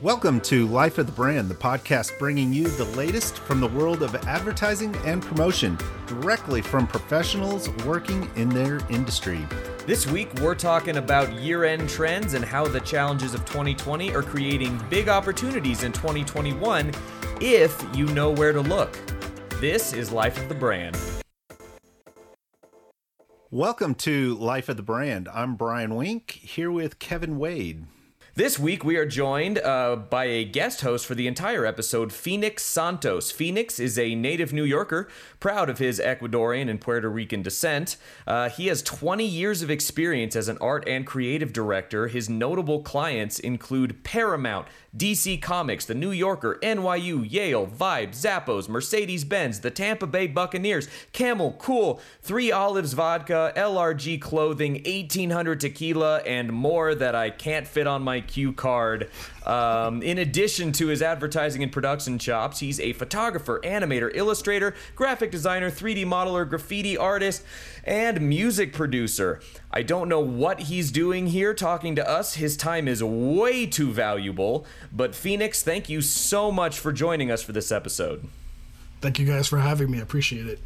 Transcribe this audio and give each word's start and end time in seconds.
Welcome 0.00 0.40
to 0.42 0.68
Life 0.68 0.98
of 0.98 1.06
the 1.06 1.12
Brand, 1.12 1.48
the 1.48 1.56
podcast 1.56 2.16
bringing 2.20 2.52
you 2.52 2.68
the 2.68 2.84
latest 2.84 3.40
from 3.40 3.58
the 3.58 3.66
world 3.66 4.04
of 4.04 4.14
advertising 4.28 4.94
and 5.04 5.20
promotion 5.20 5.76
directly 6.06 6.62
from 6.62 6.86
professionals 6.86 7.68
working 7.84 8.30
in 8.36 8.48
their 8.48 8.78
industry. 8.90 9.44
This 9.86 10.06
week, 10.06 10.32
we're 10.34 10.54
talking 10.54 10.98
about 10.98 11.32
year 11.32 11.64
end 11.64 11.88
trends 11.88 12.34
and 12.34 12.44
how 12.44 12.64
the 12.64 12.78
challenges 12.78 13.34
of 13.34 13.44
2020 13.46 14.14
are 14.14 14.22
creating 14.22 14.80
big 14.88 15.08
opportunities 15.08 15.82
in 15.82 15.90
2021 15.90 16.92
if 17.40 17.84
you 17.92 18.06
know 18.06 18.30
where 18.30 18.52
to 18.52 18.60
look. 18.60 18.96
This 19.60 19.92
is 19.92 20.12
Life 20.12 20.40
of 20.40 20.48
the 20.48 20.54
Brand. 20.54 20.96
Welcome 23.50 23.96
to 23.96 24.36
Life 24.36 24.68
of 24.68 24.76
the 24.76 24.84
Brand. 24.84 25.28
I'm 25.34 25.56
Brian 25.56 25.96
Wink 25.96 26.30
here 26.30 26.70
with 26.70 27.00
Kevin 27.00 27.36
Wade. 27.36 27.86
This 28.38 28.56
week, 28.56 28.84
we 28.84 28.96
are 28.96 29.04
joined 29.04 29.58
uh, 29.58 29.96
by 29.96 30.26
a 30.26 30.44
guest 30.44 30.82
host 30.82 31.06
for 31.06 31.16
the 31.16 31.26
entire 31.26 31.66
episode, 31.66 32.12
Phoenix 32.12 32.62
Santos. 32.62 33.32
Phoenix 33.32 33.80
is 33.80 33.98
a 33.98 34.14
native 34.14 34.52
New 34.52 34.62
Yorker, 34.62 35.08
proud 35.40 35.68
of 35.68 35.78
his 35.78 35.98
Ecuadorian 35.98 36.70
and 36.70 36.80
Puerto 36.80 37.10
Rican 37.10 37.42
descent. 37.42 37.96
Uh, 38.28 38.48
he 38.48 38.68
has 38.68 38.80
20 38.82 39.24
years 39.24 39.60
of 39.62 39.72
experience 39.72 40.36
as 40.36 40.46
an 40.46 40.56
art 40.60 40.86
and 40.86 41.04
creative 41.04 41.52
director. 41.52 42.06
His 42.06 42.28
notable 42.28 42.80
clients 42.80 43.40
include 43.40 44.04
Paramount, 44.04 44.68
DC 44.96 45.40
Comics, 45.42 45.84
The 45.84 45.94
New 45.94 46.10
Yorker, 46.10 46.58
NYU, 46.62 47.30
Yale, 47.30 47.66
Vibe, 47.66 48.10
Zappos, 48.10 48.68
Mercedes 48.68 49.24
Benz, 49.24 49.60
the 49.60 49.70
Tampa 49.70 50.06
Bay 50.06 50.26
Buccaneers, 50.26 50.88
Camel, 51.12 51.52
Kool, 51.58 52.00
Three 52.22 52.50
Olives 52.50 52.94
Vodka, 52.94 53.52
LRG 53.56 54.20
Clothing, 54.20 54.74
1800 54.84 55.60
Tequila, 55.60 56.18
and 56.18 56.52
more 56.52 56.94
that 56.94 57.14
I 57.14 57.30
can't 57.30 57.66
fit 57.66 57.86
on 57.86 58.02
my 58.02 58.20
cue 58.20 58.52
card. 58.52 59.10
Um, 59.44 60.02
in 60.02 60.18
addition 60.18 60.72
to 60.72 60.88
his 60.88 61.00
advertising 61.00 61.62
and 61.62 61.72
production 61.72 62.18
chops, 62.18 62.58
he's 62.58 62.80
a 62.80 62.92
photographer, 62.92 63.60
animator, 63.64 64.10
illustrator, 64.14 64.74
graphic 64.94 65.30
designer, 65.30 65.70
3D 65.70 66.04
modeler, 66.04 66.48
graffiti 66.48 66.96
artist, 66.96 67.44
and 67.88 68.20
music 68.20 68.74
producer. 68.74 69.40
I 69.72 69.82
don't 69.82 70.10
know 70.10 70.20
what 70.20 70.60
he's 70.60 70.92
doing 70.92 71.28
here 71.28 71.54
talking 71.54 71.96
to 71.96 72.08
us. 72.08 72.34
His 72.34 72.54
time 72.56 72.86
is 72.86 73.02
way 73.02 73.64
too 73.64 73.90
valuable. 73.90 74.66
But 74.92 75.14
Phoenix, 75.14 75.62
thank 75.62 75.88
you 75.88 76.02
so 76.02 76.52
much 76.52 76.78
for 76.78 76.92
joining 76.92 77.30
us 77.30 77.42
for 77.42 77.52
this 77.52 77.72
episode. 77.72 78.28
Thank 79.00 79.18
you 79.18 79.26
guys 79.26 79.48
for 79.48 79.58
having 79.58 79.90
me. 79.90 79.98
I 79.98 80.02
appreciate 80.02 80.46
it. 80.46 80.58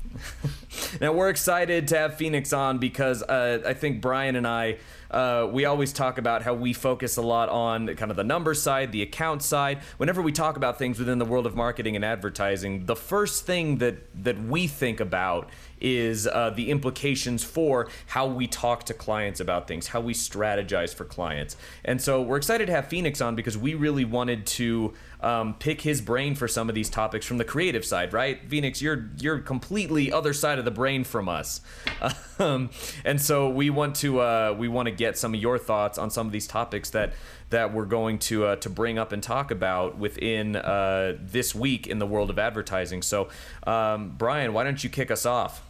now, 1.00 1.12
we're 1.12 1.28
excited 1.28 1.87
to 1.89 1.98
have 1.98 2.17
Phoenix 2.17 2.53
on 2.53 2.78
because 2.78 3.23
uh, 3.23 3.62
I 3.65 3.75
think 3.75 4.00
Brian 4.00 4.34
and 4.37 4.47
I 4.47 4.78
uh, 5.13 5.49
we 5.51 5.65
always 5.65 5.93
talk 5.93 6.19
about 6.19 6.43
how 6.43 6.55
we 6.55 6.73
focus 6.73 7.17
a 7.17 7.23
lot 7.23 7.49
on 7.49 7.95
kind 7.97 8.11
of 8.11 8.17
the 8.17 8.25
number 8.25 8.55
side, 8.55 8.93
the 8.93 9.03
account 9.03 9.43
side. 9.43 9.79
Whenever 9.99 10.23
we 10.23 10.33
talk 10.33 10.57
about 10.57 10.79
things 10.79 10.99
within 10.99 11.19
the 11.19 11.25
world 11.25 11.47
of 11.47 11.55
marketing 11.55 11.97
and 11.97 12.05
advertising, 12.05 12.87
the 12.87 12.97
first 12.97 13.45
thing 13.45 13.79
that 13.79 13.97
that 14.25 14.43
we 14.43 14.67
think 14.67 15.01
about 15.01 15.51
is 15.83 16.29
uh, 16.29 16.51
the 16.51 16.71
implications 16.71 17.43
for 17.43 17.89
how 18.07 18.27
we 18.27 18.47
talk 18.47 18.85
to 18.85 18.95
clients 18.95 19.41
about 19.41 19.67
things, 19.67 19.89
how 19.89 20.01
we 20.01 20.15
strategize 20.15 20.95
for 20.95 21.05
clients. 21.05 21.57
And 21.85 22.01
so 22.01 22.23
we're 22.23 22.37
excited 22.37 22.67
to 22.67 22.73
have 22.73 22.87
Phoenix 22.87 23.21
on 23.21 23.35
because 23.35 23.59
we 23.59 23.75
really 23.75 24.05
wanted 24.05 24.47
to 24.47 24.95
um, 25.21 25.55
pick 25.55 25.81
his 25.81 26.01
brain 26.01 26.35
for 26.35 26.49
some 26.49 26.69
of 26.69 26.75
these 26.75 26.89
topics 26.89 27.27
from 27.27 27.39
the 27.39 27.45
creative 27.45 27.85
side, 27.85 28.13
right? 28.13 28.41
Phoenix, 28.49 28.81
you're 28.81 29.11
you're 29.19 29.39
completely 29.39 30.13
other 30.13 30.33
side 30.33 30.59
of 30.59 30.65
the 30.65 30.71
brain 30.71 31.05
from 31.05 31.29
us, 31.29 31.61
um, 32.39 32.71
and 33.05 33.21
so 33.21 33.49
we 33.49 33.71
want 33.71 33.97
to 33.97 34.21
uh, 34.21 34.55
we 34.57 34.69
want 34.69 34.87
to 34.87 34.93
get 35.03 35.19
some 35.19 35.34
of 35.34 35.41
your 35.41 35.58
thoughts 35.58 35.98
on 35.98 36.11
some 36.11 36.27
of 36.27 36.33
these 36.33 36.47
topics 36.47 36.91
that 36.91 37.12
that 37.50 37.72
we're 37.75 37.84
going 37.84 38.19
to 38.19 38.47
uh, 38.47 38.56
to 38.56 38.70
bring 38.70 38.98
up 38.98 39.12
and 39.12 39.22
talk 39.22 39.50
about 39.50 39.98
within 39.98 40.56
uh, 40.56 41.17
this 41.20 41.55
week 41.55 41.86
in 41.86 41.98
the 41.98 42.06
world 42.06 42.31
of 42.31 42.39
advertising. 42.39 43.03
So, 43.03 43.28
um, 43.67 44.15
Brian, 44.16 44.53
why 44.53 44.65
don't 44.65 44.82
you 44.82 44.91
kick 44.91 45.10
us 45.10 45.27
off? 45.27 45.62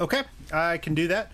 Okay, 0.00 0.22
I 0.52 0.78
can 0.78 0.94
do 0.94 1.08
that. 1.08 1.30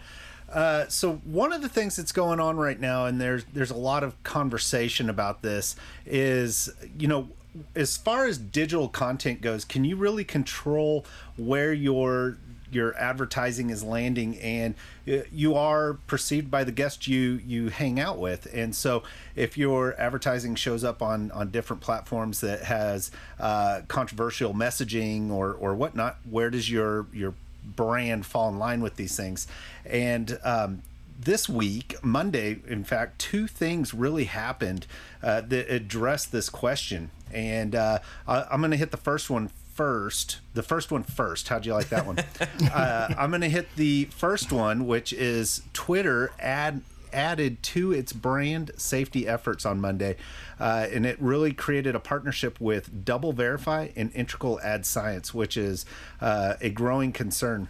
Uh, 0.53 0.88
so 0.88 1.15
one 1.25 1.53
of 1.53 1.62
the 1.62 1.69
things 1.69 1.97
that's 1.97 2.12
going 2.12 2.41
on 2.41 2.56
right 2.56 2.81
now, 2.81 3.06
and 3.06 3.21
there's 3.21 3.44
there's 3.53 3.71
a 3.71 3.76
lot 3.76 4.03
of 4.03 4.21
conversation 4.22 5.09
about 5.09 5.43
this, 5.43 5.76
is 6.05 6.69
you 6.99 7.06
know 7.06 7.28
as 7.75 7.97
far 7.97 8.26
as 8.26 8.38
digital 8.38 8.88
content 8.88 9.41
goes, 9.41 9.65
can 9.65 9.84
you 9.84 9.97
really 9.97 10.25
control 10.25 11.05
where 11.37 11.72
your 11.72 12.38
your 12.70 12.97
advertising 12.97 13.70
is 13.70 13.82
landing 13.82 14.38
and 14.38 14.75
uh, 15.08 15.19
you 15.32 15.54
are 15.54 15.94
perceived 16.06 16.50
by 16.50 16.64
the 16.64 16.72
guests 16.72 17.08
you 17.08 17.41
you 17.44 17.69
hang 17.69 17.98
out 17.98 18.19
with 18.19 18.47
and 18.54 18.75
so 18.75 19.03
if 19.34 19.56
your 19.58 19.98
advertising 20.00 20.54
shows 20.54 20.84
up 20.84 21.03
on 21.03 21.31
on 21.32 21.50
different 21.50 21.82
platforms 21.82 22.41
that 22.41 22.62
has 22.62 23.10
uh, 23.38 23.81
controversial 23.88 24.54
messaging 24.54 25.31
or 25.31 25.53
or 25.53 25.75
whatnot 25.75 26.19
where 26.28 26.50
does 26.50 26.70
your 26.70 27.06
your 27.12 27.34
brand 27.64 28.25
fall 28.25 28.48
in 28.48 28.58
line 28.58 28.81
with 28.81 28.97
these 28.97 29.16
things 29.16 29.47
and 29.84 30.38
um, 30.42 30.82
this 31.20 31.48
week, 31.48 32.02
Monday, 32.02 32.60
in 32.66 32.84
fact, 32.84 33.19
two 33.19 33.47
things 33.47 33.92
really 33.92 34.25
happened 34.25 34.87
uh, 35.22 35.42
that 35.42 35.70
addressed 35.70 36.32
this 36.32 36.48
question. 36.48 37.10
And 37.32 37.75
uh, 37.75 37.98
I, 38.26 38.47
am 38.50 38.60
going 38.60 38.70
to 38.70 38.76
hit 38.76 38.91
the 38.91 38.97
first 38.97 39.28
one 39.28 39.50
first. 39.75 40.41
The 40.54 40.62
first 40.62 40.91
one 40.91 41.03
first. 41.03 41.48
How'd 41.48 41.66
you 41.66 41.75
like 41.75 41.88
that 41.91 42.06
one? 42.06 42.19
uh, 42.72 43.14
I'm 43.16 43.31
going 43.31 43.41
to 43.42 43.48
hit 43.48 43.69
the 43.76 44.06
first 44.06 44.53
one, 44.53 44.86
which 44.86 45.12
is 45.12 45.62
Twitter 45.72 46.32
add 46.38 46.82
added 47.12 47.60
to 47.60 47.92
its 47.92 48.12
brand 48.12 48.70
safety 48.76 49.26
efforts 49.26 49.66
on 49.66 49.81
Monday, 49.81 50.16
uh, 50.60 50.86
and 50.92 51.04
it 51.04 51.20
really 51.20 51.53
created 51.53 51.94
a 51.97 52.00
partnership 52.00 52.60
with 52.60 53.04
DoubleVerify 53.04 53.92
and 53.97 54.12
Integral 54.14 54.60
Ad 54.60 54.86
Science, 54.86 55.34
which 55.34 55.56
is 55.56 55.84
uh, 56.20 56.54
a 56.60 56.70
growing 56.70 57.12
concern. 57.12 57.69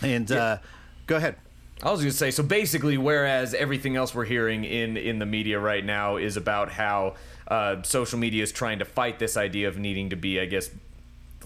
And 0.00 0.30
yeah. 0.30 0.36
Uh, 0.36 0.58
go 1.06 1.16
ahead. 1.16 1.36
I 1.82 1.90
was 1.90 2.00
going 2.00 2.12
to 2.12 2.16
say 2.16 2.30
so. 2.30 2.44
Basically, 2.44 2.96
whereas 2.96 3.54
everything 3.54 3.96
else 3.96 4.14
we're 4.14 4.24
hearing 4.24 4.64
in 4.64 4.96
in 4.96 5.18
the 5.18 5.26
media 5.26 5.58
right 5.58 5.84
now 5.84 6.16
is 6.16 6.36
about 6.36 6.70
how 6.70 7.16
uh, 7.48 7.82
social 7.82 8.18
media 8.18 8.42
is 8.42 8.52
trying 8.52 8.78
to 8.78 8.84
fight 8.84 9.18
this 9.18 9.36
idea 9.36 9.66
of 9.66 9.78
needing 9.78 10.10
to 10.10 10.16
be, 10.16 10.38
I 10.38 10.46
guess, 10.46 10.70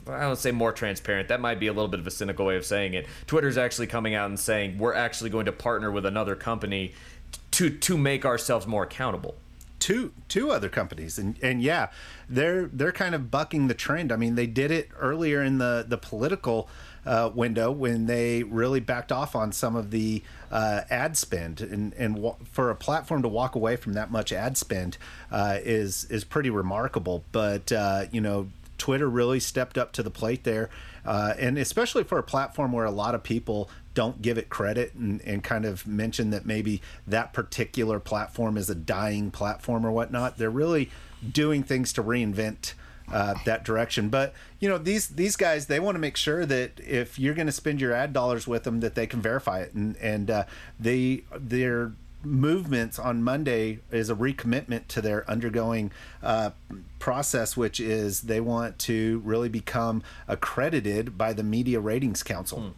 I 0.08 0.20
don't 0.20 0.36
say 0.36 0.52
more 0.52 0.72
transparent. 0.72 1.28
That 1.28 1.40
might 1.40 1.58
be 1.58 1.66
a 1.66 1.72
little 1.72 1.88
bit 1.88 2.00
of 2.00 2.06
a 2.06 2.10
cynical 2.10 2.46
way 2.46 2.56
of 2.56 2.64
saying 2.64 2.94
it. 2.94 3.06
Twitter's 3.26 3.58
actually 3.58 3.86
coming 3.86 4.14
out 4.14 4.28
and 4.28 4.38
saying 4.38 4.78
we're 4.78 4.94
actually 4.94 5.30
going 5.30 5.46
to 5.46 5.52
partner 5.52 5.90
with 5.90 6.06
another 6.06 6.36
company 6.36 6.92
to 7.52 7.70
to 7.70 7.98
make 7.98 8.24
ourselves 8.24 8.66
more 8.66 8.84
accountable. 8.84 9.34
Two 9.78 10.12
two 10.28 10.50
other 10.50 10.68
companies, 10.68 11.18
and 11.18 11.36
and 11.42 11.62
yeah, 11.62 11.88
they're 12.28 12.66
they're 12.66 12.92
kind 12.92 13.14
of 13.14 13.30
bucking 13.30 13.68
the 13.68 13.74
trend. 13.74 14.10
I 14.10 14.16
mean, 14.16 14.34
they 14.34 14.46
did 14.46 14.70
it 14.70 14.88
earlier 14.98 15.42
in 15.42 15.58
the 15.58 15.84
the 15.86 15.98
political 15.98 16.68
uh, 17.04 17.30
window 17.32 17.70
when 17.70 18.06
they 18.06 18.42
really 18.42 18.80
backed 18.80 19.12
off 19.12 19.36
on 19.36 19.52
some 19.52 19.76
of 19.76 19.90
the 19.90 20.22
uh, 20.50 20.82
ad 20.90 21.16
spend, 21.16 21.60
and 21.60 21.92
and 21.94 22.16
w- 22.16 22.36
for 22.50 22.70
a 22.70 22.74
platform 22.74 23.22
to 23.22 23.28
walk 23.28 23.54
away 23.54 23.76
from 23.76 23.92
that 23.92 24.10
much 24.10 24.32
ad 24.32 24.56
spend 24.56 24.98
uh, 25.30 25.58
is 25.62 26.04
is 26.10 26.24
pretty 26.24 26.50
remarkable. 26.50 27.22
But 27.30 27.70
uh, 27.70 28.06
you 28.10 28.20
know, 28.20 28.48
Twitter 28.78 29.08
really 29.08 29.40
stepped 29.40 29.78
up 29.78 29.92
to 29.92 30.02
the 30.02 30.10
plate 30.10 30.44
there, 30.44 30.70
uh, 31.04 31.34
and 31.38 31.58
especially 31.58 32.04
for 32.04 32.18
a 32.18 32.22
platform 32.22 32.72
where 32.72 32.84
a 32.84 32.90
lot 32.90 33.14
of 33.14 33.22
people 33.22 33.70
don't 33.94 34.20
give 34.20 34.36
it 34.36 34.48
credit 34.48 34.94
and, 34.94 35.20
and 35.22 35.42
kind 35.42 35.64
of 35.64 35.86
mention 35.86 36.30
that 36.30 36.44
maybe 36.44 36.82
that 37.06 37.32
particular 37.32 37.98
platform 37.98 38.56
is 38.56 38.68
a 38.68 38.74
dying 38.74 39.30
platform 39.30 39.86
or 39.86 39.90
whatnot. 39.90 40.36
They're 40.36 40.50
really 40.50 40.90
doing 41.32 41.62
things 41.62 41.92
to 41.94 42.02
reinvent 42.02 42.74
uh, 43.12 43.34
that 43.44 43.64
direction. 43.64 44.08
But 44.08 44.34
you 44.60 44.68
know 44.68 44.78
these 44.78 45.08
these 45.08 45.36
guys 45.36 45.66
they 45.66 45.80
want 45.80 45.94
to 45.94 46.00
make 46.00 46.16
sure 46.16 46.44
that 46.46 46.80
if 46.80 47.18
you're 47.18 47.34
going 47.34 47.46
to 47.46 47.52
spend 47.52 47.80
your 47.80 47.92
ad 47.92 48.12
dollars 48.12 48.46
with 48.46 48.64
them, 48.64 48.80
that 48.80 48.94
they 48.94 49.06
can 49.06 49.20
verify 49.20 49.60
it, 49.60 49.72
and 49.74 49.96
and 49.98 50.30
uh, 50.30 50.44
they 50.78 51.22
their 51.34 51.92
movements 52.24 52.98
on 52.98 53.22
Monday 53.22 53.80
is 53.90 54.10
a 54.10 54.14
recommitment 54.14 54.88
to 54.88 55.00
their 55.00 55.28
undergoing 55.30 55.92
uh, 56.22 56.50
process, 56.98 57.56
which 57.56 57.80
is 57.80 58.22
they 58.22 58.40
want 58.40 58.78
to 58.80 59.22
really 59.24 59.48
become 59.48 60.02
accredited 60.26 61.16
by 61.16 61.32
the 61.32 61.42
Media 61.42 61.80
Ratings 61.80 62.22
Council. 62.22 62.60
Hmm. 62.60 62.68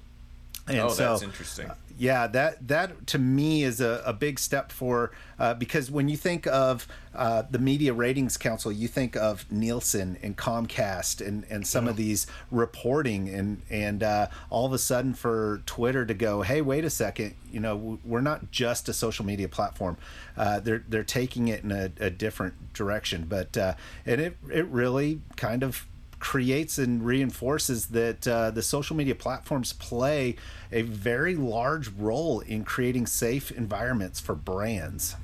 And 0.70 0.80
oh, 0.80 0.88
so, 0.90 1.10
that's 1.10 1.22
interesting. 1.22 1.70
Yeah, 1.98 2.28
that 2.28 2.68
that 2.68 3.08
to 3.08 3.18
me 3.18 3.64
is 3.64 3.80
a, 3.80 4.02
a 4.06 4.12
big 4.12 4.38
step 4.38 4.70
for 4.70 5.10
uh, 5.36 5.54
because 5.54 5.90
when 5.90 6.08
you 6.08 6.16
think 6.16 6.46
of 6.46 6.86
uh, 7.12 7.42
the 7.50 7.58
Media 7.58 7.92
Ratings 7.92 8.36
Council, 8.36 8.70
you 8.70 8.86
think 8.86 9.16
of 9.16 9.50
Nielsen 9.50 10.16
and 10.22 10.36
Comcast 10.36 11.26
and, 11.26 11.44
and 11.50 11.66
some 11.66 11.86
yeah. 11.86 11.90
of 11.90 11.96
these 11.96 12.28
reporting 12.52 13.28
and 13.28 13.62
and 13.68 14.04
uh, 14.04 14.28
all 14.48 14.64
of 14.64 14.72
a 14.72 14.78
sudden 14.78 15.12
for 15.12 15.60
Twitter 15.66 16.06
to 16.06 16.14
go, 16.14 16.42
hey, 16.42 16.60
wait 16.60 16.84
a 16.84 16.90
second, 16.90 17.34
you 17.50 17.58
know, 17.58 17.98
we're 18.04 18.20
not 18.20 18.52
just 18.52 18.88
a 18.88 18.92
social 18.92 19.24
media 19.24 19.48
platform. 19.48 19.96
Uh, 20.36 20.60
they're 20.60 20.84
they're 20.88 21.02
taking 21.02 21.48
it 21.48 21.64
in 21.64 21.72
a, 21.72 21.90
a 21.98 22.10
different 22.10 22.72
direction, 22.74 23.26
but 23.28 23.56
uh, 23.56 23.74
and 24.06 24.20
it 24.20 24.36
it 24.52 24.66
really 24.66 25.20
kind 25.34 25.64
of 25.64 25.84
creates 26.18 26.78
and 26.78 27.04
reinforces 27.04 27.86
that 27.86 28.26
uh, 28.26 28.50
the 28.50 28.62
social 28.62 28.96
media 28.96 29.14
platforms 29.14 29.72
play 29.72 30.36
a 30.72 30.82
very 30.82 31.34
large 31.34 31.88
role 31.88 32.40
in 32.40 32.64
creating 32.64 33.06
safe 33.06 33.50
environments 33.50 34.20
for 34.20 34.34
brands. 34.34 35.16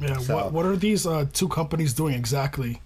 Yeah, 0.00 0.18
so, 0.18 0.34
what, 0.34 0.52
what 0.52 0.66
are 0.66 0.76
these 0.76 1.06
uh, 1.06 1.26
two 1.32 1.48
companies 1.48 1.92
doing 1.94 2.14
exactly? 2.14 2.80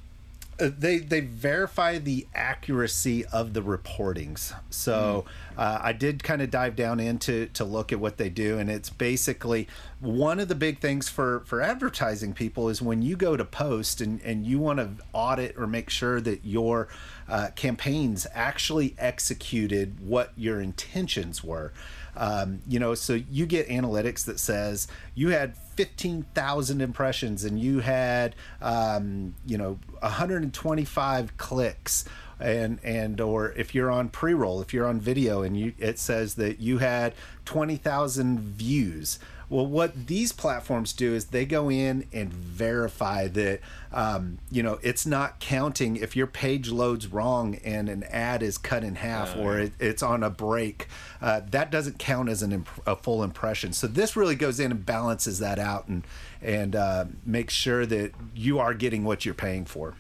Uh, 0.61 0.71
they 0.77 0.99
they 0.99 1.21
verify 1.21 1.99
the 1.99 2.27
accuracy 2.35 3.25
of 3.27 3.55
the 3.55 3.61
reportings. 3.61 4.53
So 4.71 5.25
uh, 5.57 5.79
I 5.81 5.93
did 5.93 6.25
kind 6.25 6.43
of 6.43 6.51
dive 6.51 6.75
down 6.75 6.99
into 6.99 7.47
to 7.55 7.65
look 7.65 7.93
at 7.93 8.01
what 8.01 8.17
they 8.17 8.29
do, 8.29 8.59
and 8.59 8.69
it's 8.69 8.91
basically 8.91 9.69
one 10.01 10.41
of 10.41 10.49
the 10.49 10.55
big 10.55 10.81
things 10.81 11.09
for 11.09 11.41
for 11.47 11.61
advertising 11.61 12.33
people 12.33 12.69
is 12.69 12.83
when 12.83 13.03
you 13.03 13.17
go 13.17 13.37
to 13.37 13.45
post 13.45 14.01
and 14.01 14.21
and 14.23 14.47
you 14.47 14.59
want 14.59 14.79
to 14.79 15.05
audit 15.13 15.57
or 15.57 15.67
make 15.67 15.91
sure 15.91 16.21
that 16.21 16.45
your 16.45 16.89
uh, 17.29 17.49
campaigns 17.55 18.27
actually 18.35 18.97
executed 18.99 20.01
what 20.01 20.33
your 20.37 20.61
intentions 20.61 21.45
were. 21.45 21.73
Um, 22.17 22.63
you 22.67 22.81
know, 22.81 22.95
so 22.97 23.15
you 23.15 23.47
get 23.47 23.69
analytics 23.69 24.25
that 24.25 24.41
says 24.41 24.89
you 25.15 25.29
had 25.29 25.55
15,000 25.79 26.81
impressions 26.81 27.45
and 27.45 27.61
you 27.61 27.79
had, 27.79 28.35
um, 28.61 29.37
you 29.47 29.57
know, 29.57 29.79
125 30.01 31.37
clicks. 31.37 32.05
And 32.41 32.81
and 32.83 33.21
or 33.21 33.53
if 33.53 33.75
you're 33.75 33.91
on 33.91 34.11
pre-roll 34.11 34.61
if 34.63 34.73
you're 34.73 34.87
on 34.87 35.01
video 35.01 35.43
and 35.43 35.57
you 35.57 35.73
it 35.77 35.99
says 35.99 36.37
that 36.37 36.61
you 36.61 36.79
had 36.79 37.15
20,000 37.47 38.39
views 38.39 39.19
well, 39.51 39.67
what 39.67 40.07
these 40.07 40.33
platforms 40.33 40.93
do 40.93 41.15
is 41.15 41.27
they 41.27 41.47
go 41.47 41.71
in 41.71 42.07
and 42.13 42.33
verify 42.33 43.29
that, 43.29 43.61
um, 43.93 44.39
you 44.51 44.63
know, 44.63 44.79
it's 44.83 45.07
not 45.07 45.41
counting 45.41 45.97
if 45.97 46.15
your 46.15 46.27
page 46.27 46.71
loads 46.71 47.07
wrong 47.07 47.55
and 47.65 47.89
an 47.89 48.03
ad 48.05 48.43
is 48.43 48.59
cut 48.59 48.85
in 48.85 48.97
half 48.97 49.37
uh, 49.37 49.41
or 49.41 49.59
it, 49.59 49.73
it's 49.79 50.03
on 50.03 50.23
a 50.23 50.29
break. 50.29 50.89
Uh, 51.23 51.41
that 51.51 51.71
doesn't 51.71 51.99
count 51.99 52.29
as 52.29 52.43
an 52.43 52.67
a 52.87 52.95
full 52.95 53.23
impression. 53.23 53.73
So 53.73 53.87
this 53.87 54.17
really 54.17 54.35
goes 54.35 54.61
in 54.61 54.71
and 54.71 54.85
balances 54.85 55.39
that 55.39 55.59
out 55.59 55.89
and 55.89 56.05
and 56.43 56.77
uh, 56.77 57.07
makes 57.25 57.55
sure 57.55 57.87
that 57.87 58.13
you 58.35 58.59
are 58.59 58.75
getting 58.75 59.05
what 59.05 59.25
you're 59.25 59.35
paying 59.35 59.65
for. 59.65 59.95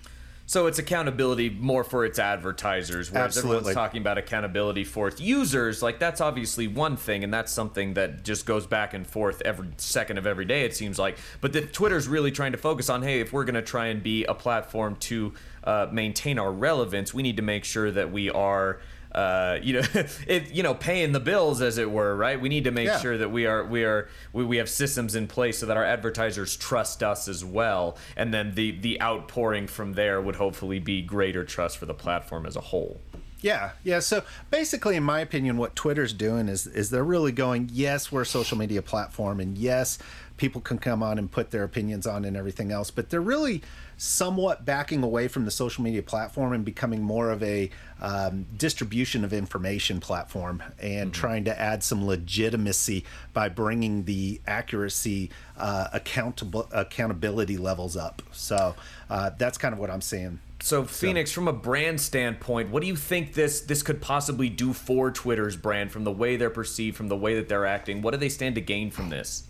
So 0.48 0.66
it's 0.66 0.78
accountability 0.78 1.50
more 1.50 1.84
for 1.84 2.06
its 2.06 2.18
advertisers, 2.18 3.12
whereas 3.12 3.36
Absolutely. 3.36 3.56
everyone's 3.58 3.74
talking 3.74 4.00
about 4.00 4.16
accountability 4.16 4.82
for 4.82 5.08
its 5.08 5.20
users. 5.20 5.82
Like 5.82 5.98
that's 5.98 6.22
obviously 6.22 6.66
one 6.66 6.96
thing, 6.96 7.22
and 7.22 7.32
that's 7.32 7.52
something 7.52 7.92
that 7.94 8.24
just 8.24 8.46
goes 8.46 8.66
back 8.66 8.94
and 8.94 9.06
forth 9.06 9.42
every 9.42 9.68
second 9.76 10.16
of 10.16 10.26
every 10.26 10.46
day. 10.46 10.64
It 10.64 10.74
seems 10.74 10.98
like, 10.98 11.18
but 11.42 11.52
the 11.52 11.60
Twitter's 11.60 12.08
really 12.08 12.30
trying 12.30 12.52
to 12.52 12.58
focus 12.58 12.88
on, 12.88 13.02
hey, 13.02 13.20
if 13.20 13.30
we're 13.30 13.44
going 13.44 13.56
to 13.56 13.62
try 13.62 13.88
and 13.88 14.02
be 14.02 14.24
a 14.24 14.32
platform 14.32 14.96
to 15.00 15.34
uh, 15.64 15.88
maintain 15.92 16.38
our 16.38 16.50
relevance, 16.50 17.12
we 17.12 17.22
need 17.22 17.36
to 17.36 17.42
make 17.42 17.66
sure 17.66 17.90
that 17.90 18.10
we 18.10 18.30
are 18.30 18.80
uh, 19.12 19.58
you 19.62 19.74
know, 19.74 19.82
it, 20.26 20.50
you 20.50 20.62
know, 20.62 20.74
paying 20.74 21.12
the 21.12 21.20
bills 21.20 21.60
as 21.60 21.78
it 21.78 21.90
were, 21.90 22.14
right? 22.16 22.40
We 22.40 22.48
need 22.48 22.64
to 22.64 22.70
make 22.70 22.86
yeah. 22.86 22.98
sure 22.98 23.18
that 23.18 23.30
we 23.30 23.46
are 23.46 23.64
we 23.64 23.84
are 23.84 24.08
we, 24.32 24.44
we 24.44 24.56
have 24.58 24.68
systems 24.68 25.14
in 25.14 25.26
place 25.26 25.58
so 25.58 25.66
that 25.66 25.76
our 25.76 25.84
advertisers 25.84 26.56
trust 26.56 27.02
us 27.02 27.28
as 27.28 27.44
well, 27.44 27.96
and 28.16 28.32
then 28.32 28.54
the 28.54 28.72
the 28.72 29.00
outpouring 29.00 29.66
from 29.66 29.94
there 29.94 30.20
would 30.20 30.36
hopefully 30.36 30.78
be 30.78 31.02
greater 31.02 31.44
trust 31.44 31.78
for 31.78 31.86
the 31.86 31.94
platform 31.94 32.46
as 32.46 32.56
a 32.56 32.60
whole. 32.60 33.00
Yeah, 33.40 33.70
yeah. 33.84 34.00
So 34.00 34.24
basically, 34.50 34.96
in 34.96 35.04
my 35.04 35.20
opinion, 35.20 35.58
what 35.58 35.76
Twitter's 35.76 36.12
doing 36.12 36.48
is 36.48 36.66
is 36.66 36.90
they're 36.90 37.04
really 37.04 37.32
going, 37.32 37.70
yes, 37.72 38.10
we're 38.10 38.22
a 38.22 38.26
social 38.26 38.58
media 38.58 38.82
platform, 38.82 39.40
and 39.40 39.56
yes, 39.56 39.98
people 40.36 40.60
can 40.60 40.78
come 40.78 41.02
on 41.02 41.18
and 41.18 41.30
put 41.30 41.50
their 41.50 41.64
opinions 41.64 42.06
on 42.06 42.24
and 42.24 42.36
everything 42.36 42.72
else, 42.72 42.90
but 42.90 43.10
they're 43.10 43.20
really 43.20 43.62
somewhat 43.98 44.64
backing 44.64 45.02
away 45.02 45.26
from 45.26 45.44
the 45.44 45.50
social 45.50 45.82
media 45.82 46.02
platform 46.02 46.52
and 46.52 46.64
becoming 46.64 47.02
more 47.02 47.30
of 47.30 47.42
a 47.42 47.68
um, 48.00 48.46
distribution 48.56 49.24
of 49.24 49.32
information 49.32 49.98
platform 50.00 50.62
and 50.78 51.10
mm-hmm. 51.10 51.20
trying 51.20 51.44
to 51.44 51.60
add 51.60 51.82
some 51.82 52.06
legitimacy 52.06 53.04
by 53.32 53.48
bringing 53.48 54.04
the 54.04 54.40
accuracy 54.46 55.30
uh, 55.56 55.88
accountable 55.92 56.68
accountability 56.72 57.58
levels 57.58 57.96
up. 57.96 58.22
So 58.30 58.76
uh, 59.10 59.30
that's 59.36 59.58
kind 59.58 59.72
of 59.72 59.80
what 59.80 59.90
I'm 59.90 60.00
seeing. 60.00 60.38
So 60.60 60.84
Phoenix, 60.84 61.30
so. 61.30 61.34
from 61.34 61.48
a 61.48 61.52
brand 61.52 62.00
standpoint, 62.00 62.70
what 62.70 62.82
do 62.82 62.88
you 62.88 62.96
think 62.96 63.34
this 63.34 63.60
this 63.60 63.82
could 63.82 64.00
possibly 64.00 64.48
do 64.48 64.72
for 64.72 65.10
Twitter's 65.10 65.56
brand 65.56 65.90
from 65.90 66.04
the 66.04 66.12
way 66.12 66.36
they're 66.36 66.50
perceived, 66.50 66.96
from 66.96 67.08
the 67.08 67.16
way 67.16 67.34
that 67.34 67.48
they're 67.48 67.66
acting? 67.66 68.00
What 68.02 68.12
do 68.12 68.16
they 68.16 68.28
stand 68.28 68.54
to 68.54 68.60
gain 68.60 68.90
from 68.90 69.10
this? 69.10 69.47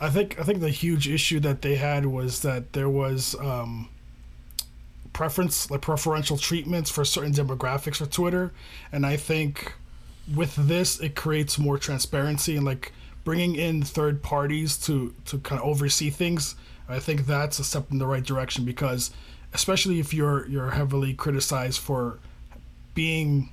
I 0.00 0.10
think 0.10 0.38
I 0.38 0.42
think 0.42 0.60
the 0.60 0.70
huge 0.70 1.08
issue 1.08 1.40
that 1.40 1.62
they 1.62 1.76
had 1.76 2.06
was 2.06 2.42
that 2.42 2.72
there 2.72 2.88
was 2.88 3.34
um, 3.40 3.88
preference 5.12 5.70
like 5.70 5.80
preferential 5.80 6.36
treatments 6.36 6.90
for 6.90 7.04
certain 7.04 7.32
demographics 7.32 7.96
for 7.96 8.06
Twitter, 8.06 8.52
and 8.92 9.06
I 9.06 9.16
think 9.16 9.74
with 10.34 10.54
this 10.56 11.00
it 11.00 11.14
creates 11.14 11.58
more 11.58 11.78
transparency 11.78 12.56
and 12.56 12.66
like 12.66 12.92
bringing 13.24 13.56
in 13.56 13.82
third 13.82 14.22
parties 14.22 14.76
to 14.86 15.14
to 15.26 15.38
kind 15.38 15.60
of 15.60 15.66
oversee 15.66 16.10
things. 16.10 16.56
I 16.88 16.98
think 16.98 17.26
that's 17.26 17.58
a 17.58 17.64
step 17.64 17.90
in 17.90 17.98
the 17.98 18.06
right 18.06 18.22
direction 18.22 18.64
because 18.64 19.10
especially 19.54 19.98
if 19.98 20.12
you're 20.12 20.46
you're 20.48 20.70
heavily 20.70 21.14
criticized 21.14 21.80
for 21.80 22.18
being 22.94 23.50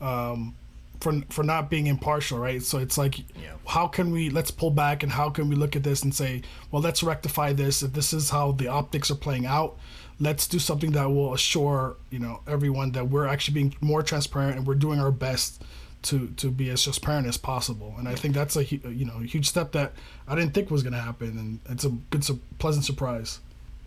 um, 0.00 0.54
for 1.00 1.20
for 1.30 1.42
not 1.42 1.70
being 1.70 1.86
impartial, 1.86 2.38
right? 2.38 2.62
So 2.62 2.78
it's 2.78 2.98
like, 2.98 3.18
yeah. 3.18 3.54
how 3.66 3.86
can 3.86 4.10
we 4.10 4.30
let's 4.30 4.50
pull 4.50 4.70
back 4.70 5.02
and 5.02 5.10
how 5.10 5.30
can 5.30 5.48
we 5.48 5.56
look 5.56 5.76
at 5.76 5.82
this 5.82 6.02
and 6.02 6.14
say, 6.14 6.42
well, 6.70 6.82
let's 6.82 7.02
rectify 7.02 7.52
this. 7.52 7.82
If 7.82 7.92
this 7.92 8.12
is 8.12 8.30
how 8.30 8.52
the 8.52 8.68
optics 8.68 9.10
are 9.10 9.16
playing 9.16 9.46
out, 9.46 9.78
let's 10.18 10.46
do 10.46 10.58
something 10.58 10.92
that 10.92 11.06
will 11.06 11.34
assure 11.34 11.96
you 12.10 12.18
know 12.18 12.40
everyone 12.46 12.92
that 12.92 13.08
we're 13.08 13.26
actually 13.26 13.54
being 13.54 13.74
more 13.80 14.02
transparent 14.02 14.58
and 14.58 14.66
we're 14.66 14.74
doing 14.74 15.00
our 15.00 15.12
best 15.12 15.62
to 16.02 16.28
to 16.36 16.50
be 16.50 16.70
as 16.70 16.82
transparent 16.82 17.26
as 17.26 17.36
possible. 17.36 17.94
And 17.98 18.08
I 18.08 18.14
think 18.14 18.34
that's 18.34 18.56
a 18.56 18.64
you 18.64 19.04
know 19.04 19.20
a 19.20 19.24
huge 19.24 19.48
step 19.48 19.72
that 19.72 19.92
I 20.28 20.34
didn't 20.34 20.54
think 20.54 20.70
was 20.70 20.82
going 20.82 20.94
to 20.94 21.00
happen, 21.00 21.38
and 21.38 21.60
it's 21.68 21.84
a 21.84 21.90
good, 21.90 22.24
pleasant 22.58 22.84
surprise. 22.84 23.40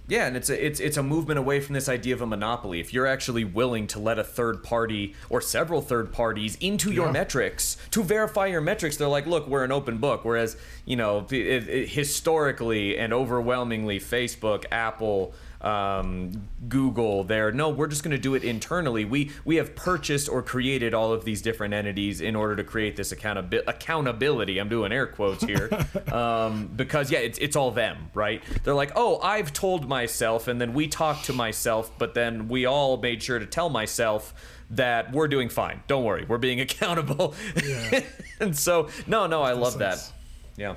Yeah, 0.07 0.27
and 0.27 0.35
it's 0.35 0.49
a 0.49 0.65
it's 0.65 0.79
it's 0.81 0.97
a 0.97 1.03
movement 1.03 1.39
away 1.39 1.61
from 1.61 1.73
this 1.73 1.87
idea 1.87 2.13
of 2.13 2.21
a 2.21 2.25
monopoly. 2.25 2.81
If 2.81 2.93
you're 2.93 3.07
actually 3.07 3.45
willing 3.45 3.87
to 3.87 3.99
let 3.99 4.19
a 4.19 4.23
third 4.23 4.61
party 4.61 5.15
or 5.29 5.39
several 5.39 5.81
third 5.81 6.11
parties 6.11 6.57
into 6.59 6.91
your 6.91 7.05
yeah. 7.05 7.13
metrics 7.13 7.77
to 7.91 8.03
verify 8.03 8.47
your 8.47 8.59
metrics, 8.59 8.97
they're 8.97 9.07
like, 9.07 9.25
look, 9.25 9.47
we're 9.47 9.63
an 9.63 9.71
open 9.71 9.99
book. 9.99 10.25
Whereas 10.25 10.57
you 10.85 10.97
know, 10.97 11.25
it, 11.31 11.33
it, 11.33 11.89
historically 11.89 12.97
and 12.97 13.13
overwhelmingly, 13.13 13.99
Facebook, 13.99 14.65
Apple, 14.71 15.33
um, 15.63 16.49
Google 16.67 17.23
there. 17.23 17.51
No, 17.51 17.69
we're 17.69 17.87
just 17.87 18.03
going 18.03 18.11
to 18.11 18.17
do 18.17 18.35
it 18.35 18.43
internally. 18.43 19.05
We 19.05 19.31
we 19.45 19.55
have 19.55 19.75
purchased 19.75 20.29
or 20.29 20.41
created 20.41 20.93
all 20.93 21.13
of 21.13 21.25
these 21.25 21.41
different 21.41 21.73
entities 21.73 22.21
in 22.21 22.35
order 22.35 22.55
to 22.55 22.63
create 22.63 22.95
this 22.95 23.13
accountabi- 23.13 23.63
accountability. 23.67 24.59
I'm 24.59 24.69
doing 24.69 24.91
air 24.91 25.07
quotes 25.07 25.43
here 25.43 25.69
um, 26.11 26.67
because 26.75 27.11
yeah, 27.11 27.19
it's 27.19 27.37
it's 27.39 27.55
all 27.55 27.71
them, 27.71 28.09
right? 28.13 28.43
They're 28.63 28.73
like, 28.73 28.91
oh, 28.95 29.19
I've 29.19 29.53
told 29.53 29.87
myself, 29.87 30.47
and 30.47 30.59
then 30.59 30.73
we 30.73 30.87
talked 30.87 31.25
to 31.25 31.33
myself, 31.33 31.91
but 31.97 32.13
then 32.13 32.47
we 32.47 32.65
all 32.65 32.97
made 32.97 33.23
sure 33.23 33.39
to 33.39 33.45
tell 33.45 33.69
myself 33.69 34.33
that 34.71 35.11
we're 35.11 35.27
doing 35.27 35.49
fine. 35.49 35.83
Don't 35.87 36.03
worry, 36.03 36.25
we're 36.27 36.37
being 36.37 36.59
accountable. 36.67 37.35
Yeah. 37.63 38.01
and 38.39 38.57
so, 38.57 38.89
no, 39.07 39.27
no, 39.27 39.41
I 39.41 39.53
love 39.53 39.79
that. 39.79 40.11
Yeah. 40.57 40.75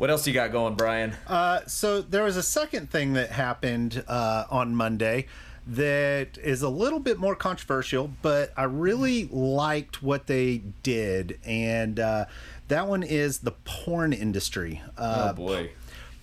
What 0.00 0.08
else 0.08 0.26
you 0.26 0.32
got 0.32 0.50
going, 0.50 0.76
Brian? 0.76 1.12
Uh, 1.26 1.60
so 1.66 2.00
there 2.00 2.22
was 2.22 2.38
a 2.38 2.42
second 2.42 2.88
thing 2.88 3.12
that 3.12 3.32
happened 3.32 4.02
uh, 4.08 4.46
on 4.48 4.74
Monday 4.74 5.26
that 5.66 6.38
is 6.38 6.62
a 6.62 6.70
little 6.70 7.00
bit 7.00 7.18
more 7.18 7.34
controversial, 7.34 8.10
but 8.22 8.50
I 8.56 8.62
really 8.62 9.26
liked 9.26 10.02
what 10.02 10.26
they 10.26 10.62
did, 10.82 11.38
and 11.44 12.00
uh, 12.00 12.24
that 12.68 12.88
one 12.88 13.02
is 13.02 13.40
the 13.40 13.50
porn 13.50 14.14
industry. 14.14 14.80
Uh, 14.96 15.32
oh 15.32 15.34
boy. 15.34 15.70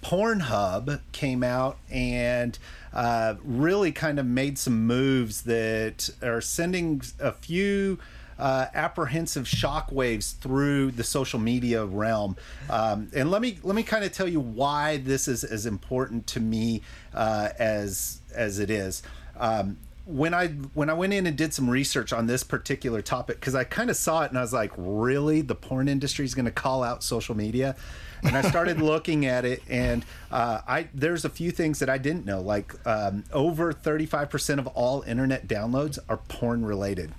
Pornhub 0.02 1.02
came 1.12 1.44
out 1.44 1.78
and 1.92 2.58
uh, 2.94 3.36
really 3.44 3.92
kind 3.92 4.18
of 4.18 4.26
made 4.26 4.58
some 4.58 4.88
moves 4.88 5.44
that 5.44 6.10
are 6.24 6.42
sending 6.42 7.04
a 7.20 7.32
few 7.32 8.00
uh, 8.40 8.68
apprehensive 8.74 9.46
shockwaves 9.46 10.38
through 10.38 10.92
the 10.92 11.04
social 11.04 11.40
media 11.40 11.86
realm. 11.86 12.36
Um, 12.70 13.10
and 13.16 13.32
let 13.32 13.42
me 13.42 13.60
let 13.64 13.76
me 13.76 13.84
kind 13.84 14.04
of 14.04 14.12
tell 14.12 14.28
you 14.28 14.40
why 14.40 14.98
this 14.98 15.28
is 15.28 15.44
as 15.44 15.66
important 15.66 16.28
to 16.28 16.40
me 16.40 16.82
uh, 17.14 17.50
as 17.58 18.20
as 18.36 18.60
it 18.60 18.70
is. 18.70 19.04
Um, 19.38 19.78
when 20.06 20.34
I 20.34 20.48
when 20.48 20.90
I 20.90 20.94
went 20.94 21.14
in 21.14 21.28
and 21.28 21.38
did 21.38 21.54
some 21.54 21.70
research 21.70 22.14
on 22.14 22.28
this 22.28 22.44
particular 22.44 23.02
topic, 23.02 23.40
because 23.40 23.56
I 23.56 23.64
kind 23.66 23.90
of 23.90 23.98
saw 23.98 24.24
it 24.24 24.30
and 24.30 24.38
I 24.38 24.42
was 24.42 24.54
like, 24.54 24.72
really, 24.78 25.42
the 25.42 25.56
porn 25.56 25.88
industry 25.88 26.24
is 26.24 26.34
going 26.34 26.46
to 26.46 26.52
call 26.52 26.84
out 26.84 27.04
social 27.04 27.36
media. 27.36 27.76
and 28.24 28.36
I 28.36 28.42
started 28.42 28.82
looking 28.82 29.26
at 29.26 29.46
it, 29.46 29.62
and 29.70 30.06
uh, 30.32 30.62
I 30.68 30.88
there's 30.94 31.26
a 31.26 31.30
few 31.30 31.52
things 31.52 31.80
that 31.80 31.90
I 31.90 31.98
didn't 31.98 32.26
know. 32.26 32.40
Like 32.40 32.74
um, 32.88 33.26
over 33.34 33.74
35% 33.74 34.60
of 34.60 34.68
all 34.68 35.02
internet 35.02 35.48
downloads 35.48 36.00
are 36.08 36.18
porn 36.18 36.66
related 36.66 37.12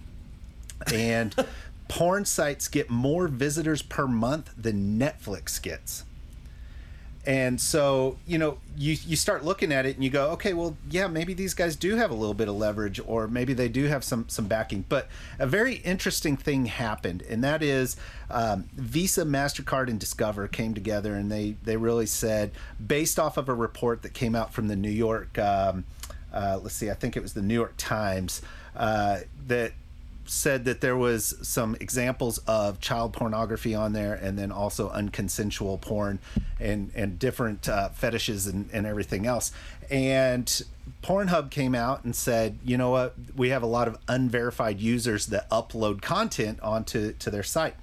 and 0.93 1.35
porn 1.89 2.25
sites 2.25 2.69
get 2.69 2.91
more 2.91 3.29
visitors 3.29 3.83
per 3.83 4.07
month 4.07 4.51
than 4.57 4.99
Netflix 4.99 5.61
gets. 5.61 6.05
And 7.29 7.61
so, 7.61 8.17
you 8.27 8.39
know, 8.39 8.57
you, 8.75 8.97
you 9.07 9.15
start 9.15 9.45
looking 9.45 9.71
at 9.71 9.85
it 9.85 9.97
and 9.97 10.03
you 10.03 10.09
go, 10.09 10.31
okay, 10.31 10.55
well, 10.55 10.79
yeah, 10.89 11.09
maybe 11.09 11.35
these 11.35 11.53
guys 11.53 11.77
do 11.77 11.97
have 11.97 12.11
a 12.11 12.15
little 12.15 12.33
bit 12.33 12.49
of 12.49 12.57
leverage 12.57 13.01
or 13.07 13.29
maybe 13.29 13.53
they 13.53 13.69
do 13.69 13.85
have 13.85 14.03
some, 14.03 14.27
some 14.31 14.47
backing. 14.47 14.87
But 14.89 15.09
a 15.39 15.47
very 15.47 15.75
interesting 15.75 16.39
thing 16.39 16.65
happened, 16.67 17.23
and 17.29 17.45
that 17.45 17.63
is 17.63 17.97
um, 18.31 18.71
Visa, 18.73 19.25
MasterCard, 19.25 19.89
and 19.89 20.01
Discover 20.01 20.49
came 20.49 20.73
together 20.73 21.15
and 21.15 21.31
they, 21.31 21.57
they 21.65 21.77
really 21.77 22.07
said, 22.07 22.51
based 22.85 23.19
off 23.19 23.37
of 23.37 23.51
a 23.51 23.55
report 23.55 24.01
that 24.03 24.15
came 24.15 24.35
out 24.35 24.55
from 24.55 24.69
the 24.69 24.77
New 24.77 24.89
York. 24.89 25.39
Um, 25.39 25.85
uh, 26.33 26.59
let's 26.63 26.77
see, 26.77 26.91
I 26.91 26.95
think 26.95 27.15
it 27.15 27.23
was 27.23 27.35
the 27.35 27.43
New 27.43 27.53
York 27.53 27.75
Times 27.77 28.41
uh, 28.75 29.19
that 29.49 29.73
said 30.29 30.65
that 30.67 30.81
there 30.81 30.97
was 30.97 31.35
some 31.43 31.75
examples 31.81 32.39
of 32.47 32.81
child 32.81 33.13
pornography 33.13 33.75
on 33.75 33.93
there 33.93 34.15
and 34.15 34.39
then 34.39 34.53
also 34.53 34.91
unconsensual 34.91 35.81
porn 35.81 36.19
and 36.61 36.91
and 36.95 37.19
different 37.19 37.69
uh, 37.69 37.89
fetishes 37.91 38.47
and, 38.47 38.69
and 38.73 38.87
everything 38.87 39.27
else. 39.27 39.53
And 39.91 40.47
pornhub 41.03 41.51
came 41.51 41.75
out 41.75 42.05
and 42.05 42.15
said 42.15 42.59
you 42.63 42.77
know 42.77 42.91
what? 42.91 43.15
We 43.37 43.51
have 43.51 43.63
a 43.63 43.67
lot 43.67 43.89
of 43.89 43.99
unverified 44.09 44.81
users 44.81 45.27
that 45.27 45.49
upload 45.51 46.03
content 46.03 46.61
onto 46.61 47.13
to 47.13 47.31
their 47.31 47.43
site. 47.43 47.75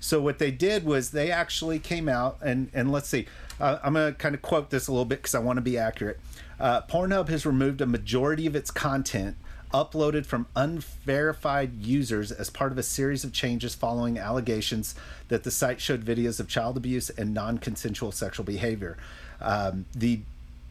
So 0.00 0.20
what 0.20 0.38
they 0.38 0.52
did 0.52 0.84
was 0.84 1.10
they 1.10 1.30
actually 1.30 1.78
came 1.78 2.08
out 2.08 2.38
and 2.40 2.70
and 2.72 2.92
let's 2.92 3.08
see 3.08 3.26
uh, 3.60 3.78
i'm 3.82 3.94
to 3.94 4.14
kind 4.16 4.34
of 4.34 4.42
quote 4.42 4.70
this 4.70 4.86
a 4.86 4.92
little 4.92 5.04
bit 5.04 5.18
because 5.18 5.34
i 5.34 5.38
want 5.38 5.56
to 5.56 5.62
be 5.62 5.76
accurate. 5.76 6.20
Uh, 6.60 6.82
pornhub 6.82 7.28
has 7.28 7.46
removed 7.46 7.80
a 7.80 7.86
majority 7.86 8.46
of 8.46 8.56
its 8.56 8.70
content 8.70 9.36
uploaded 9.72 10.26
from 10.26 10.46
unverified 10.56 11.74
users 11.82 12.32
as 12.32 12.50
part 12.50 12.72
of 12.72 12.78
a 12.78 12.82
series 12.82 13.24
of 13.24 13.32
changes 13.32 13.74
following 13.74 14.18
allegations 14.18 14.94
that 15.28 15.44
the 15.44 15.50
site 15.50 15.80
showed 15.80 16.04
videos 16.04 16.40
of 16.40 16.48
child 16.48 16.76
abuse 16.76 17.10
and 17.10 17.34
non-consensual 17.34 18.12
sexual 18.12 18.44
behavior. 18.44 18.96
Um, 19.40 19.86
the 19.94 20.20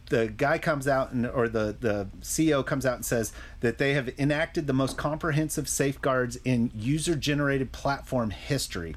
the 0.10 0.28
guy 0.28 0.58
comes 0.58 0.88
out 0.88 1.12
and 1.12 1.28
or 1.28 1.50
the 1.50 1.76
the 1.80 2.08
CEO 2.22 2.66
comes 2.66 2.86
out 2.86 2.96
and 2.96 3.06
says 3.06 3.34
that 3.60 3.78
they 3.78 3.94
have 3.94 4.10
enacted 4.18 4.68
the 4.68 4.74
most 4.74 4.98
comprehensive 4.98 5.68
safeguards 5.68 6.38
in 6.46 6.72
user 6.74 7.16
generated 7.16 7.72
platform 7.72 8.30
history. 8.30 8.96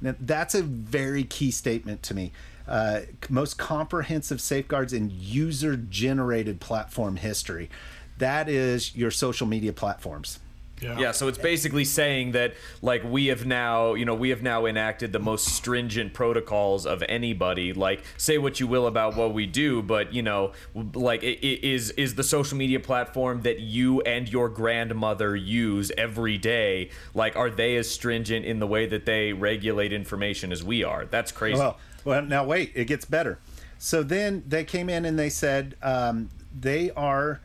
Now, 0.00 0.14
that's 0.18 0.54
a 0.54 0.62
very 0.62 1.24
key 1.24 1.50
statement 1.50 2.02
to 2.04 2.14
me. 2.14 2.32
Uh, 2.66 3.00
most 3.28 3.58
comprehensive 3.58 4.40
safeguards 4.40 4.92
in 4.92 5.10
user 5.10 5.76
generated 5.76 6.60
platform 6.60 7.16
history 7.16 7.70
that 8.18 8.48
is 8.48 8.94
your 8.94 9.10
social 9.10 9.46
media 9.46 9.72
platforms. 9.72 10.38
Yeah. 10.80 10.98
yeah, 10.98 11.12
so 11.12 11.28
it's 11.28 11.38
basically 11.38 11.84
saying 11.84 12.32
that 12.32 12.54
like 12.82 13.02
we 13.04 13.26
have 13.26 13.44
now, 13.44 13.94
you 13.94 14.04
know, 14.04 14.14
we 14.14 14.30
have 14.30 14.42
now 14.42 14.66
enacted 14.66 15.12
the 15.12 15.18
most 15.18 15.48
stringent 15.48 16.14
protocols 16.14 16.86
of 16.86 17.02
anybody. 17.08 17.72
Like 17.72 18.04
say 18.16 18.38
what 18.38 18.60
you 18.60 18.66
will 18.66 18.86
about 18.86 19.16
what 19.16 19.34
we 19.34 19.46
do, 19.46 19.82
but 19.82 20.12
you 20.12 20.22
know, 20.22 20.52
like 20.94 21.22
it, 21.22 21.44
it 21.44 21.64
is 21.64 21.90
is 21.92 22.14
the 22.14 22.22
social 22.22 22.56
media 22.56 22.80
platform 22.80 23.42
that 23.42 23.60
you 23.60 24.00
and 24.02 24.28
your 24.28 24.48
grandmother 24.48 25.34
use 25.34 25.90
every 25.98 26.38
day, 26.38 26.90
like 27.14 27.36
are 27.36 27.50
they 27.50 27.76
as 27.76 27.90
stringent 27.90 28.44
in 28.44 28.60
the 28.60 28.66
way 28.66 28.86
that 28.86 29.04
they 29.04 29.32
regulate 29.32 29.92
information 29.92 30.52
as 30.52 30.62
we 30.62 30.84
are? 30.84 31.06
That's 31.06 31.32
crazy. 31.32 31.58
Well, 31.58 31.78
well 32.04 32.22
now 32.22 32.44
wait, 32.44 32.72
it 32.74 32.84
gets 32.84 33.04
better. 33.04 33.38
So 33.78 34.02
then 34.02 34.44
they 34.46 34.64
came 34.64 34.88
in 34.88 35.04
and 35.04 35.18
they 35.18 35.30
said 35.30 35.76
um, 35.82 36.30
they 36.54 36.90
are 36.92 37.40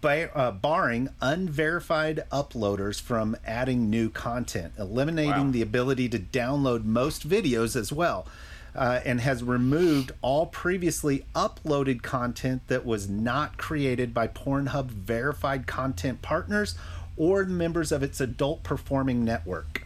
by, 0.00 0.24
uh, 0.24 0.50
barring 0.52 1.08
unverified 1.20 2.24
uploaders 2.30 3.00
from 3.00 3.36
adding 3.46 3.90
new 3.90 4.10
content, 4.10 4.72
eliminating 4.78 5.46
wow. 5.46 5.50
the 5.50 5.62
ability 5.62 6.08
to 6.10 6.18
download 6.18 6.84
most 6.84 7.28
videos 7.28 7.76
as 7.76 7.92
well. 7.92 8.26
Uh, 8.74 9.00
and 9.06 9.22
has 9.22 9.42
removed 9.42 10.12
all 10.20 10.44
previously 10.44 11.24
uploaded 11.34 12.02
content 12.02 12.60
that 12.66 12.84
was 12.84 13.08
not 13.08 13.56
created 13.56 14.12
by 14.12 14.28
Pornhub 14.28 14.88
verified 14.88 15.66
content 15.66 16.20
partners 16.20 16.74
or 17.16 17.44
members 17.44 17.90
of 17.90 18.02
its 18.02 18.20
adult 18.20 18.62
performing 18.62 19.24
network. 19.24 19.85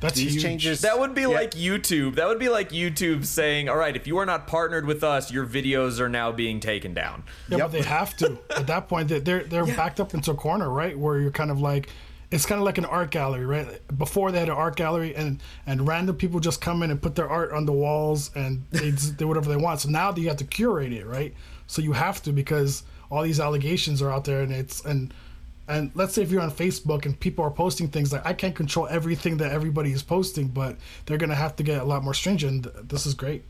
That's 0.00 0.14
These 0.14 0.34
huge. 0.34 0.42
changes. 0.42 0.80
That 0.82 0.98
would 0.98 1.14
be 1.14 1.22
yeah. 1.22 1.28
like 1.28 1.52
YouTube. 1.52 2.14
That 2.16 2.28
would 2.28 2.38
be 2.38 2.48
like 2.48 2.70
YouTube 2.70 3.24
saying, 3.24 3.68
"All 3.68 3.76
right, 3.76 3.96
if 3.96 4.06
you 4.06 4.16
are 4.18 4.26
not 4.26 4.46
partnered 4.46 4.86
with 4.86 5.02
us, 5.02 5.32
your 5.32 5.44
videos 5.44 5.98
are 5.98 6.08
now 6.08 6.30
being 6.30 6.60
taken 6.60 6.94
down." 6.94 7.24
Yeah, 7.48 7.58
yep. 7.58 7.66
but 7.66 7.72
they 7.72 7.82
have 7.82 8.16
to. 8.18 8.38
At 8.56 8.68
that 8.68 8.88
point, 8.88 9.08
they're 9.08 9.44
they're 9.44 9.66
yeah. 9.66 9.76
backed 9.76 9.98
up 9.98 10.14
into 10.14 10.30
a 10.30 10.34
corner, 10.34 10.70
right? 10.70 10.96
Where 10.96 11.18
you're 11.18 11.32
kind 11.32 11.50
of 11.50 11.60
like, 11.60 11.88
it's 12.30 12.46
kind 12.46 12.60
of 12.60 12.64
like 12.64 12.78
an 12.78 12.84
art 12.84 13.10
gallery, 13.10 13.44
right? 13.44 13.80
Before 13.96 14.30
they 14.30 14.38
had 14.38 14.48
an 14.48 14.54
art 14.54 14.76
gallery, 14.76 15.16
and 15.16 15.42
and 15.66 15.86
random 15.86 16.14
people 16.14 16.38
just 16.38 16.60
come 16.60 16.84
in 16.84 16.92
and 16.92 17.02
put 17.02 17.16
their 17.16 17.28
art 17.28 17.50
on 17.52 17.66
the 17.66 17.72
walls, 17.72 18.30
and 18.36 18.64
they 18.70 18.90
do 19.16 19.26
whatever 19.26 19.48
they 19.48 19.56
want. 19.56 19.80
So 19.80 19.88
now 19.88 20.14
you 20.14 20.28
have 20.28 20.36
to 20.38 20.44
curate 20.44 20.92
it, 20.92 21.06
right? 21.06 21.34
So 21.66 21.82
you 21.82 21.92
have 21.92 22.22
to 22.22 22.32
because 22.32 22.84
all 23.10 23.22
these 23.22 23.40
allegations 23.40 24.00
are 24.00 24.12
out 24.12 24.24
there, 24.24 24.42
and 24.42 24.52
it's 24.52 24.84
and 24.84 25.12
and 25.68 25.90
let's 25.94 26.14
say 26.14 26.22
if 26.22 26.30
you're 26.30 26.40
on 26.40 26.50
Facebook 26.50 27.04
and 27.04 27.18
people 27.18 27.44
are 27.44 27.50
posting 27.50 27.88
things 27.88 28.12
like 28.12 28.24
I 28.24 28.32
can't 28.32 28.54
control 28.54 28.88
everything 28.88 29.36
that 29.38 29.52
everybody 29.52 29.92
is 29.92 30.02
posting, 30.02 30.48
but 30.48 30.76
they're 31.06 31.18
gonna 31.18 31.34
have 31.34 31.56
to 31.56 31.62
get 31.62 31.80
a 31.80 31.84
lot 31.84 32.02
more 32.02 32.14
stringent. 32.14 32.66
This 32.88 33.06
is 33.06 33.14
great. 33.14 33.44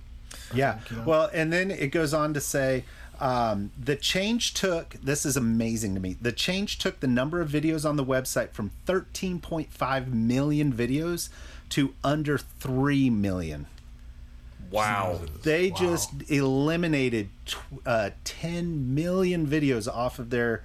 Yeah. 0.53 0.75
Think, 0.75 0.91
you 0.91 0.97
know? 0.99 1.03
Well, 1.05 1.31
and 1.33 1.53
then 1.53 1.71
it 1.71 1.89
goes 1.89 2.13
on 2.13 2.35
to 2.35 2.41
say 2.41 2.85
um, 3.21 3.71
the 3.79 3.97
change 3.97 4.55
took 4.55 4.95
this 5.03 5.25
is 5.25 5.37
amazing 5.37 5.95
to 5.95 6.01
me. 6.01 6.17
The 6.21 6.33
change 6.33 6.79
took 6.79 7.01
the 7.01 7.07
number 7.07 7.41
of 7.41 7.51
videos 7.51 7.89
on 7.89 7.97
the 7.97 8.05
website 8.05 8.51
from 8.51 8.71
13.5 8.87 10.13
million 10.13 10.73
videos 10.73 11.29
to 11.71 11.95
under 12.03 12.39
3 12.39 13.11
million. 13.11 13.67
Wow. 14.71 15.21
They 15.43 15.71
wow. 15.71 15.77
just 15.77 16.31
eliminated 16.31 17.31
uh, 17.87 18.11
10 18.25 18.95
million 18.95 19.47
videos 19.47 19.93
off 19.93 20.19
of 20.19 20.31
their 20.31 20.63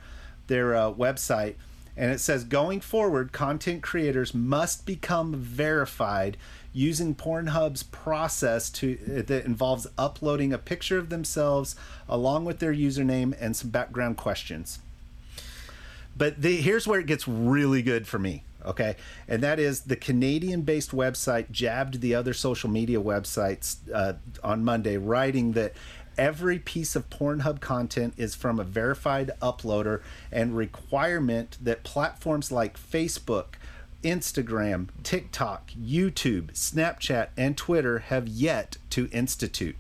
their 0.53 0.75
uh, 0.75 0.91
website, 0.91 1.55
and 1.98 2.12
it 2.12 2.19
says 2.19 2.43
going 2.43 2.79
forward, 2.79 3.31
content 3.31 3.81
creators 3.81 4.36
must 4.36 4.86
become 4.86 5.33
verified 5.33 6.38
using 6.72 7.15
Pornhub's 7.15 7.81
process 7.81 8.69
to 8.69 8.98
uh, 9.03 9.22
that 9.24 9.45
involves 9.45 9.88
uploading 9.98 10.53
a 10.53 10.60
picture 10.60 11.00
of 11.00 11.10
themselves 11.10 11.75
along 12.07 12.45
with 12.45 12.60
their 12.60 12.74
username 12.74 13.36
and 13.39 13.55
some 13.55 13.72
background 13.72 14.17
questions. 14.17 14.77
But 16.15 16.39
the, 16.39 16.57
here's 16.57 16.86
where 16.88 17.00
it 17.00 17.07
gets 17.07 17.27
really 17.27 17.81
good 17.81 18.07
for 18.07 18.19
me 18.19 18.43
okay 18.65 18.95
and 19.27 19.43
that 19.43 19.60
is 19.60 19.81
the 19.81 19.95
canadian 19.98 20.62
based 20.62 20.91
website 20.91 21.51
jabbed 21.51 22.00
the 22.00 22.15
other 22.15 22.33
social 22.33 22.69
media 22.69 22.98
websites 22.98 23.75
uh, 23.93 24.13
on 24.41 24.63
monday 24.63 24.95
writing 24.95 25.51
that 25.51 25.74
every 26.17 26.60
piece 26.60 26.96
of 26.96 27.10
Pornhub 27.10 27.60
content 27.60 28.13
is 28.17 28.36
from 28.36 28.60
a 28.60 28.63
verified 28.63 29.32
uploader 29.41 30.01
and 30.32 30.55
requirement 30.55 31.58
that 31.62 31.84
platforms 31.84 32.51
like 32.51 32.77
Facebook, 32.79 33.55
Instagram, 34.03 34.89
TikTok, 35.03 35.72
YouTube, 35.72 36.51
Snapchat, 36.53 37.29
and 37.38 37.58
Twitter 37.58 38.00
have 38.00 38.27
yet 38.27 38.77
to 38.91 39.10
institute. 39.12 39.75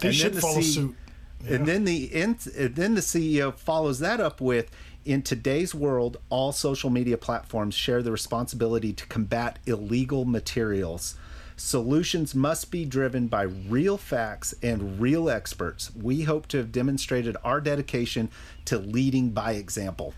They 0.00 0.08
and 0.08 0.16
should 0.16 0.34
the 0.34 0.40
follow 0.40 0.60
C- 0.60 0.72
suit. 0.72 0.96
Yeah. 1.44 1.56
And 1.56 1.66
then 1.66 1.84
the 1.84 2.10
and 2.14 2.38
then 2.38 2.94
the 2.94 3.00
CEO 3.00 3.54
follows 3.54 3.98
that 3.98 4.20
up 4.20 4.40
with 4.40 4.70
in 5.04 5.22
today's 5.22 5.74
world, 5.74 6.16
all 6.30 6.52
social 6.52 6.90
media 6.90 7.18
platforms 7.18 7.74
share 7.74 8.02
the 8.02 8.10
responsibility 8.10 8.92
to 8.92 9.06
combat 9.06 9.58
illegal 9.66 10.24
materials. 10.24 11.16
Solutions 11.56 12.34
must 12.34 12.70
be 12.72 12.84
driven 12.84 13.28
by 13.28 13.42
real 13.42 13.96
facts 13.96 14.54
and 14.60 15.00
real 15.00 15.30
experts. 15.30 15.94
We 15.94 16.22
hope 16.22 16.48
to 16.48 16.56
have 16.58 16.72
demonstrated 16.72 17.36
our 17.44 17.60
dedication 17.60 18.28
to 18.64 18.78
leading 18.78 19.30
by 19.30 19.52
example. 19.52 20.14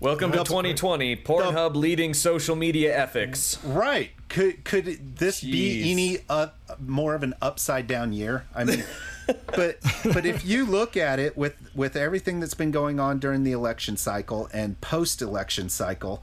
Welcome 0.00 0.32
to 0.32 0.38
2020. 0.38 1.16
Pornhub 1.16 1.72
the, 1.72 1.78
leading 1.78 2.14
social 2.14 2.56
media 2.56 2.96
ethics. 2.96 3.62
Right. 3.64 4.10
Could 4.28 4.64
could 4.64 5.16
this 5.16 5.42
Jeez. 5.42 5.52
be 5.52 5.92
any 5.92 6.18
uh, 6.28 6.48
more 6.78 7.14
of 7.14 7.22
an 7.22 7.34
upside 7.40 7.86
down 7.86 8.12
year? 8.12 8.44
I 8.54 8.64
mean, 8.64 8.84
but 9.26 9.78
but 10.12 10.26
if 10.26 10.44
you 10.44 10.66
look 10.66 10.96
at 10.98 11.18
it 11.18 11.36
with 11.36 11.54
with 11.74 11.96
everything 11.96 12.40
that's 12.40 12.54
been 12.54 12.70
going 12.70 13.00
on 13.00 13.18
during 13.18 13.44
the 13.44 13.52
election 13.52 13.96
cycle 13.96 14.50
and 14.52 14.78
post 14.82 15.22
election 15.22 15.70
cycle, 15.70 16.22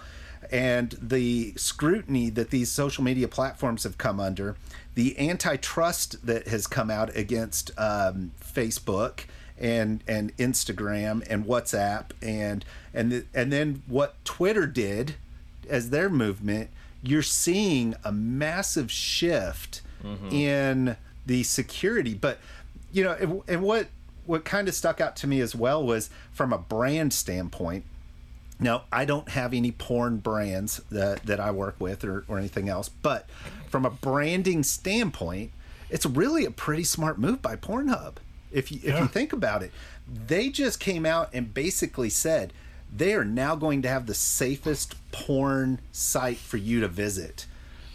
and 0.53 0.95
the 1.01 1.51
scrutiny 1.57 2.29
that 2.29 2.51
these 2.51 2.71
social 2.71 3.03
media 3.03 3.27
platforms 3.27 3.83
have 3.83 3.97
come 3.97 4.19
under, 4.19 4.55
the 4.93 5.17
antitrust 5.17 6.23
that 6.27 6.47
has 6.47 6.67
come 6.67 6.91
out 6.91 7.13
against 7.17 7.71
um, 7.77 8.31
Facebook 8.39 9.21
and 9.57 10.03
and 10.07 10.35
Instagram 10.37 11.25
and 11.27 11.45
WhatsApp 11.45 12.11
and 12.21 12.63
and 12.93 13.11
the, 13.11 13.25
and 13.33 13.51
then 13.51 13.81
what 13.87 14.23
Twitter 14.25 14.67
did 14.67 15.15
as 15.67 15.89
their 15.89 16.09
movement, 16.09 16.69
you're 17.01 17.23
seeing 17.23 17.95
a 18.03 18.11
massive 18.11 18.91
shift 18.91 19.81
mm-hmm. 20.03 20.29
in 20.29 20.97
the 21.25 21.41
security. 21.41 22.13
But 22.13 22.37
you 22.91 23.03
know, 23.03 23.13
and, 23.13 23.41
and 23.47 23.63
what 23.63 23.87
what 24.27 24.45
kind 24.45 24.67
of 24.67 24.75
stuck 24.75 25.01
out 25.01 25.15
to 25.15 25.25
me 25.25 25.41
as 25.41 25.55
well 25.55 25.83
was 25.83 26.11
from 26.31 26.53
a 26.53 26.59
brand 26.59 27.11
standpoint 27.11 27.85
now, 28.63 28.83
I 28.91 29.05
don't 29.05 29.29
have 29.29 29.53
any 29.53 29.71
porn 29.71 30.17
brands 30.17 30.77
that, 30.91 31.23
that 31.23 31.39
I 31.39 31.51
work 31.51 31.75
with 31.79 32.03
or, 32.03 32.25
or 32.27 32.37
anything 32.37 32.69
else, 32.69 32.89
but 32.89 33.29
from 33.69 33.85
a 33.85 33.89
branding 33.89 34.63
standpoint, 34.63 35.51
it's 35.89 36.05
really 36.05 36.45
a 36.45 36.51
pretty 36.51 36.83
smart 36.83 37.19
move 37.19 37.41
by 37.41 37.55
Pornhub. 37.55 38.15
If 38.51 38.71
you, 38.71 38.79
if 38.83 38.99
you 38.99 39.07
think 39.07 39.33
about 39.33 39.63
it, 39.63 39.71
they 40.07 40.49
just 40.49 40.79
came 40.79 41.05
out 41.05 41.29
and 41.33 41.53
basically 41.53 42.09
said 42.09 42.53
they 42.95 43.13
are 43.13 43.25
now 43.25 43.55
going 43.55 43.81
to 43.81 43.89
have 43.89 44.05
the 44.05 44.13
safest 44.13 44.95
porn 45.11 45.79
site 45.91 46.37
for 46.37 46.57
you 46.57 46.79
to 46.81 46.87
visit 46.87 47.47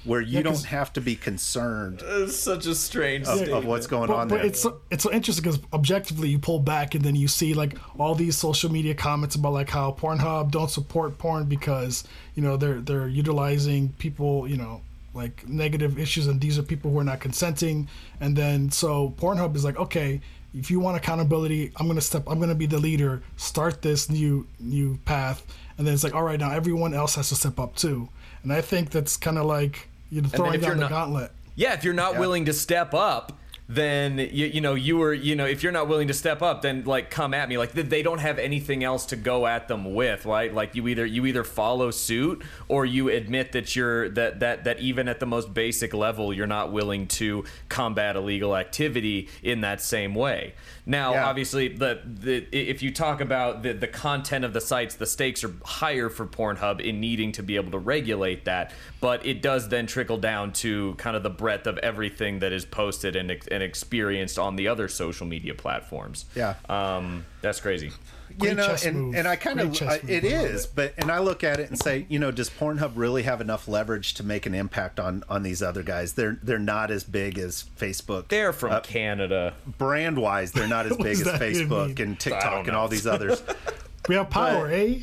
where 0.09 0.21
you 0.21 0.39
Yeah, 0.39 0.43
don't 0.43 0.65
have 0.65 0.93
to 0.95 1.01
be 1.01 1.15
concerned 1.15 2.03
It's 2.05 2.35
such 2.35 2.67
a 2.67 2.75
strange 2.75 3.27
of, 3.29 3.47
of 3.49 3.65
what's 3.65 3.87
going 3.87 4.09
but, 4.09 4.17
on 4.17 4.29
but 4.29 4.37
there. 4.37 4.47
it's 4.47 4.61
so- 4.61 4.81
it's 4.91 5.03
so 5.05 5.13
interesting 5.13 5.43
because 5.45 5.61
objectively 5.73 6.29
you 6.31 6.39
pull 6.39 6.59
back 6.61 6.95
and 6.95 7.05
then 7.05 7.15
you 7.15 7.29
see 7.29 7.55
like 7.55 7.77
all 7.99 8.15
these 8.15 8.37
social 8.37 8.71
media 8.73 8.95
comments 8.95 9.35
about 9.37 9.53
like 9.53 9.71
how 9.71 9.93
Pornhub 9.93 10.51
don't 10.51 10.71
support 10.71 11.19
porn 11.19 11.45
because 11.45 12.05
you 12.35 12.43
know 12.43 12.57
they're 12.57 12.81
they're 12.81 13.09
utilizing 13.09 13.91
people 13.99 14.49
you 14.49 14.57
know 14.57 14.81
like 15.15 15.47
negative 15.49 15.99
issues 15.99 16.27
and 16.27 16.41
these 16.41 16.59
are 16.59 16.63
people 16.63 16.91
who 16.91 16.99
are 16.99 17.05
not 17.05 17.21
consenting. 17.21 17.89
And 18.21 18.37
then 18.37 18.71
so 18.71 19.15
Pornhub 19.19 19.55
is 19.57 19.65
like 19.65 19.77
okay 19.79 20.21
if 20.55 20.71
you 20.71 20.81
want 20.81 20.97
accountability 20.97 21.73
I'm 21.77 21.87
gonna 21.89 22.01
step 22.01 22.25
I'm 22.27 22.41
gonna 22.41 22.55
be 22.55 22.67
the 22.67 22.79
leader. 22.79 23.23
Start 23.37 23.83
this 23.83 24.09
new 24.09 24.47
new 24.61 24.99
path. 25.05 25.45
And 25.77 25.87
then 25.87 25.95
it's 25.95 26.05
like 26.05 26.15
all 26.15 26.23
right 26.23 26.39
now 26.41 26.51
everyone 26.53 26.95
else 26.95 27.15
has 27.17 27.29
to 27.31 27.35
step 27.37 27.59
up 27.61 27.75
too. 27.77 28.09
And 28.43 28.53
I 28.53 28.61
think 28.61 28.91
that's 28.91 29.17
kind 29.17 29.37
of 29.39 29.47
like 29.47 29.88
you 30.11 30.23
know 30.23 30.29
throwing 30.29 30.55
if 30.55 30.61
you're 30.63 30.71
down 30.71 30.77
the 30.79 30.83
not- 30.83 30.91
gauntlet. 30.91 31.33
Yeah, 31.55 31.75
if 31.75 31.83
you're 31.83 31.95
not 31.95 32.19
willing 32.19 32.45
to 32.45 32.53
step 32.53 32.95
up, 32.95 33.33
then 33.69 34.17
you, 34.19 34.47
you 34.47 34.61
know 34.63 34.75
you 34.75 34.97
were 34.97 35.13
you 35.13 35.37
know 35.37 35.45
if 35.45 35.63
you're 35.63 35.73
not 35.73 35.89
willing 35.89 36.09
to 36.09 36.15
step 36.15 36.41
up, 36.41 36.63
then 36.63 36.85
like 36.85 37.11
come 37.11 37.35
at 37.35 37.49
me. 37.49 37.59
Like 37.59 37.73
they- 37.73 37.99
don't 38.03 38.19
have 38.21 38.39
anything 38.39 38.85
else 38.85 39.07
to 39.07 39.17
go 39.17 39.47
at 39.47 39.69
them 39.69 39.93
with, 39.95 40.25
right? 40.25 40.55
Like 40.55 40.75
you 40.75 40.89
either 40.89 41.05
you 41.05 41.27
either 41.27 41.45
follow 41.45 41.91
suit 41.91 42.43
or 42.69 42.87
you 42.87 43.09
admit 43.11 43.53
that 43.53 43.75
you're 43.77 44.09
that 44.11 44.41
that 44.41 44.65
that 44.65 44.79
even 44.81 45.09
at 45.09 45.21
the 45.21 45.27
most 45.27 45.53
basic 45.53 45.93
level, 45.93 46.33
you're 46.33 46.47
not 46.47 46.73
willing 46.73 47.07
to 47.09 47.45
combat 47.69 48.17
illegal 48.17 48.57
activity 48.57 49.29
in 49.43 49.61
that 49.63 49.83
same 49.83 50.15
way. 50.15 50.55
Now, 50.87 51.13
Yeah. 51.13 51.27
obviously, 51.27 51.69
the, 51.69 52.01
the 52.07 52.47
if 52.51 52.83
you 52.83 52.91
talk 52.93 53.21
about 53.21 53.63
the 53.63 53.75
the 53.75 53.89
content 53.89 54.45
of 54.47 54.55
the 54.55 54.61
sites, 54.63 54.95
the 54.95 55.05
stakes 55.07 55.45
are 55.45 55.53
higher 55.65 56.09
for 56.09 56.25
Pornhub 56.25 56.81
in 56.81 57.01
needing 57.01 57.33
to 57.33 57.43
be 57.43 57.57
able 57.57 57.73
to 57.73 57.79
regulate 57.79 58.47
that. 58.47 58.73
But 59.01 59.27
it 59.27 59.43
does 59.43 59.69
then 59.69 59.87
trickle 59.87 60.17
down 60.17 60.53
to 60.55 60.95
kind 60.95 61.15
of 61.17 61.23
the 61.23 61.31
breadth 61.31 61.67
of 61.67 61.77
everything 61.79 62.39
that 62.39 62.53
is 62.53 62.65
posted 62.65 63.17
and 63.17 63.31
ex- 63.33 63.47
and 63.59 63.65
experienced 63.65 64.39
on 64.39 64.55
the 64.57 64.69
other 64.69 64.87
social 64.89 65.27
media 65.27 65.55
platforms. 65.55 66.25
Yeah. 66.37 66.55
um, 66.69 67.27
that's 67.41 67.61
crazy. 67.61 67.87
you 68.31 68.37
Great 68.39 68.57
know, 68.57 68.77
and, 68.85 68.97
move. 69.01 69.15
and 69.17 69.27
I 69.27 69.35
kind 69.37 69.61
of 69.61 69.73
chess 69.73 70.01
move. 70.03 70.11
it 70.13 70.25
I 70.25 70.37
love 70.37 70.51
is, 70.51 70.65
it. 70.67 70.71
but 70.77 70.95
and 70.99 71.11
I 71.11 71.19
look 71.19 71.43
at 71.43 71.59
it 71.59 71.71
and 71.71 71.79
say, 71.79 72.07
you 72.09 72.19
know, 72.21 72.31
does 72.31 72.51
Pornhub 72.51 72.93
really 72.95 73.25
have 73.25 73.41
enough 73.41 73.67
leverage 73.67 74.15
to 74.15 74.23
make 74.23 74.47
an 74.47 74.55
impact 74.55 75.01
on 75.01 75.25
on 75.29 75.43
these 75.43 75.61
other 75.63 75.83
guys? 75.83 76.13
They're 76.13 76.39
they're 76.43 76.59
not 76.59 76.91
as 76.93 77.03
big 77.05 77.39
as 77.39 77.65
Facebook. 77.79 78.29
They're 78.29 78.53
from 78.53 78.73
Uh, 78.73 78.81
Canada. 78.81 79.55
brand 79.79 80.19
wise, 80.19 80.53
they're 80.53 80.69
not 80.69 80.87
as 80.87 80.97
big 80.99 81.19
as 81.21 81.27
Facebook 81.27 81.99
and 82.01 82.19
TikTok 82.21 82.69
and 82.69 82.77
all 82.77 82.87
these 82.89 83.07
others. 83.07 83.43
We 84.09 84.15
have 84.15 84.31
power, 84.31 84.69
eh? 84.71 85.01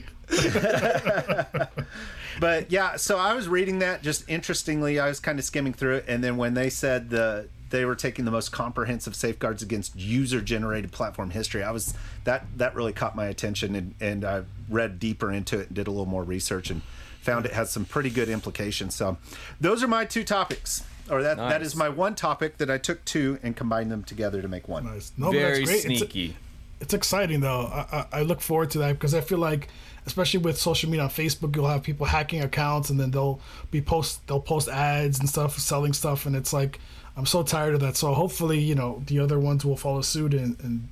But 2.40 2.70
yeah, 2.70 2.98
so 2.98 3.18
I 3.18 3.34
was 3.34 3.48
reading 3.48 3.80
that 3.80 4.02
just 4.04 4.28
interestingly. 4.30 5.00
I 5.00 5.08
was 5.08 5.20
kind 5.22 5.40
of 5.40 5.46
skimming 5.46 5.74
through 5.74 5.98
it, 5.98 6.06
and 6.08 6.22
then 6.24 6.36
when 6.36 6.54
they 6.54 6.70
said 6.70 7.10
the 7.10 7.48
they 7.76 7.84
were 7.86 7.96
taking 7.96 8.24
the 8.24 8.32
most 8.32 8.52
comprehensive 8.54 9.16
safeguards 9.16 9.62
against 9.62 9.96
user 9.98 10.40
generated 10.40 10.92
platform 10.94 11.32
history, 11.32 11.62
I 11.62 11.72
was 11.72 11.94
that 12.24 12.46
that 12.58 12.74
really 12.74 12.94
caught 12.94 13.16
my 13.16 13.26
attention, 13.26 13.76
and 13.76 13.94
and 14.00 14.24
I 14.24 14.44
read 14.70 14.98
deeper 15.00 15.32
into 15.32 15.60
it 15.60 15.68
and 15.68 15.76
did 15.76 15.88
a 15.88 15.92
little 15.92 16.06
more 16.06 16.24
research 16.24 16.70
and 16.70 16.82
found 17.22 17.46
it 17.46 17.52
has 17.52 17.70
some 17.72 17.84
pretty 17.86 18.10
good 18.10 18.30
implications. 18.30 18.96
So 18.96 19.18
those 19.60 19.84
are 19.84 19.88
my 19.88 20.06
two 20.06 20.24
topics. 20.24 20.84
Or 21.08 21.22
that, 21.22 21.38
that 21.38 21.60
Nice. 21.62 21.68
is 21.68 21.76
my 21.76 21.88
one 21.90 22.16
topic 22.16 22.58
that 22.58 22.72
I 22.72 22.80
took 22.80 23.06
two 23.06 23.38
and 23.44 23.56
combined 23.56 23.92
them 23.92 24.02
together 24.04 24.42
to 24.42 24.48
make 24.48 24.68
one. 24.68 24.86
Nice. 24.86 25.12
No, 25.18 25.30
Very 25.32 25.60
that's 25.60 25.70
great. 25.70 25.86
It's- 25.86 26.00
sneaky. 26.00 26.36
It's, 26.82 26.94
exciting 26.96 27.42
though. 27.42 27.66
I, 27.68 27.86
I, 27.92 28.20
I 28.20 28.22
look 28.24 28.42
forward 28.42 28.72
to 28.72 28.80
that 28.80 28.94
because 28.94 29.14
I 29.14 29.22
feel 29.22 29.38
like, 29.38 29.70
especially 30.08 30.40
with 30.40 30.58
social 30.58 30.90
media 30.90 31.04
on 31.04 31.10
Facebook, 31.10 31.56
you'll 31.56 31.68
have 31.68 31.84
people 31.84 32.06
hacking 32.08 32.42
accounts 32.42 32.90
and 32.90 33.00
then 33.00 33.12
they'll 33.12 33.40
be 33.72 33.82
post 33.82 34.26
they'll 34.28 34.40
post 34.42 34.68
ads 34.68 35.20
and 35.20 35.30
stuff, 35.30 35.58
selling 35.60 35.94
stuff, 35.94 36.26
and 36.26 36.36
it's 36.36 36.54
like 36.54 36.80
I'm 37.18 37.26
so 37.26 37.44
tired 37.44 37.74
of 37.76 37.80
that. 37.82 37.96
So 37.96 38.14
hopefully, 38.14 38.60
you 38.60 38.76
know, 38.76 39.04
the 39.08 39.20
other 39.20 39.40
ones 39.40 39.64
will 39.64 39.78
follow 39.78 40.02
suit 40.02 40.34
and, 40.34 40.60
and 40.62 40.90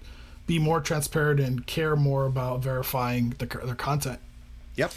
be 0.47 0.59
more 0.59 0.79
transparent 0.79 1.39
and 1.39 1.65
care 1.65 1.95
more 1.95 2.25
about 2.25 2.61
verifying 2.61 3.35
the, 3.37 3.45
their 3.45 3.75
content. 3.75 4.19
Yep. 4.75 4.93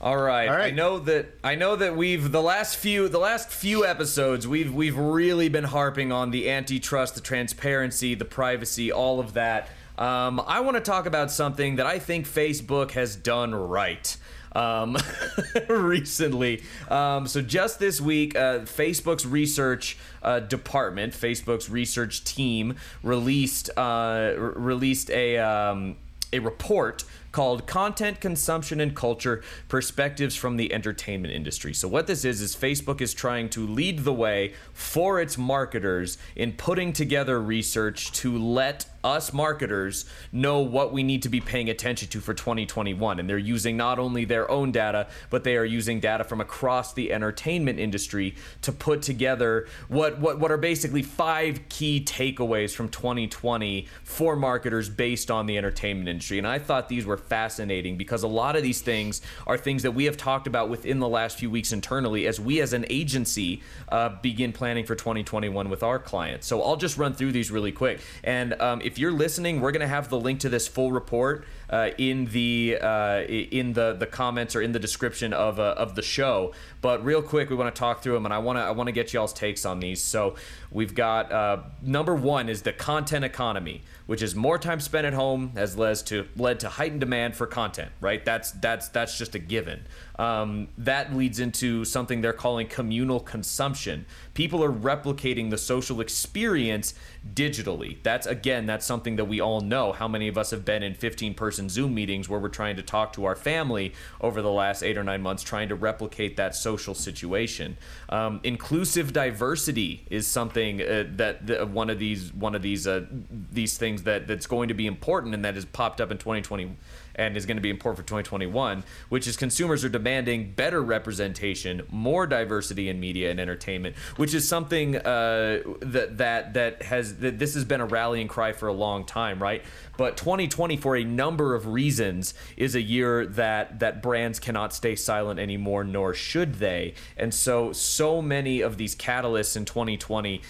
All 0.00 0.16
right. 0.16 0.48
All 0.48 0.56
I 0.56 0.70
know 0.70 0.98
that 1.00 1.26
I 1.44 1.56
know 1.56 1.76
that 1.76 1.94
we've 1.94 2.32
the 2.32 2.40
last 2.40 2.76
few 2.76 3.08
the 3.08 3.18
last 3.18 3.50
few 3.50 3.84
episodes 3.84 4.48
we've 4.48 4.72
we've 4.72 4.96
really 4.96 5.50
been 5.50 5.64
harping 5.64 6.10
on 6.10 6.30
the 6.30 6.50
antitrust, 6.50 7.16
the 7.16 7.20
transparency, 7.20 8.14
the 8.14 8.24
privacy, 8.24 8.90
all 8.90 9.20
of 9.20 9.34
that. 9.34 9.68
Um, 9.98 10.42
I 10.46 10.60
want 10.60 10.78
to 10.78 10.80
talk 10.80 11.04
about 11.04 11.30
something 11.30 11.76
that 11.76 11.84
I 11.84 11.98
think 11.98 12.26
Facebook 12.26 12.92
has 12.92 13.14
done 13.14 13.54
right. 13.54 14.16
Um, 14.52 14.96
recently, 15.68 16.62
um, 16.88 17.26
so 17.26 17.40
just 17.40 17.78
this 17.78 18.00
week, 18.00 18.34
uh, 18.34 18.60
Facebook's 18.60 19.26
research 19.26 19.96
uh, 20.22 20.40
department, 20.40 21.12
Facebook's 21.12 21.70
research 21.70 22.24
team, 22.24 22.76
released 23.02 23.70
uh, 23.76 24.34
released 24.36 25.10
a 25.10 25.38
um, 25.38 25.96
a 26.32 26.38
report 26.38 27.04
called 27.32 27.66
Content 27.66 28.20
Consumption 28.20 28.80
and 28.80 28.94
Culture 28.94 29.42
Perspectives 29.68 30.34
from 30.36 30.56
the 30.56 30.72
Entertainment 30.72 31.32
Industry. 31.32 31.72
So, 31.74 31.88
what 31.88 32.06
this 32.06 32.24
is, 32.24 32.40
is 32.40 32.56
Facebook 32.56 33.00
is 33.00 33.14
trying 33.14 33.48
to 33.50 33.66
lead 33.66 34.00
the 34.00 34.12
way 34.12 34.54
for 34.72 35.20
its 35.20 35.38
marketers 35.38 36.18
in 36.36 36.52
putting 36.52 36.92
together 36.92 37.40
research 37.40 38.12
to 38.12 38.36
let 38.36 38.86
us 39.02 39.32
marketers 39.32 40.04
know 40.32 40.60
what 40.60 40.92
we 40.92 41.02
need 41.02 41.22
to 41.22 41.28
be 41.28 41.40
paying 41.40 41.70
attention 41.70 42.08
to 42.08 42.20
for 42.20 42.34
2021. 42.34 43.18
And 43.18 43.28
they're 43.28 43.38
using 43.38 43.76
not 43.76 43.98
only 43.98 44.24
their 44.24 44.50
own 44.50 44.72
data, 44.72 45.08
but 45.30 45.44
they 45.44 45.56
are 45.56 45.64
using 45.64 46.00
data 46.00 46.24
from 46.24 46.40
across 46.40 46.92
the 46.92 47.12
entertainment 47.12 47.78
industry 47.78 48.34
to 48.62 48.72
put 48.72 49.02
together 49.02 49.66
what, 49.88 50.18
what, 50.18 50.38
what 50.38 50.50
are 50.50 50.56
basically 50.56 51.02
five 51.02 51.60
key 51.68 52.02
takeaways 52.04 52.74
from 52.74 52.88
2020 52.88 53.86
for 54.04 54.36
marketers 54.36 54.88
based 54.88 55.30
on 55.30 55.46
the 55.46 55.56
entertainment 55.56 56.08
industry. 56.08 56.38
And 56.38 56.46
I 56.46 56.58
thought 56.58 56.88
these 56.88 57.06
were 57.06 57.16
fascinating 57.16 57.96
because 57.96 58.22
a 58.22 58.28
lot 58.28 58.56
of 58.56 58.62
these 58.62 58.80
things 58.80 59.20
are 59.46 59.56
things 59.56 59.82
that 59.82 59.92
we 59.92 60.04
have 60.04 60.16
talked 60.16 60.46
about 60.46 60.68
within 60.68 60.98
the 60.98 61.08
last 61.08 61.38
few 61.38 61.50
weeks 61.50 61.72
internally 61.72 62.26
as 62.26 62.40
we 62.40 62.60
as 62.60 62.72
an 62.72 62.84
agency 62.90 63.62
uh, 63.88 64.10
begin 64.20 64.52
planning 64.52 64.84
for 64.84 64.94
2021 64.94 65.68
with 65.68 65.82
our 65.82 65.98
clients. 65.98 66.46
So 66.46 66.62
I'll 66.62 66.76
just 66.76 66.96
run 66.96 67.14
through 67.14 67.32
these 67.32 67.50
really 67.50 67.72
quick. 67.72 68.00
And 68.24 68.60
um, 68.60 68.80
if 68.90 68.98
you're 68.98 69.12
listening, 69.12 69.60
we're 69.60 69.70
going 69.70 69.82
to 69.82 69.86
have 69.86 70.08
the 70.08 70.18
link 70.18 70.40
to 70.40 70.48
this 70.48 70.66
full 70.66 70.90
report 70.90 71.44
uh, 71.68 71.90
in 71.96 72.24
the 72.26 72.76
uh, 72.80 73.20
in 73.22 73.74
the 73.74 73.92
the 73.92 74.06
comments 74.06 74.56
or 74.56 74.62
in 74.62 74.72
the 74.72 74.80
description 74.80 75.32
of 75.32 75.60
uh, 75.60 75.74
of 75.76 75.94
the 75.94 76.02
show. 76.02 76.52
But 76.80 77.04
real 77.04 77.22
quick, 77.22 77.50
we 77.50 77.56
want 77.56 77.72
to 77.72 77.78
talk 77.78 78.02
through 78.02 78.14
them, 78.14 78.24
and 78.24 78.34
I 78.34 78.38
want 78.38 78.58
to 78.58 78.62
I 78.62 78.72
want 78.72 78.88
to 78.88 78.92
get 78.92 79.12
y'all's 79.12 79.32
takes 79.32 79.64
on 79.64 79.78
these. 79.78 80.02
So 80.02 80.34
we've 80.70 80.94
got 80.94 81.32
uh, 81.32 81.58
number 81.82 82.14
one 82.14 82.48
is 82.48 82.62
the 82.62 82.72
content 82.72 83.24
economy, 83.24 83.82
which 84.06 84.22
is 84.22 84.34
more 84.34 84.58
time 84.58 84.80
spent 84.80 85.06
at 85.06 85.14
home 85.14 85.52
has 85.54 85.76
led 85.76 85.96
to 85.96 86.26
led 86.36 86.60
to 86.60 86.68
heightened 86.68 87.00
demand 87.00 87.36
for 87.36 87.46
content. 87.46 87.90
Right? 88.00 88.24
That's 88.24 88.52
that's 88.52 88.88
that's 88.88 89.16
just 89.18 89.34
a 89.34 89.38
given. 89.38 89.86
Um, 90.18 90.68
that 90.76 91.16
leads 91.16 91.40
into 91.40 91.84
something 91.84 92.20
they're 92.20 92.34
calling 92.34 92.66
communal 92.66 93.20
consumption. 93.20 94.04
People 94.34 94.62
are 94.62 94.72
replicating 94.72 95.48
the 95.48 95.56
social 95.56 96.00
experience 96.00 96.92
digitally. 97.34 97.96
That's 98.02 98.26
again, 98.26 98.66
that's 98.66 98.84
something 98.84 99.16
that 99.16 99.24
we 99.24 99.40
all 99.40 99.60
know. 99.60 99.92
How 99.92 100.08
many 100.08 100.28
of 100.28 100.36
us 100.36 100.50
have 100.50 100.64
been 100.64 100.82
in 100.82 100.94
15 100.94 101.34
person 101.34 101.68
Zoom 101.68 101.94
meetings 101.94 102.28
where 102.28 102.38
we're 102.38 102.48
trying 102.48 102.76
to 102.76 102.82
talk 102.82 103.12
to 103.14 103.24
our 103.24 103.36
family 103.36 103.94
over 104.20 104.42
the 104.42 104.52
last 104.52 104.82
eight 104.82 104.98
or 104.98 105.04
nine 105.04 105.22
months, 105.22 105.42
trying 105.42 105.68
to 105.70 105.74
replicate 105.74 106.36
that 106.36 106.54
social 106.54 106.94
situation? 106.94 107.78
Um, 108.10 108.40
inclusive 108.44 109.12
diversity 109.12 110.04
is 110.10 110.26
something 110.26 110.59
uh, 110.60 111.04
that, 111.16 111.46
that 111.46 111.68
one 111.70 111.90
of 111.90 111.98
these 111.98 112.32
one 112.32 112.54
of 112.54 112.62
these 112.62 112.86
uh, 112.86 113.04
these 113.52 113.78
things 113.78 114.02
that 114.04 114.26
that's 114.26 114.46
going 114.46 114.68
to 114.68 114.74
be 114.74 114.86
important 114.86 115.34
and 115.34 115.44
that 115.44 115.54
has 115.54 115.64
popped 115.64 116.00
up 116.00 116.10
in 116.10 116.18
2020 116.18 116.76
and 117.14 117.36
is 117.36 117.46
going 117.46 117.56
to 117.56 117.62
be 117.62 117.70
important 117.70 117.98
for 117.98 118.08
2021, 118.08 118.84
which 119.08 119.26
is 119.26 119.36
consumers 119.36 119.84
are 119.84 119.88
demanding 119.88 120.52
better 120.52 120.82
representation, 120.82 121.82
more 121.90 122.26
diversity 122.26 122.88
in 122.88 123.00
media 123.00 123.30
and 123.30 123.40
entertainment, 123.40 123.96
which 124.16 124.34
is 124.34 124.48
something 124.48 124.96
uh, 124.96 125.62
that 125.80 126.18
that 126.18 126.54
that 126.54 126.82
has 126.82 127.16
that 127.16 127.38
this 127.38 127.54
has 127.54 127.64
been 127.64 127.80
a 127.80 127.86
rallying 127.86 128.28
cry 128.28 128.52
for 128.52 128.68
a 128.68 128.72
long 128.72 129.04
time, 129.04 129.42
right? 129.42 129.62
But 129.96 130.16
2020, 130.16 130.78
for 130.78 130.96
a 130.96 131.04
number 131.04 131.54
of 131.54 131.66
reasons, 131.66 132.32
is 132.56 132.74
a 132.74 132.80
year 132.80 133.26
that 133.26 133.80
that 133.80 134.02
brands 134.02 134.38
cannot 134.38 134.72
stay 134.72 134.96
silent 134.96 135.38
anymore, 135.38 135.84
nor 135.84 136.14
should 136.14 136.54
they. 136.54 136.94
And 137.16 137.34
so, 137.34 137.72
so 137.72 138.22
many 138.22 138.60
of 138.60 138.78
these 138.78 138.94
catalysts 138.96 139.56
in 139.56 139.64
2020 139.64 140.40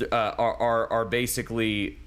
uh, 0.00 0.14
are, 0.14 0.54
are 0.54 0.92
are 0.92 1.04
basically 1.04 1.98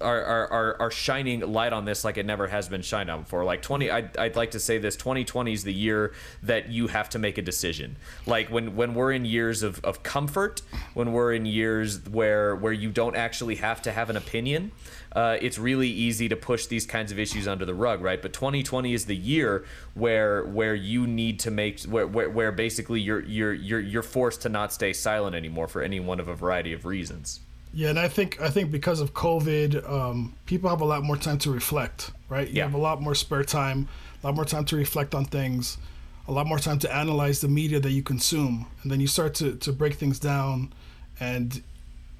are, 0.00 0.46
are, 0.48 0.76
are 0.80 0.90
shining 0.90 1.40
light 1.40 1.72
on 1.72 1.84
this 1.84 2.04
like 2.04 2.16
it 2.16 2.26
never 2.26 2.46
has 2.46 2.68
been 2.68 2.82
shined 2.82 3.10
on 3.10 3.22
before. 3.22 3.44
Like 3.44 3.62
20, 3.62 3.90
I'd, 3.90 4.16
I'd 4.16 4.36
like 4.36 4.52
to 4.52 4.60
say 4.60 4.78
this 4.78 4.96
2020 4.96 5.52
is 5.52 5.64
the 5.64 5.72
year 5.72 6.14
that 6.42 6.68
you 6.70 6.86
have 6.88 7.08
to 7.10 7.18
make 7.18 7.38
a 7.38 7.42
decision. 7.42 7.96
Like 8.26 8.48
when, 8.48 8.76
when 8.76 8.94
we're 8.94 9.12
in 9.12 9.24
years 9.24 9.62
of, 9.62 9.84
of 9.84 10.02
comfort, 10.02 10.62
when 10.94 11.12
we're 11.12 11.34
in 11.34 11.46
years 11.46 12.06
where, 12.08 12.56
where 12.56 12.72
you 12.72 12.90
don't 12.90 13.16
actually 13.16 13.56
have 13.56 13.82
to 13.82 13.92
have 13.92 14.10
an 14.10 14.16
opinion, 14.16 14.72
uh, 15.12 15.38
it's 15.40 15.58
really 15.58 15.88
easy 15.88 16.28
to 16.28 16.36
push 16.36 16.66
these 16.66 16.86
kinds 16.86 17.10
of 17.12 17.18
issues 17.18 17.48
under 17.48 17.64
the 17.64 17.74
rug, 17.74 18.00
right? 18.02 18.20
But 18.20 18.32
2020 18.32 18.92
is 18.92 19.06
the 19.06 19.16
year 19.16 19.64
where 19.94 20.44
where 20.44 20.74
you 20.74 21.06
need 21.06 21.40
to 21.40 21.50
make 21.50 21.82
where, 21.82 22.06
where, 22.06 22.30
where 22.30 22.52
basically 22.52 23.00
you're 23.00 23.24
you're 23.24 23.54
you're 23.54 23.80
you're 23.80 24.02
forced 24.02 24.42
to 24.42 24.48
not 24.48 24.72
stay 24.72 24.92
silent 24.92 25.34
anymore 25.34 25.66
for 25.66 25.82
any 25.82 25.98
one 25.98 26.20
of 26.20 26.28
a 26.28 26.34
variety 26.34 26.72
of 26.72 26.84
reasons. 26.84 27.40
Yeah, 27.78 27.90
and 27.90 27.98
I 28.00 28.08
think 28.08 28.40
I 28.40 28.50
think 28.50 28.72
because 28.72 29.00
of 29.00 29.14
COVID, 29.14 29.88
um, 29.88 30.34
people 30.46 30.68
have 30.68 30.80
a 30.80 30.84
lot 30.84 31.04
more 31.04 31.16
time 31.16 31.38
to 31.38 31.52
reflect, 31.52 32.10
right? 32.28 32.48
You 32.48 32.56
Yeah. 32.56 32.64
have 32.64 32.74
a 32.74 32.78
lot 32.88 33.00
more 33.00 33.14
spare 33.14 33.44
time, 33.44 33.86
a 34.20 34.26
lot 34.26 34.34
more 34.34 34.44
time 34.44 34.64
to 34.64 34.76
reflect 34.76 35.14
on 35.14 35.24
things, 35.24 35.78
a 36.26 36.32
lot 36.32 36.48
more 36.48 36.58
time 36.58 36.80
to 36.80 36.92
analyze 36.92 37.40
the 37.40 37.46
media 37.46 37.78
that 37.78 37.92
you 37.92 38.02
consume, 38.02 38.66
and 38.82 38.90
then 38.90 38.98
you 38.98 39.06
start 39.06 39.32
to 39.36 39.54
to 39.54 39.72
break 39.72 39.94
things 39.94 40.18
down, 40.18 40.72
and 41.20 41.62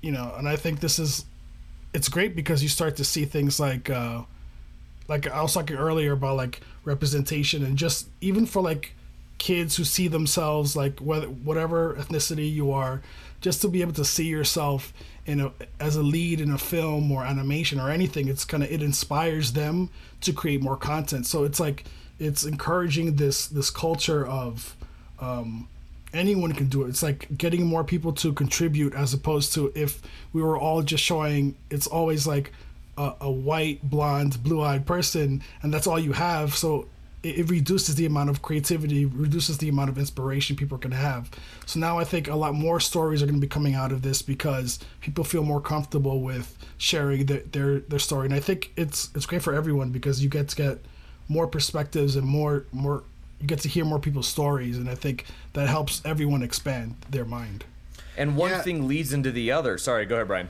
you 0.00 0.12
know, 0.12 0.32
and 0.38 0.48
I 0.48 0.54
think 0.54 0.78
this 0.78 0.96
is 1.00 1.24
it's 1.92 2.08
great 2.08 2.36
because 2.36 2.62
you 2.62 2.68
start 2.68 2.94
to 2.94 3.02
see 3.04 3.24
things 3.24 3.58
like 3.58 3.90
uh, 3.90 4.22
like 5.08 5.26
I 5.28 5.42
was 5.42 5.54
talking 5.54 5.76
earlier 5.76 6.12
about 6.12 6.36
like 6.36 6.60
representation 6.84 7.64
and 7.64 7.76
just 7.76 8.06
even 8.20 8.46
for 8.46 8.62
like 8.62 8.92
kids 9.38 9.76
who 9.76 9.84
see 9.84 10.08
themselves 10.08 10.76
like 10.76 11.00
whether 11.00 11.26
whatever 11.28 11.94
ethnicity 11.94 12.48
you 12.52 12.70
are, 12.70 13.02
just 13.40 13.62
to 13.62 13.68
be 13.68 13.82
able 13.82 13.92
to 13.92 14.04
see 14.04 14.26
yourself 14.26 14.92
in 15.26 15.40
a 15.40 15.52
as 15.78 15.96
a 15.96 16.02
lead 16.02 16.40
in 16.40 16.50
a 16.50 16.58
film 16.58 17.10
or 17.12 17.24
animation 17.24 17.78
or 17.78 17.90
anything, 17.90 18.28
it's 18.28 18.44
kind 18.44 18.62
of 18.62 18.70
it 18.70 18.82
inspires 18.82 19.52
them 19.52 19.90
to 20.22 20.32
create 20.32 20.62
more 20.62 20.76
content. 20.76 21.26
So 21.26 21.44
it's 21.44 21.60
like 21.60 21.84
it's 22.18 22.44
encouraging 22.44 23.16
this 23.16 23.46
this 23.46 23.70
culture 23.70 24.26
of 24.26 24.76
um, 25.20 25.68
anyone 26.12 26.52
can 26.52 26.66
do 26.66 26.84
it. 26.84 26.88
It's 26.88 27.02
like 27.02 27.28
getting 27.36 27.66
more 27.66 27.84
people 27.84 28.12
to 28.14 28.32
contribute 28.32 28.94
as 28.94 29.14
opposed 29.14 29.52
to 29.54 29.72
if 29.74 30.02
we 30.32 30.42
were 30.42 30.58
all 30.58 30.82
just 30.82 31.04
showing. 31.04 31.54
It's 31.70 31.86
always 31.86 32.26
like 32.26 32.52
a, 32.96 33.12
a 33.20 33.30
white, 33.30 33.88
blonde, 33.88 34.42
blue-eyed 34.42 34.86
person, 34.86 35.42
and 35.62 35.72
that's 35.72 35.86
all 35.86 35.98
you 35.98 36.12
have. 36.12 36.54
So 36.54 36.86
it, 37.22 37.38
it 37.40 37.50
reduces 37.50 37.94
the 37.96 38.06
amount 38.06 38.30
of 38.30 38.42
creativity, 38.42 39.04
reduces 39.04 39.58
the 39.58 39.68
amount 39.68 39.90
of 39.90 39.98
inspiration 39.98 40.56
people 40.56 40.78
can 40.78 40.92
have. 40.92 41.30
So 41.66 41.80
now 41.80 41.98
I 41.98 42.04
think 42.04 42.28
a 42.28 42.36
lot 42.36 42.54
more 42.54 42.80
stories 42.80 43.22
are 43.22 43.26
going 43.26 43.40
to 43.40 43.40
be 43.40 43.48
coming 43.48 43.74
out 43.74 43.92
of 43.92 44.02
this 44.02 44.22
because 44.22 44.78
people 45.00 45.24
feel 45.24 45.42
more 45.42 45.60
comfortable 45.60 46.20
with 46.22 46.56
sharing 46.78 47.26
their 47.26 47.40
their, 47.40 47.80
their 47.80 47.98
story, 47.98 48.26
and 48.26 48.34
I 48.34 48.40
think 48.40 48.72
it's 48.76 49.10
it's 49.14 49.26
great 49.26 49.42
for 49.42 49.54
everyone 49.54 49.90
because 49.90 50.22
you 50.22 50.28
get 50.28 50.48
to 50.48 50.56
get 50.56 50.78
more 51.28 51.46
perspectives 51.46 52.16
and 52.16 52.26
more 52.26 52.64
more 52.72 53.02
you 53.40 53.46
get 53.46 53.60
to 53.60 53.68
hear 53.68 53.84
more 53.84 53.98
people's 54.00 54.26
stories 54.26 54.78
and 54.78 54.88
i 54.90 54.94
think 54.96 55.24
that 55.52 55.68
helps 55.68 56.00
everyone 56.04 56.42
expand 56.42 56.96
their 57.10 57.24
mind 57.24 57.64
And 58.16 58.34
one 58.36 58.50
Yeah. 58.50 58.62
thing 58.62 58.88
leads 58.88 59.12
into 59.12 59.30
the 59.30 59.52
other. 59.52 59.78
Sorry, 59.78 60.06
go 60.06 60.16
ahead, 60.16 60.26
Brian. 60.26 60.48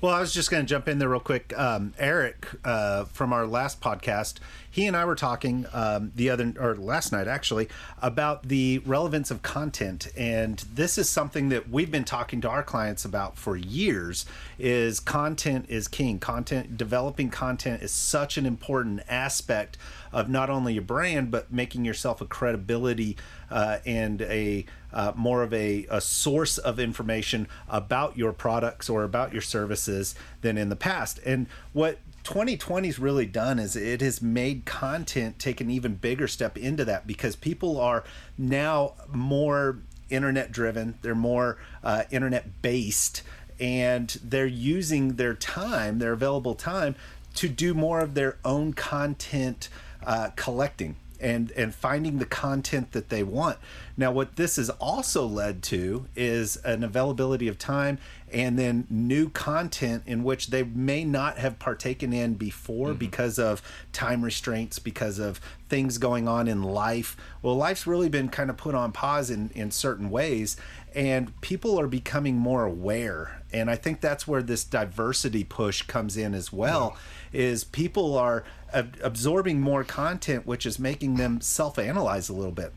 Well, 0.00 0.14
I 0.14 0.20
was 0.20 0.32
just 0.32 0.50
going 0.50 0.64
to 0.64 0.68
jump 0.68 0.86
in 0.88 0.98
there 0.98 1.08
real 1.08 1.20
quick. 1.20 1.52
Um, 1.58 1.92
Eric 1.98 2.46
uh, 2.64 3.04
from 3.06 3.32
our 3.32 3.46
last 3.46 3.80
podcast, 3.80 4.34
he 4.74 4.88
and 4.88 4.96
I 4.96 5.04
were 5.04 5.14
talking 5.14 5.66
um, 5.72 6.10
the 6.16 6.30
other 6.30 6.52
or 6.58 6.74
last 6.74 7.12
night 7.12 7.28
actually 7.28 7.68
about 8.02 8.48
the 8.48 8.82
relevance 8.84 9.30
of 9.30 9.40
content, 9.40 10.08
and 10.16 10.58
this 10.74 10.98
is 10.98 11.08
something 11.08 11.48
that 11.50 11.70
we've 11.70 11.92
been 11.92 12.02
talking 12.02 12.40
to 12.40 12.48
our 12.48 12.64
clients 12.64 13.04
about 13.04 13.38
for 13.38 13.56
years. 13.56 14.26
Is 14.58 14.98
content 14.98 15.66
is 15.68 15.86
king. 15.86 16.18
Content 16.18 16.76
developing 16.76 17.30
content 17.30 17.84
is 17.84 17.92
such 17.92 18.36
an 18.36 18.46
important 18.46 19.02
aspect 19.08 19.78
of 20.12 20.28
not 20.28 20.50
only 20.50 20.72
your 20.72 20.82
brand 20.82 21.30
but 21.30 21.52
making 21.52 21.84
yourself 21.84 22.20
a 22.20 22.26
credibility 22.26 23.16
uh, 23.52 23.78
and 23.86 24.22
a 24.22 24.66
uh, 24.92 25.12
more 25.14 25.44
of 25.44 25.54
a, 25.54 25.86
a 25.88 26.00
source 26.00 26.58
of 26.58 26.80
information 26.80 27.46
about 27.68 28.18
your 28.18 28.32
products 28.32 28.90
or 28.90 29.04
about 29.04 29.32
your 29.32 29.42
services 29.42 30.16
than 30.40 30.58
in 30.58 30.68
the 30.68 30.76
past. 30.76 31.20
And 31.24 31.46
what 31.72 31.98
2020's 32.24 32.98
really 32.98 33.26
done 33.26 33.58
is 33.58 33.76
it 33.76 34.00
has 34.00 34.22
made 34.22 34.64
content 34.64 35.38
take 35.38 35.60
an 35.60 35.70
even 35.70 35.94
bigger 35.94 36.26
step 36.26 36.56
into 36.56 36.84
that 36.84 37.06
because 37.06 37.36
people 37.36 37.78
are 37.78 38.02
now 38.38 38.94
more 39.12 39.78
internet 40.08 40.50
driven, 40.50 40.98
they're 41.02 41.14
more 41.14 41.58
uh, 41.82 42.04
internet 42.10 42.62
based, 42.62 43.22
and 43.60 44.18
they're 44.24 44.46
using 44.46 45.16
their 45.16 45.34
time, 45.34 45.98
their 45.98 46.12
available 46.12 46.54
time, 46.54 46.94
to 47.34 47.48
do 47.48 47.74
more 47.74 48.00
of 48.00 48.14
their 48.14 48.38
own 48.44 48.72
content 48.72 49.68
uh, 50.06 50.30
collecting 50.36 50.96
and 51.20 51.50
and 51.52 51.74
finding 51.74 52.18
the 52.18 52.26
content 52.26 52.92
that 52.92 53.08
they 53.08 53.22
want. 53.22 53.58
Now, 53.96 54.10
what 54.10 54.36
this 54.36 54.56
has 54.56 54.70
also 54.70 55.26
led 55.26 55.62
to 55.64 56.06
is 56.16 56.56
an 56.58 56.82
availability 56.82 57.48
of 57.48 57.58
time 57.58 57.98
and 58.32 58.58
then 58.58 58.86
new 58.90 59.28
content 59.28 60.02
in 60.06 60.24
which 60.24 60.48
they 60.48 60.64
may 60.64 61.04
not 61.04 61.38
have 61.38 61.60
partaken 61.60 62.12
in 62.12 62.34
before 62.34 62.88
mm-hmm. 62.88 62.98
because 62.98 63.38
of 63.38 63.62
time 63.92 64.24
restraints, 64.24 64.80
because 64.80 65.20
of 65.20 65.40
things 65.68 65.98
going 65.98 66.26
on 66.26 66.48
in 66.48 66.62
life. 66.62 67.16
Well, 67.42 67.54
life's 67.54 67.86
really 67.86 68.08
been 68.08 68.28
kind 68.28 68.50
of 68.50 68.56
put 68.56 68.74
on 68.74 68.90
pause 68.90 69.30
in 69.30 69.50
in 69.54 69.70
certain 69.70 70.10
ways, 70.10 70.56
and 70.94 71.40
people 71.40 71.78
are 71.78 71.86
becoming 71.86 72.36
more 72.36 72.64
aware. 72.64 73.42
And 73.52 73.70
I 73.70 73.76
think 73.76 74.00
that's 74.00 74.26
where 74.26 74.42
this 74.42 74.64
diversity 74.64 75.44
push 75.44 75.82
comes 75.82 76.16
in 76.16 76.34
as 76.34 76.52
well. 76.52 76.96
Is 77.34 77.64
people 77.64 78.16
are 78.16 78.44
ab- 78.72 78.96
absorbing 79.02 79.60
more 79.60 79.84
content, 79.84 80.46
which 80.46 80.64
is 80.66 80.78
making 80.78 81.16
them 81.16 81.40
self-analyze 81.40 82.28
a 82.28 82.32
little 82.32 82.52
bit. 82.52 82.72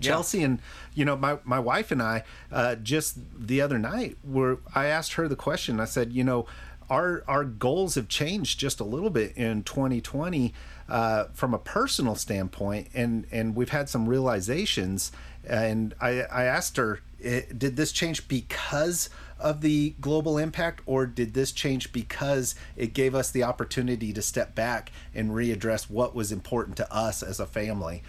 Chelsea 0.00 0.42
and 0.42 0.58
you 0.94 1.04
know 1.04 1.16
my 1.16 1.38
my 1.44 1.58
wife 1.58 1.90
and 1.90 2.02
I 2.02 2.24
uh, 2.50 2.74
just 2.76 3.18
the 3.38 3.60
other 3.60 3.78
night 3.78 4.16
were 4.24 4.58
I 4.74 4.86
asked 4.86 5.14
her 5.14 5.28
the 5.28 5.36
question. 5.36 5.80
I 5.80 5.84
said, 5.84 6.12
you 6.12 6.24
know, 6.24 6.46
our 6.90 7.24
our 7.28 7.44
goals 7.44 7.94
have 7.94 8.08
changed 8.08 8.58
just 8.58 8.80
a 8.80 8.84
little 8.84 9.10
bit 9.10 9.36
in 9.36 9.62
2020 9.62 10.52
uh, 10.88 11.24
from 11.32 11.54
a 11.54 11.58
personal 11.58 12.14
standpoint, 12.14 12.88
and 12.94 13.26
and 13.30 13.54
we've 13.56 13.70
had 13.70 13.88
some 13.88 14.08
realizations. 14.08 15.12
And 15.46 15.94
I 16.00 16.22
I 16.22 16.44
asked 16.44 16.76
her, 16.76 17.00
did 17.20 17.76
this 17.76 17.92
change 17.92 18.28
because 18.28 19.08
of 19.42 19.60
the 19.60 19.94
global 20.00 20.38
impact, 20.38 20.80
or 20.86 21.06
did 21.06 21.34
this 21.34 21.52
change 21.52 21.92
because 21.92 22.54
it 22.76 22.94
gave 22.94 23.14
us 23.14 23.30
the 23.30 23.42
opportunity 23.42 24.12
to 24.12 24.22
step 24.22 24.54
back 24.54 24.90
and 25.14 25.30
readdress 25.30 25.90
what 25.90 26.14
was 26.14 26.32
important 26.32 26.76
to 26.78 26.92
us 26.92 27.22
as 27.22 27.40
a 27.40 27.46
family? 27.46 28.02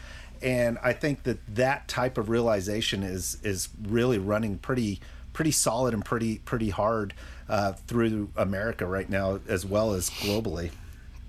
and 0.44 0.78
I 0.84 0.92
think 0.92 1.24
that 1.24 1.40
that 1.56 1.88
type 1.88 2.18
of 2.18 2.30
realization 2.30 3.02
is 3.02 3.38
is 3.44 3.70
really 3.82 4.18
running 4.18 4.58
pretty 4.58 5.00
pretty 5.32 5.52
solid 5.52 5.94
and 5.94 6.04
pretty 6.04 6.40
pretty 6.40 6.70
hard 6.70 7.14
uh, 7.50 7.74
through 7.74 8.30
America 8.36 8.86
right 8.86 9.10
now 9.10 9.40
as 9.48 9.66
well 9.66 9.94
as 9.94 10.10
globally. 10.10 10.72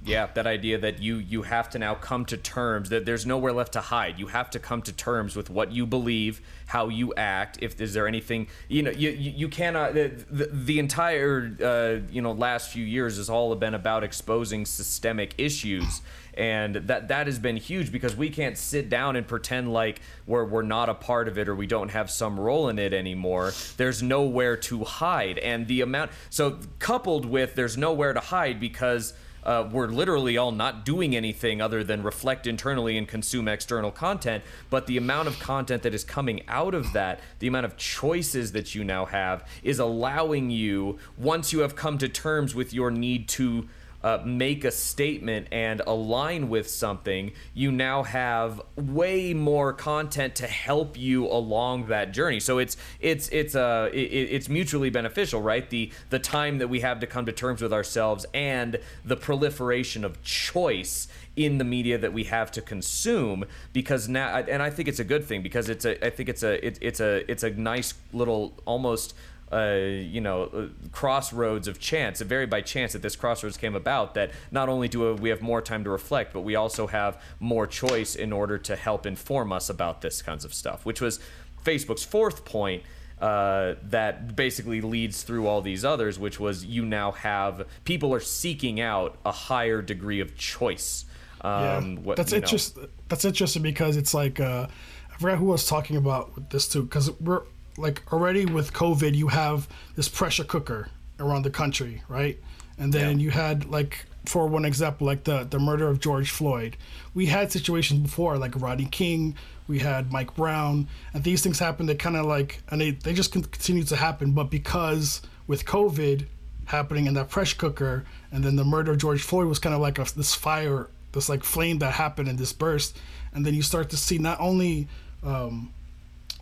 Yeah, 0.06 0.28
that 0.34 0.46
idea 0.46 0.76
that 0.78 1.00
you 1.00 1.16
you 1.16 1.42
have 1.42 1.70
to 1.70 1.78
now 1.78 1.94
come 1.94 2.26
to 2.26 2.36
terms 2.36 2.90
that 2.90 3.06
there's 3.06 3.24
nowhere 3.24 3.52
left 3.52 3.72
to 3.72 3.80
hide. 3.80 4.18
You 4.18 4.26
have 4.26 4.50
to 4.50 4.58
come 4.58 4.82
to 4.82 4.92
terms 4.92 5.34
with 5.34 5.48
what 5.48 5.72
you 5.72 5.86
believe, 5.86 6.42
how 6.66 6.88
you 6.88 7.14
act. 7.16 7.58
If 7.62 7.80
is 7.80 7.94
there 7.94 8.06
anything 8.06 8.48
you 8.68 8.82
know, 8.82 8.90
you 8.90 9.10
you, 9.10 9.48
cannot. 9.48 9.94
The, 9.94 10.08
the, 10.30 10.46
the 10.52 10.78
entire 10.78 11.56
uh, 11.62 12.12
you 12.12 12.20
know 12.20 12.32
last 12.32 12.70
few 12.70 12.84
years 12.84 13.16
has 13.16 13.30
all 13.30 13.54
been 13.54 13.72
about 13.72 14.04
exposing 14.04 14.66
systemic 14.66 15.34
issues, 15.38 16.02
and 16.34 16.74
that 16.74 17.08
that 17.08 17.26
has 17.26 17.38
been 17.38 17.56
huge 17.56 17.90
because 17.90 18.14
we 18.14 18.28
can't 18.28 18.58
sit 18.58 18.90
down 18.90 19.16
and 19.16 19.26
pretend 19.26 19.72
like 19.72 20.02
we're 20.26 20.44
we're 20.44 20.62
not 20.62 20.90
a 20.90 20.94
part 20.94 21.28
of 21.28 21.38
it 21.38 21.48
or 21.48 21.54
we 21.54 21.66
don't 21.66 21.90
have 21.90 22.10
some 22.10 22.38
role 22.38 22.68
in 22.68 22.78
it 22.78 22.92
anymore. 22.92 23.54
There's 23.78 24.02
nowhere 24.02 24.58
to 24.58 24.84
hide, 24.84 25.38
and 25.38 25.66
the 25.66 25.80
amount 25.80 26.10
so 26.28 26.58
coupled 26.78 27.24
with 27.24 27.54
there's 27.54 27.78
nowhere 27.78 28.12
to 28.12 28.20
hide 28.20 28.60
because 28.60 29.14
uh, 29.44 29.68
we're 29.70 29.88
literally 29.88 30.36
all 30.36 30.52
not 30.52 30.84
doing 30.84 31.14
anything 31.14 31.60
other 31.60 31.84
than 31.84 32.02
reflect 32.02 32.46
internally 32.46 32.96
and 32.96 33.06
consume 33.06 33.48
external 33.48 33.90
content. 33.90 34.42
But 34.70 34.86
the 34.86 34.96
amount 34.96 35.28
of 35.28 35.38
content 35.38 35.82
that 35.82 35.94
is 35.94 36.04
coming 36.04 36.42
out 36.48 36.74
of 36.74 36.92
that, 36.92 37.20
the 37.38 37.46
amount 37.46 37.66
of 37.66 37.76
choices 37.76 38.52
that 38.52 38.74
you 38.74 38.84
now 38.84 39.04
have, 39.06 39.46
is 39.62 39.78
allowing 39.78 40.50
you, 40.50 40.98
once 41.18 41.52
you 41.52 41.60
have 41.60 41.76
come 41.76 41.98
to 41.98 42.08
terms 42.08 42.54
with 42.54 42.72
your 42.72 42.90
need 42.90 43.28
to. 43.30 43.68
Uh, 44.04 44.20
make 44.22 44.66
a 44.66 44.70
statement 44.70 45.48
and 45.50 45.80
align 45.86 46.50
with 46.50 46.68
something, 46.68 47.32
you 47.54 47.72
now 47.72 48.02
have 48.02 48.60
way 48.76 49.32
more 49.32 49.72
content 49.72 50.34
to 50.34 50.46
help 50.46 50.98
you 50.98 51.26
along 51.26 51.86
that 51.86 52.12
journey. 52.12 52.38
So 52.38 52.58
it's 52.58 52.76
it's 53.00 53.30
it's 53.30 53.54
uh 53.54 53.88
it, 53.94 53.96
it's 53.96 54.50
mutually 54.50 54.90
beneficial, 54.90 55.40
right? 55.40 55.70
The 55.70 55.90
the 56.10 56.18
time 56.18 56.58
that 56.58 56.68
we 56.68 56.80
have 56.80 57.00
to 57.00 57.06
come 57.06 57.24
to 57.24 57.32
terms 57.32 57.62
with 57.62 57.72
ourselves 57.72 58.26
and 58.34 58.78
the 59.06 59.16
proliferation 59.16 60.04
of 60.04 60.22
choice 60.22 61.08
in 61.34 61.56
the 61.56 61.64
media 61.64 61.96
that 61.96 62.12
we 62.12 62.24
have 62.24 62.50
to 62.52 62.60
consume 62.60 63.44
because 63.72 64.06
now 64.06 64.36
and 64.36 64.62
I 64.62 64.68
think 64.68 64.86
it's 64.86 65.00
a 65.00 65.04
good 65.04 65.24
thing 65.24 65.40
because 65.40 65.70
it's 65.70 65.86
a 65.86 66.04
I 66.04 66.10
think 66.10 66.28
it's 66.28 66.42
a 66.42 66.64
it, 66.64 66.78
it's 66.82 67.00
a 67.00 67.28
it's 67.30 67.42
a 67.42 67.50
nice 67.50 67.94
little 68.12 68.52
almost 68.66 69.14
uh, 69.54 69.76
you 69.76 70.20
know, 70.20 70.44
uh, 70.44 70.66
crossroads 70.90 71.68
of 71.68 71.78
chance, 71.78 72.20
It 72.20 72.24
very 72.24 72.46
by 72.46 72.60
chance 72.60 72.92
that 72.94 73.02
this 73.02 73.14
crossroads 73.14 73.56
came 73.56 73.76
about. 73.76 74.14
That 74.14 74.32
not 74.50 74.68
only 74.68 74.88
do 74.88 75.14
we 75.14 75.28
have 75.28 75.42
more 75.42 75.62
time 75.62 75.84
to 75.84 75.90
reflect, 75.90 76.32
but 76.32 76.40
we 76.40 76.56
also 76.56 76.88
have 76.88 77.22
more 77.38 77.66
choice 77.66 78.16
in 78.16 78.32
order 78.32 78.58
to 78.58 78.74
help 78.74 79.06
inform 79.06 79.52
us 79.52 79.70
about 79.70 80.00
this 80.00 80.22
kinds 80.22 80.44
of 80.44 80.52
stuff, 80.52 80.84
which 80.84 81.00
was 81.00 81.20
Facebook's 81.64 82.04
fourth 82.04 82.44
point. 82.44 82.82
Uh, 83.20 83.76
that 83.84 84.34
basically 84.34 84.80
leads 84.80 85.22
through 85.22 85.46
all 85.46 85.62
these 85.62 85.84
others, 85.84 86.18
which 86.18 86.40
was 86.40 86.64
you 86.64 86.84
now 86.84 87.12
have 87.12 87.64
people 87.84 88.12
are 88.12 88.20
seeking 88.20 88.80
out 88.80 89.16
a 89.24 89.30
higher 89.30 89.80
degree 89.80 90.20
of 90.20 90.36
choice. 90.36 91.04
Um, 91.40 91.52
yeah, 91.52 92.00
what, 92.00 92.16
that's 92.16 92.32
interesting. 92.32 92.88
That's 93.08 93.24
interesting 93.24 93.62
because 93.62 93.96
it's 93.96 94.14
like 94.14 94.40
uh, 94.40 94.66
I 95.14 95.16
forgot 95.16 95.38
who 95.38 95.50
I 95.50 95.52
was 95.52 95.66
talking 95.66 95.96
about 95.96 96.34
with 96.34 96.50
this 96.50 96.66
too. 96.66 96.82
Because 96.82 97.08
we're 97.20 97.44
like 97.76 98.02
already 98.12 98.46
with 98.46 98.72
COVID, 98.72 99.14
you 99.14 99.28
have 99.28 99.68
this 99.96 100.08
pressure 100.08 100.44
cooker 100.44 100.88
around 101.18 101.42
the 101.42 101.50
country, 101.50 102.02
right? 102.08 102.38
And 102.78 102.92
then 102.92 103.18
yeah. 103.18 103.24
you 103.24 103.30
had 103.30 103.66
like 103.66 104.06
for 104.26 104.46
one 104.46 104.64
example, 104.64 105.06
like 105.06 105.24
the 105.24 105.44
the 105.44 105.58
murder 105.58 105.88
of 105.88 106.00
George 106.00 106.30
Floyd. 106.30 106.76
We 107.14 107.26
had 107.26 107.52
situations 107.52 108.00
before 108.00 108.38
like 108.38 108.60
Rodney 108.60 108.86
King, 108.86 109.36
we 109.68 109.78
had 109.78 110.12
Mike 110.12 110.34
Brown, 110.34 110.88
and 111.12 111.24
these 111.24 111.42
things 111.42 111.58
happen. 111.58 111.86
They 111.86 111.94
kind 111.94 112.16
of 112.16 112.26
like 112.26 112.62
and 112.68 112.80
they 112.80 112.92
they 112.92 113.14
just 113.14 113.32
continue 113.32 113.84
to 113.84 113.96
happen. 113.96 114.32
But 114.32 114.50
because 114.50 115.22
with 115.46 115.64
COVID 115.64 116.26
happening 116.66 117.06
in 117.06 117.14
that 117.14 117.28
pressure 117.28 117.56
cooker, 117.56 118.04
and 118.32 118.42
then 118.42 118.56
the 118.56 118.64
murder 118.64 118.92
of 118.92 118.98
George 118.98 119.22
Floyd 119.22 119.46
was 119.46 119.58
kind 119.58 119.74
of 119.74 119.80
like 119.80 119.98
a, 119.98 120.06
this 120.16 120.34
fire, 120.34 120.88
this 121.12 121.28
like 121.28 121.44
flame 121.44 121.78
that 121.78 121.92
happened 121.92 122.28
and 122.28 122.38
this 122.38 122.52
burst, 122.52 122.98
and 123.34 123.44
then 123.44 123.54
you 123.54 123.62
start 123.62 123.90
to 123.90 123.96
see 123.96 124.18
not 124.18 124.40
only 124.40 124.88
um, 125.22 125.72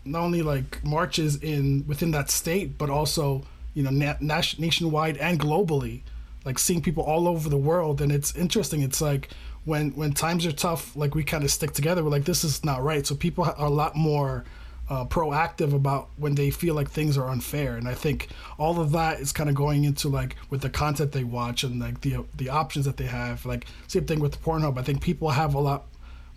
not 0.05 0.23
only 0.23 0.43
like 0.43 0.85
marches 0.85 1.37
in 1.37 1.85
within 1.87 2.11
that 2.13 2.31
state, 2.31 2.79
but 2.79 2.91
also 2.91 3.43
you 3.75 3.83
know 3.83 3.91
na- 3.91 4.43
nationwide 4.59 5.17
and 5.19 5.39
globally, 5.39 6.03
like 6.45 6.59
seeing 6.59 6.83
people 6.83 7.05
all 7.05 7.29
over 7.29 7.49
the 7.49 7.57
world. 7.57 8.01
And 8.01 8.13
it's 8.13 8.35
interesting. 8.37 8.83
It's 8.83 9.01
like 9.01 9.31
when 9.65 9.91
when 9.93 10.13
times 10.13 10.47
are 10.47 10.53
tough, 10.53 10.95
like 10.97 11.15
we 11.15 11.25
kind 11.25 11.45
of 11.45 11.51
stick 11.51 11.73
together. 11.73 12.03
We're 12.03 12.11
like, 12.11 12.25
this 12.25 12.45
is 12.45 12.65
not 12.65 12.83
right. 12.83 13.07
So 13.07 13.15
people 13.15 13.45
are 13.45 13.55
a 13.59 13.71
lot 13.71 13.97
more 13.97 14.45
uh, 14.89 15.05
proactive 15.07 15.73
about 15.73 16.11
when 16.17 16.35
they 16.35 16.51
feel 16.51 16.75
like 16.75 16.91
things 16.91 17.17
are 17.17 17.29
unfair. 17.29 17.77
And 17.77 17.89
I 17.89 17.95
think 17.95 18.29
all 18.59 18.81
of 18.81 18.93
that 18.93 19.21
is 19.21 19.33
kind 19.33 19.49
of 19.49 19.55
going 19.55 19.85
into 19.85 20.09
like 20.09 20.37
with 20.51 20.61
the 20.61 20.71
content 20.71 21.13
they 21.13 21.25
watch 21.25 21.65
and 21.65 21.81
like 21.81 22.01
the 22.01 22.25
the 22.37 22.49
options 22.49 22.85
that 22.85 22.97
they 22.97 23.07
have. 23.07 23.47
Like 23.47 23.67
same 23.87 24.05
thing 24.05 24.21
with 24.21 24.43
Pornhub. 24.43 24.79
I 24.79 24.83
think 24.83 25.01
people 25.01 25.31
have 25.31 25.55
a 25.55 25.61
lot 25.61 25.85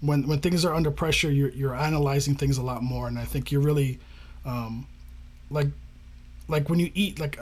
when 0.07 0.27
when 0.27 0.39
things 0.39 0.65
are 0.65 0.73
under 0.73 0.91
pressure, 0.91 1.31
you're 1.31 1.49
you're 1.49 1.75
analyzing 1.75 2.35
things 2.35 2.57
a 2.57 2.63
lot 2.63 2.83
more, 2.83 3.07
and 3.07 3.17
I 3.17 3.25
think 3.25 3.51
you're 3.51 3.61
really, 3.61 3.99
um, 4.45 4.87
like, 5.49 5.67
like 6.47 6.69
when 6.69 6.79
you 6.79 6.91
eat 6.93 7.19
like 7.19 7.39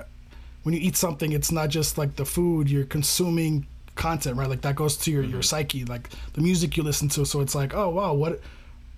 when 0.63 0.73
you 0.73 0.81
eat 0.81 0.95
something, 0.95 1.31
it's 1.31 1.51
not 1.51 1.69
just 1.69 1.97
like 1.97 2.15
the 2.15 2.25
food 2.25 2.69
you're 2.69 2.85
consuming 2.85 3.67
content, 3.95 4.37
right? 4.37 4.49
Like 4.49 4.61
that 4.61 4.75
goes 4.75 4.97
to 4.97 5.11
your, 5.11 5.23
mm-hmm. 5.23 5.33
your 5.33 5.41
psyche, 5.41 5.85
like 5.85 6.09
the 6.33 6.41
music 6.41 6.77
you 6.77 6.83
listen 6.83 7.09
to. 7.09 7.25
So 7.25 7.41
it's 7.41 7.53
like, 7.53 7.73
oh 7.73 7.89
wow, 7.89 8.13
what 8.13 8.39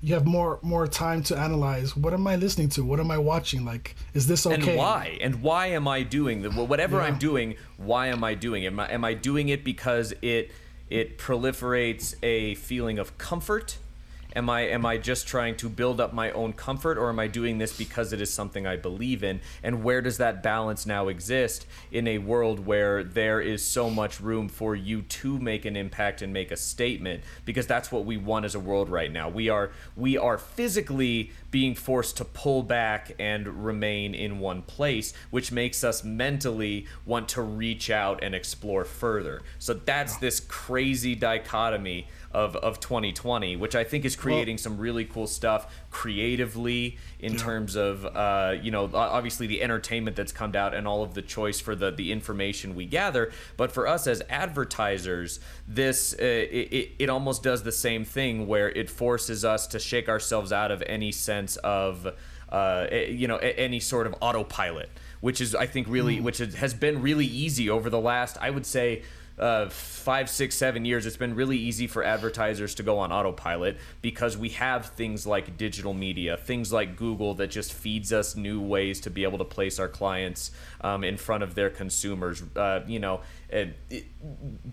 you 0.01 0.13
have 0.13 0.25
more 0.25 0.60
more 0.62 0.88
time 0.88 1.23
to 1.23 1.38
analyze. 1.38 1.97
What 1.97 2.13
am 2.13 2.28
I 2.28 2.36
listening 2.36 2.69
to? 2.69 2.84
What 2.84 2.99
am 2.99 3.10
I 3.10 3.17
watching? 3.17 3.65
Like, 3.65 3.95
is 4.13 4.28
this 4.28 4.45
okay? 4.45 4.71
And 4.71 4.78
why? 4.78 5.17
And 5.21 5.41
why 5.41 5.67
am 5.67 5.88
I 5.88 6.04
doing 6.04 6.43
the 6.43 6.51
whatever 6.51 6.97
yeah. 6.97 7.06
I'm 7.06 7.17
doing? 7.17 7.56
Why 7.78 8.08
am 8.08 8.23
I 8.23 8.36
doing 8.36 8.63
it? 8.63 8.67
Am 8.67 8.80
I, 8.80 8.91
am 8.91 9.04
I 9.04 9.15
doing 9.15 9.49
it 9.49 9.63
because 9.63 10.13
it 10.21 10.51
it 10.89 11.17
proliferates 11.17 12.15
a 12.21 12.56
feeling 12.56 13.00
of 13.00 13.17
comfort 13.17 13.78
am 14.36 14.50
i 14.50 14.62
am 14.62 14.86
i 14.86 14.98
just 14.98 15.28
trying 15.28 15.56
to 15.56 15.69
build 15.69 16.00
up 16.00 16.13
my 16.13 16.32
own 16.32 16.54
comfort 16.54 16.98
or 16.98 17.10
am 17.10 17.19
i 17.19 17.28
doing 17.28 17.58
this 17.58 17.78
because 17.78 18.13
it 18.13 18.21
is 18.21 18.32
something 18.32 18.65
i 18.67 18.76
believe 18.76 19.24
in? 19.24 19.41
And 19.63 19.84
where 19.84 20.02
does 20.02 20.17
that 20.17 20.43
balance 20.43 20.86
now 20.86 21.08
exist 21.08 21.65
in 21.91 22.08
a 22.08 22.19
world 22.19 22.65
where 22.65 23.04
there 23.04 23.41
is 23.41 23.65
so 23.65 23.89
much 23.89 24.21
room 24.21 24.48
for 24.48 24.76
you 24.76 25.02
to 25.02 25.39
make 25.39 25.65
an 25.65 25.76
impact 25.76 26.21
and 26.21 26.32
make 26.32 26.52
a 26.52 26.58
statement? 26.58 27.24
Because 27.45 27.67
that's 27.67 27.91
what 27.91 28.06
we 28.06 28.17
want 28.17 28.45
as 28.45 28.56
a 28.56 28.60
world 28.60 28.89
right 28.89 29.12
now. 29.12 29.30
We 29.30 29.50
are 29.50 29.71
we 29.95 30.17
are 30.17 30.38
physically 30.38 31.32
being 31.52 31.74
forced 31.74 32.17
to 32.17 32.26
pull 32.26 32.63
back 32.63 33.13
and 33.17 33.65
remain 33.65 34.13
in 34.13 34.39
one 34.39 34.62
place, 34.62 35.13
which 35.32 35.52
makes 35.52 35.84
us 35.84 36.04
mentally 36.04 36.86
want 37.06 37.30
to 37.30 37.41
reach 37.41 37.89
out 37.89 38.24
and 38.24 38.36
explore 38.36 38.86
further. 38.86 39.41
So 39.58 39.74
that's 39.74 40.17
this 40.17 40.39
crazy 40.41 41.15
dichotomy 41.15 42.08
of, 42.36 42.58
of 42.58 42.82
2020, 42.82 43.56
which 43.56 43.76
I 43.76 43.86
think 43.86 44.04
is 44.04 44.17
creating 44.25 44.55
well, 44.55 44.63
some 44.63 44.77
really 44.77 45.05
cool 45.05 45.27
stuff 45.27 45.73
creatively 45.91 46.97
in 47.19 47.33
yeah. 47.33 47.39
terms 47.39 47.75
of, 47.75 48.05
uh, 48.05 48.55
you 48.61 48.71
know, 48.71 48.89
obviously 48.93 49.47
the 49.47 49.61
entertainment 49.61 50.15
that's 50.15 50.31
come 50.31 50.55
out 50.55 50.73
and 50.73 50.88
all 50.88 51.03
of 51.03 51.13
the 51.13 51.21
choice 51.21 51.59
for 51.59 51.75
the, 51.75 51.91
the 51.91 52.11
information 52.11 52.75
we 52.75 52.85
gather. 52.85 53.31
But 53.57 53.71
for 53.71 53.88
us 53.88 54.07
as 54.07 54.21
advertisers, 54.29 55.39
this, 55.67 56.13
uh, 56.13 56.17
it, 56.21 56.91
it 56.99 57.09
almost 57.09 57.43
does 57.43 57.63
the 57.63 57.71
same 57.71 58.05
thing 58.05 58.47
where 58.47 58.69
it 58.69 58.89
forces 58.89 59.45
us 59.45 59.67
to 59.67 59.79
shake 59.79 60.09
ourselves 60.09 60.51
out 60.51 60.71
of 60.71 60.83
any 60.85 61.11
sense 61.11 61.55
of, 61.57 62.07
uh, 62.49 62.88
you 62.91 63.27
know, 63.27 63.38
any 63.38 63.79
sort 63.79 64.07
of 64.07 64.15
autopilot, 64.21 64.89
which 65.21 65.41
is, 65.41 65.55
I 65.55 65.65
think, 65.65 65.88
really, 65.89 66.17
mm. 66.17 66.23
which 66.23 66.38
has 66.38 66.73
been 66.73 67.01
really 67.01 67.25
easy 67.25 67.69
over 67.69 67.89
the 67.89 67.99
last, 67.99 68.38
I 68.39 68.49
would 68.49 68.65
say, 68.65 69.03
uh, 69.38 69.67
five, 69.69 70.30
six, 70.30 70.56
seven 70.56 70.86
years, 70.86 71.06
it's 71.06 71.17
been 71.17 71.36
really 71.36 71.58
easy 71.58 71.88
for 71.88 72.04
advertisers 72.04 72.74
to 72.76 72.84
go 72.84 73.00
on 73.00 73.12
autopilot 73.12 73.78
because 74.02 74.38
we 74.38 74.50
have 74.50 74.88
things 74.88 75.28
like 75.28 75.58
digital 75.58 75.93
media, 75.93 76.38
things 76.38 76.71
like 76.71 76.95
Google 76.95 77.34
that 77.36 77.52
just 77.52 77.74
feeds 77.74 78.13
us 78.13 78.36
new 78.36 78.62
ways 78.62 79.02
to 79.02 79.10
be 79.10 79.24
able 79.24 79.38
to 79.38 79.45
place 79.45 79.78
our 79.78 79.89
clients 79.89 80.52
um, 80.82 81.04
in 81.04 81.17
front 81.17 81.43
of 81.43 81.54
their 81.54 81.69
consumers. 81.69 82.43
Uh, 82.56 82.82
you 82.88 83.00
know, 83.00 83.21
uh, 83.54 83.65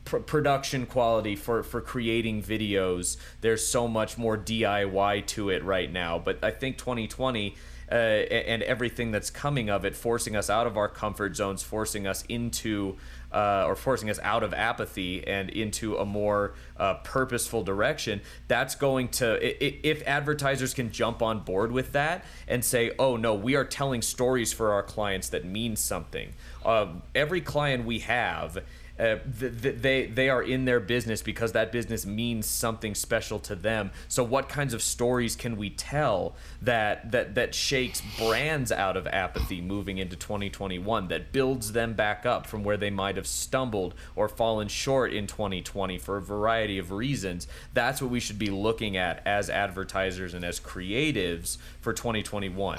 pr- 0.05 0.19
production 0.19 0.87
quality 0.87 1.35
for 1.35 1.63
for 1.65 1.81
creating 1.81 2.43
videos. 2.43 3.17
There's 3.41 3.67
so 3.67 3.89
much 3.89 4.17
more 4.17 4.39
DIY 4.39 5.27
to 5.29 5.51
it 5.51 5.65
right 5.65 5.91
now, 5.91 6.19
but 6.19 6.43
I 6.43 6.51
think 6.53 6.79
2020. 6.79 7.57
Uh, 7.91 7.95
and 7.95 8.63
everything 8.63 9.11
that's 9.11 9.29
coming 9.29 9.69
of 9.69 9.85
it, 9.85 9.95
forcing 9.95 10.35
us 10.35 10.49
out 10.49 10.67
of 10.67 10.79
our 10.79 10.89
comfort 10.89 11.37
zones, 11.37 11.63
forcing 11.63 12.07
us 12.07 12.25
into 12.27 12.97
uh, 13.33 13.65
or 13.67 13.75
forcing 13.75 14.11
us 14.11 14.19
out 14.23 14.43
of 14.43 14.53
apathy 14.55 15.27
and 15.27 15.51
into 15.51 15.97
a 15.97 16.05
more 16.05 16.55
uh, 16.77 16.95
purposeful 16.95 17.63
direction, 17.63 18.21
that's 18.49 18.75
going 18.75 19.09
to, 19.09 19.39
if 19.87 20.07
advertisers 20.07 20.75
can 20.75 20.91
jump 20.91 21.23
on 21.23 21.41
board 21.41 21.73
with 21.73 21.93
that 21.93 22.25
and 22.47 22.65
say, 22.65 22.93
oh 22.99 23.17
no, 23.17 23.35
we 23.35 23.55
are 23.57 23.65
telling 23.65 24.03
stories 24.03 24.53
for 24.53 24.73
our 24.73 24.83
clients 24.83 25.29
that 25.31 25.45
mean 25.45 25.77
something. 25.77 26.33
Uh, 26.65 26.87
every 27.15 27.41
client 27.41 27.85
we 27.85 28.01
have 28.01 28.63
uh, 29.03 29.19
they 29.27 30.07
they 30.07 30.29
are 30.29 30.43
in 30.43 30.65
their 30.65 30.79
business 30.79 31.23
because 31.23 31.53
that 31.53 31.73
business 31.73 32.07
means 32.07 32.47
something 32.47 32.95
special 32.95 33.41
to 33.41 33.57
them. 33.57 33.91
So 34.07 34.23
what 34.23 34.49
kinds 34.49 34.75
of 34.75 34.83
stories 34.83 35.35
can 35.35 35.57
we 35.57 35.71
tell 35.71 36.37
that 36.61 37.11
that 37.11 37.35
that 37.35 37.53
shakes 37.53 38.01
brands 38.17 38.71
out 38.71 38.97
of 38.97 39.09
apathy 39.09 39.61
moving 39.61 39.99
into 39.99 40.15
2021 40.15 41.09
that 41.09 41.33
builds 41.33 41.73
them 41.73 41.95
back 41.95 42.25
up 42.25 42.47
from 42.47 42.63
where 42.63 42.77
they 42.77 42.91
might 42.91 43.17
have 43.17 43.27
stumbled 43.27 43.95
or 44.15 44.29
fallen 44.29 44.69
short 44.69 45.13
in 45.13 45.27
2020 45.27 45.99
for 45.99 46.17
a 46.17 46.23
variety 46.23 46.79
of 46.79 46.93
reasons. 46.93 47.49
That's 47.75 48.01
what 48.01 48.11
we 48.11 48.21
should 48.21 48.39
be 48.39 48.51
looking 48.51 48.97
at 48.97 49.21
as 49.27 49.51
advertisers 49.51 50.33
and 50.33 50.45
as 50.45 50.61
creatives 50.61 51.59
for 51.81 51.93
2021. 51.93 52.79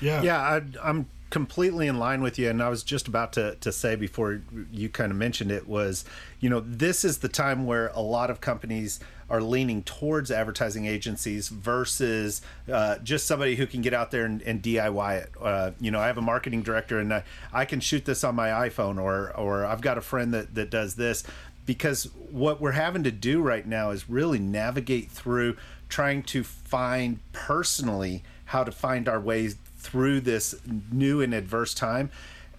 Yeah. 0.00 0.22
Yeah, 0.22 0.38
I, 0.38 0.62
I'm 0.88 1.06
completely 1.32 1.86
in 1.86 1.98
line 1.98 2.20
with 2.20 2.38
you 2.38 2.50
and 2.50 2.62
i 2.62 2.68
was 2.68 2.82
just 2.82 3.08
about 3.08 3.32
to, 3.32 3.54
to 3.54 3.72
say 3.72 3.96
before 3.96 4.42
you 4.70 4.90
kind 4.90 5.10
of 5.10 5.16
mentioned 5.16 5.50
it 5.50 5.66
was 5.66 6.04
you 6.40 6.50
know 6.50 6.60
this 6.60 7.06
is 7.06 7.18
the 7.18 7.28
time 7.28 7.64
where 7.64 7.88
a 7.94 8.02
lot 8.02 8.30
of 8.30 8.42
companies 8.42 9.00
are 9.30 9.40
leaning 9.40 9.82
towards 9.82 10.30
advertising 10.30 10.84
agencies 10.84 11.48
versus 11.48 12.42
uh, 12.70 12.98
just 12.98 13.26
somebody 13.26 13.54
who 13.54 13.66
can 13.66 13.80
get 13.80 13.94
out 13.94 14.10
there 14.10 14.26
and, 14.26 14.42
and 14.42 14.62
diy 14.62 15.22
it. 15.22 15.32
Uh, 15.40 15.70
you 15.80 15.90
know 15.90 15.98
i 15.98 16.06
have 16.06 16.18
a 16.18 16.22
marketing 16.22 16.60
director 16.62 16.98
and 16.98 17.14
I, 17.14 17.24
I 17.50 17.64
can 17.64 17.80
shoot 17.80 18.04
this 18.04 18.22
on 18.24 18.34
my 18.34 18.48
iphone 18.68 19.02
or 19.02 19.34
or 19.34 19.64
i've 19.64 19.80
got 19.80 19.96
a 19.96 20.02
friend 20.02 20.34
that, 20.34 20.54
that 20.54 20.68
does 20.68 20.96
this 20.96 21.24
because 21.64 22.10
what 22.30 22.60
we're 22.60 22.72
having 22.72 23.04
to 23.04 23.10
do 23.10 23.40
right 23.40 23.66
now 23.66 23.90
is 23.90 24.06
really 24.06 24.38
navigate 24.38 25.10
through 25.10 25.56
trying 25.88 26.24
to 26.24 26.44
find 26.44 27.20
personally 27.32 28.22
how 28.46 28.64
to 28.64 28.70
find 28.70 29.08
our 29.08 29.20
ways 29.20 29.56
through 29.82 30.20
this 30.20 30.54
new 30.90 31.20
and 31.20 31.34
adverse 31.34 31.74
time. 31.74 32.10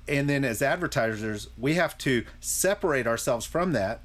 And 0.07 0.29
then 0.29 0.43
as 0.43 0.61
advertisers, 0.61 1.47
we 1.57 1.75
have 1.75 1.97
to 1.99 2.25
separate 2.41 3.07
ourselves 3.07 3.45
from 3.45 3.71
that, 3.73 4.01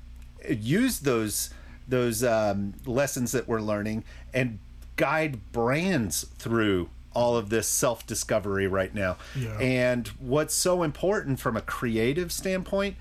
use 0.49 1.01
those 1.01 1.51
those 1.89 2.23
um, 2.23 2.75
lessons 2.85 3.33
that 3.33 3.49
we're 3.49 3.63
learning, 3.63 4.05
and 4.33 4.59
guide 4.97 5.53
brands 5.53 6.25
through 6.39 6.91
all 7.15 7.37
of 7.37 7.49
this 7.49 7.67
self 7.67 8.07
discovery 8.07 8.67
right 8.67 8.95
now. 8.95 9.17
Yeah. 9.35 9.59
And 9.59 10.07
what's 10.21 10.55
so 10.55 10.83
important 10.83 11.41
from 11.41 11.57
a 11.57 11.61
creative 11.61 12.31
standpoint 12.31 12.97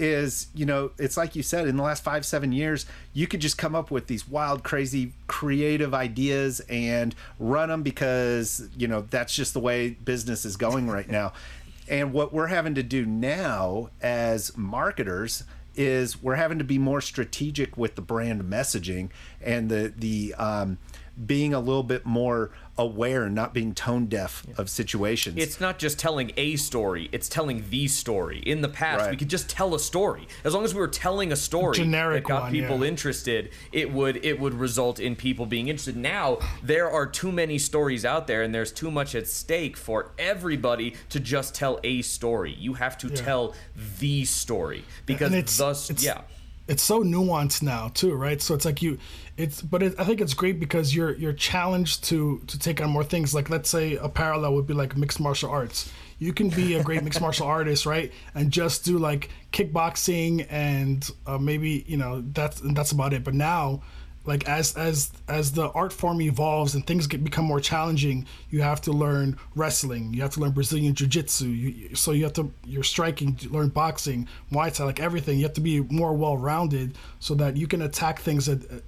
is 0.00 0.48
you 0.54 0.64
know 0.64 0.90
it's 0.98 1.16
like 1.16 1.36
you 1.36 1.42
said 1.42 1.68
in 1.68 1.76
the 1.76 1.82
last 1.82 2.02
five 2.02 2.24
seven 2.24 2.52
years 2.52 2.86
you 3.12 3.26
could 3.26 3.40
just 3.40 3.58
come 3.58 3.74
up 3.74 3.90
with 3.90 4.06
these 4.06 4.26
wild 4.26 4.62
crazy 4.62 5.12
creative 5.26 5.92
ideas 5.92 6.60
and 6.68 7.14
run 7.38 7.68
them 7.68 7.82
because 7.82 8.68
you 8.76 8.88
know 8.88 9.02
that's 9.10 9.34
just 9.34 9.52
the 9.52 9.60
way 9.60 9.90
business 9.90 10.44
is 10.44 10.56
going 10.56 10.88
right 10.88 11.08
now. 11.08 11.32
And 11.88 12.12
what 12.12 12.32
we're 12.32 12.46
having 12.46 12.76
to 12.76 12.84
do 12.84 13.04
now 13.04 13.90
as 14.00 14.56
marketers 14.56 15.42
is 15.74 16.22
we're 16.22 16.36
having 16.36 16.58
to 16.58 16.64
be 16.64 16.78
more 16.78 17.00
strategic 17.00 17.76
with 17.76 17.96
the 17.96 18.00
brand 18.00 18.42
messaging 18.44 19.10
and 19.40 19.68
the 19.68 19.92
the 19.96 20.32
um, 20.34 20.78
being 21.26 21.52
a 21.52 21.58
little 21.58 21.82
bit 21.82 22.06
more 22.06 22.50
aware 22.80 23.24
and 23.24 23.34
not 23.34 23.52
being 23.52 23.74
tone 23.74 24.06
deaf 24.06 24.44
of 24.56 24.70
situations. 24.70 25.36
It's 25.36 25.60
not 25.60 25.78
just 25.78 25.98
telling 25.98 26.32
a 26.38 26.56
story, 26.56 27.10
it's 27.12 27.28
telling 27.28 27.62
the 27.68 27.86
story. 27.88 28.38
In 28.38 28.62
the 28.62 28.68
past, 28.68 29.02
Right. 29.02 29.10
we 29.10 29.16
could 29.18 29.28
just 29.28 29.50
tell 29.50 29.74
a 29.74 29.78
story. 29.78 30.26
As 30.44 30.54
long 30.54 30.64
as 30.64 30.74
we 30.74 30.80
were 30.80 30.88
telling 30.88 31.30
a 31.30 31.36
story 31.36 31.76
Generic 31.76 32.24
that 32.24 32.28
got 32.28 32.42
one, 32.44 32.52
people 32.52 32.80
yeah. 32.80 32.88
interested, 32.88 33.50
it 33.70 33.92
would 33.92 34.24
it 34.24 34.40
would 34.40 34.54
result 34.54 34.98
in 34.98 35.14
people 35.14 35.44
being 35.44 35.68
interested. 35.68 35.96
Now, 35.96 36.38
there 36.62 36.90
are 36.90 37.06
too 37.06 37.30
many 37.30 37.58
stories 37.58 38.04
out 38.06 38.26
there 38.26 38.42
and 38.42 38.54
there's 38.54 38.72
too 38.72 38.90
much 38.90 39.14
at 39.14 39.28
stake 39.28 39.76
for 39.76 40.12
everybody 40.18 40.94
to 41.10 41.20
just 41.20 41.54
tell 41.54 41.78
a 41.84 42.00
story. 42.00 42.56
You 42.58 42.74
have 42.74 42.96
to 42.98 43.10
tell 43.10 43.54
the 44.00 44.24
story 44.24 44.84
because 45.04 45.28
and 45.32 45.36
it's, 45.36 45.58
thus 45.58 45.90
it's 45.90 46.02
yeah. 46.02 46.22
It's 46.70 46.84
so 46.84 47.02
nuanced 47.02 47.62
now 47.62 47.88
too 47.88 48.14
right? 48.14 48.40
So 48.40 48.54
it's 48.54 48.64
like 48.64 48.80
you 48.80 48.98
it's 49.36 49.60
but 49.60 49.82
it, 49.82 49.94
i 49.98 50.04
think 50.04 50.20
it's 50.20 50.34
great 50.34 50.60
because 50.60 50.94
you're 50.94 51.14
you're 51.16 51.32
challenged 51.32 52.04
to 52.04 52.40
to 52.46 52.58
take 52.58 52.80
on 52.80 52.88
more 52.90 53.04
things. 53.04 53.34
Like 53.34 53.50
let's 53.50 53.68
say 53.68 53.96
a 53.96 54.08
parallel 54.08 54.54
would 54.54 54.66
be 54.66 54.74
like 54.74 54.96
mixed 54.96 55.20
martial 55.20 55.50
arts. 55.50 55.90
You 56.18 56.32
can 56.32 56.48
be 56.48 56.74
a 56.76 56.82
great 56.84 57.02
mixed 57.02 57.20
martial 57.20 57.46
artist 57.58 57.86
right? 57.86 58.12
And 58.34 58.52
just 58.52 58.84
do 58.84 58.98
like 58.98 59.30
kickboxing 59.52 60.46
and 60.48 61.10
uh, 61.26 61.38
maybe 61.38 61.84
you 61.88 61.96
know 61.96 62.22
that's 62.32 62.60
and 62.60 62.76
that's 62.76 62.92
about 62.92 63.12
it. 63.12 63.24
But 63.24 63.34
now 63.34 63.82
like 64.24 64.46
as 64.48 64.76
as 64.76 65.10
as 65.28 65.52
the 65.52 65.70
art 65.70 65.92
form 65.92 66.20
evolves 66.20 66.74
and 66.74 66.86
things 66.86 67.06
get 67.06 67.24
become 67.24 67.44
more 67.44 67.60
challenging 67.60 68.26
you 68.50 68.60
have 68.60 68.80
to 68.82 68.92
learn 68.92 69.36
wrestling. 69.54 70.12
You 70.12 70.22
have 70.22 70.32
to 70.32 70.40
learn 70.40 70.50
brazilian 70.50 70.94
jiu-jitsu. 70.94 71.46
You, 71.46 71.94
so 71.96 72.12
you 72.12 72.24
have 72.24 72.34
to 72.34 72.52
you're 72.64 72.82
striking 72.82 73.38
you 73.40 73.50
learn 73.50 73.68
boxing 73.68 74.28
muay 74.52 74.74
thai 74.74 74.84
like 74.84 75.00
everything. 75.00 75.38
You 75.38 75.44
have 75.44 75.54
to 75.54 75.60
be 75.60 75.80
more 75.80 76.12
well-rounded 76.12 76.96
so 77.18 77.34
that 77.36 77.56
you 77.56 77.66
can 77.66 77.82
attack 77.82 78.20
things 78.20 78.46
that 78.46 78.82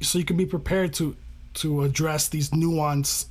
so 0.00 0.18
you 0.18 0.24
can 0.24 0.36
be 0.36 0.46
prepared 0.46 0.94
to 0.94 1.16
to 1.54 1.82
address 1.82 2.28
these 2.28 2.50
nuanced 2.50 3.26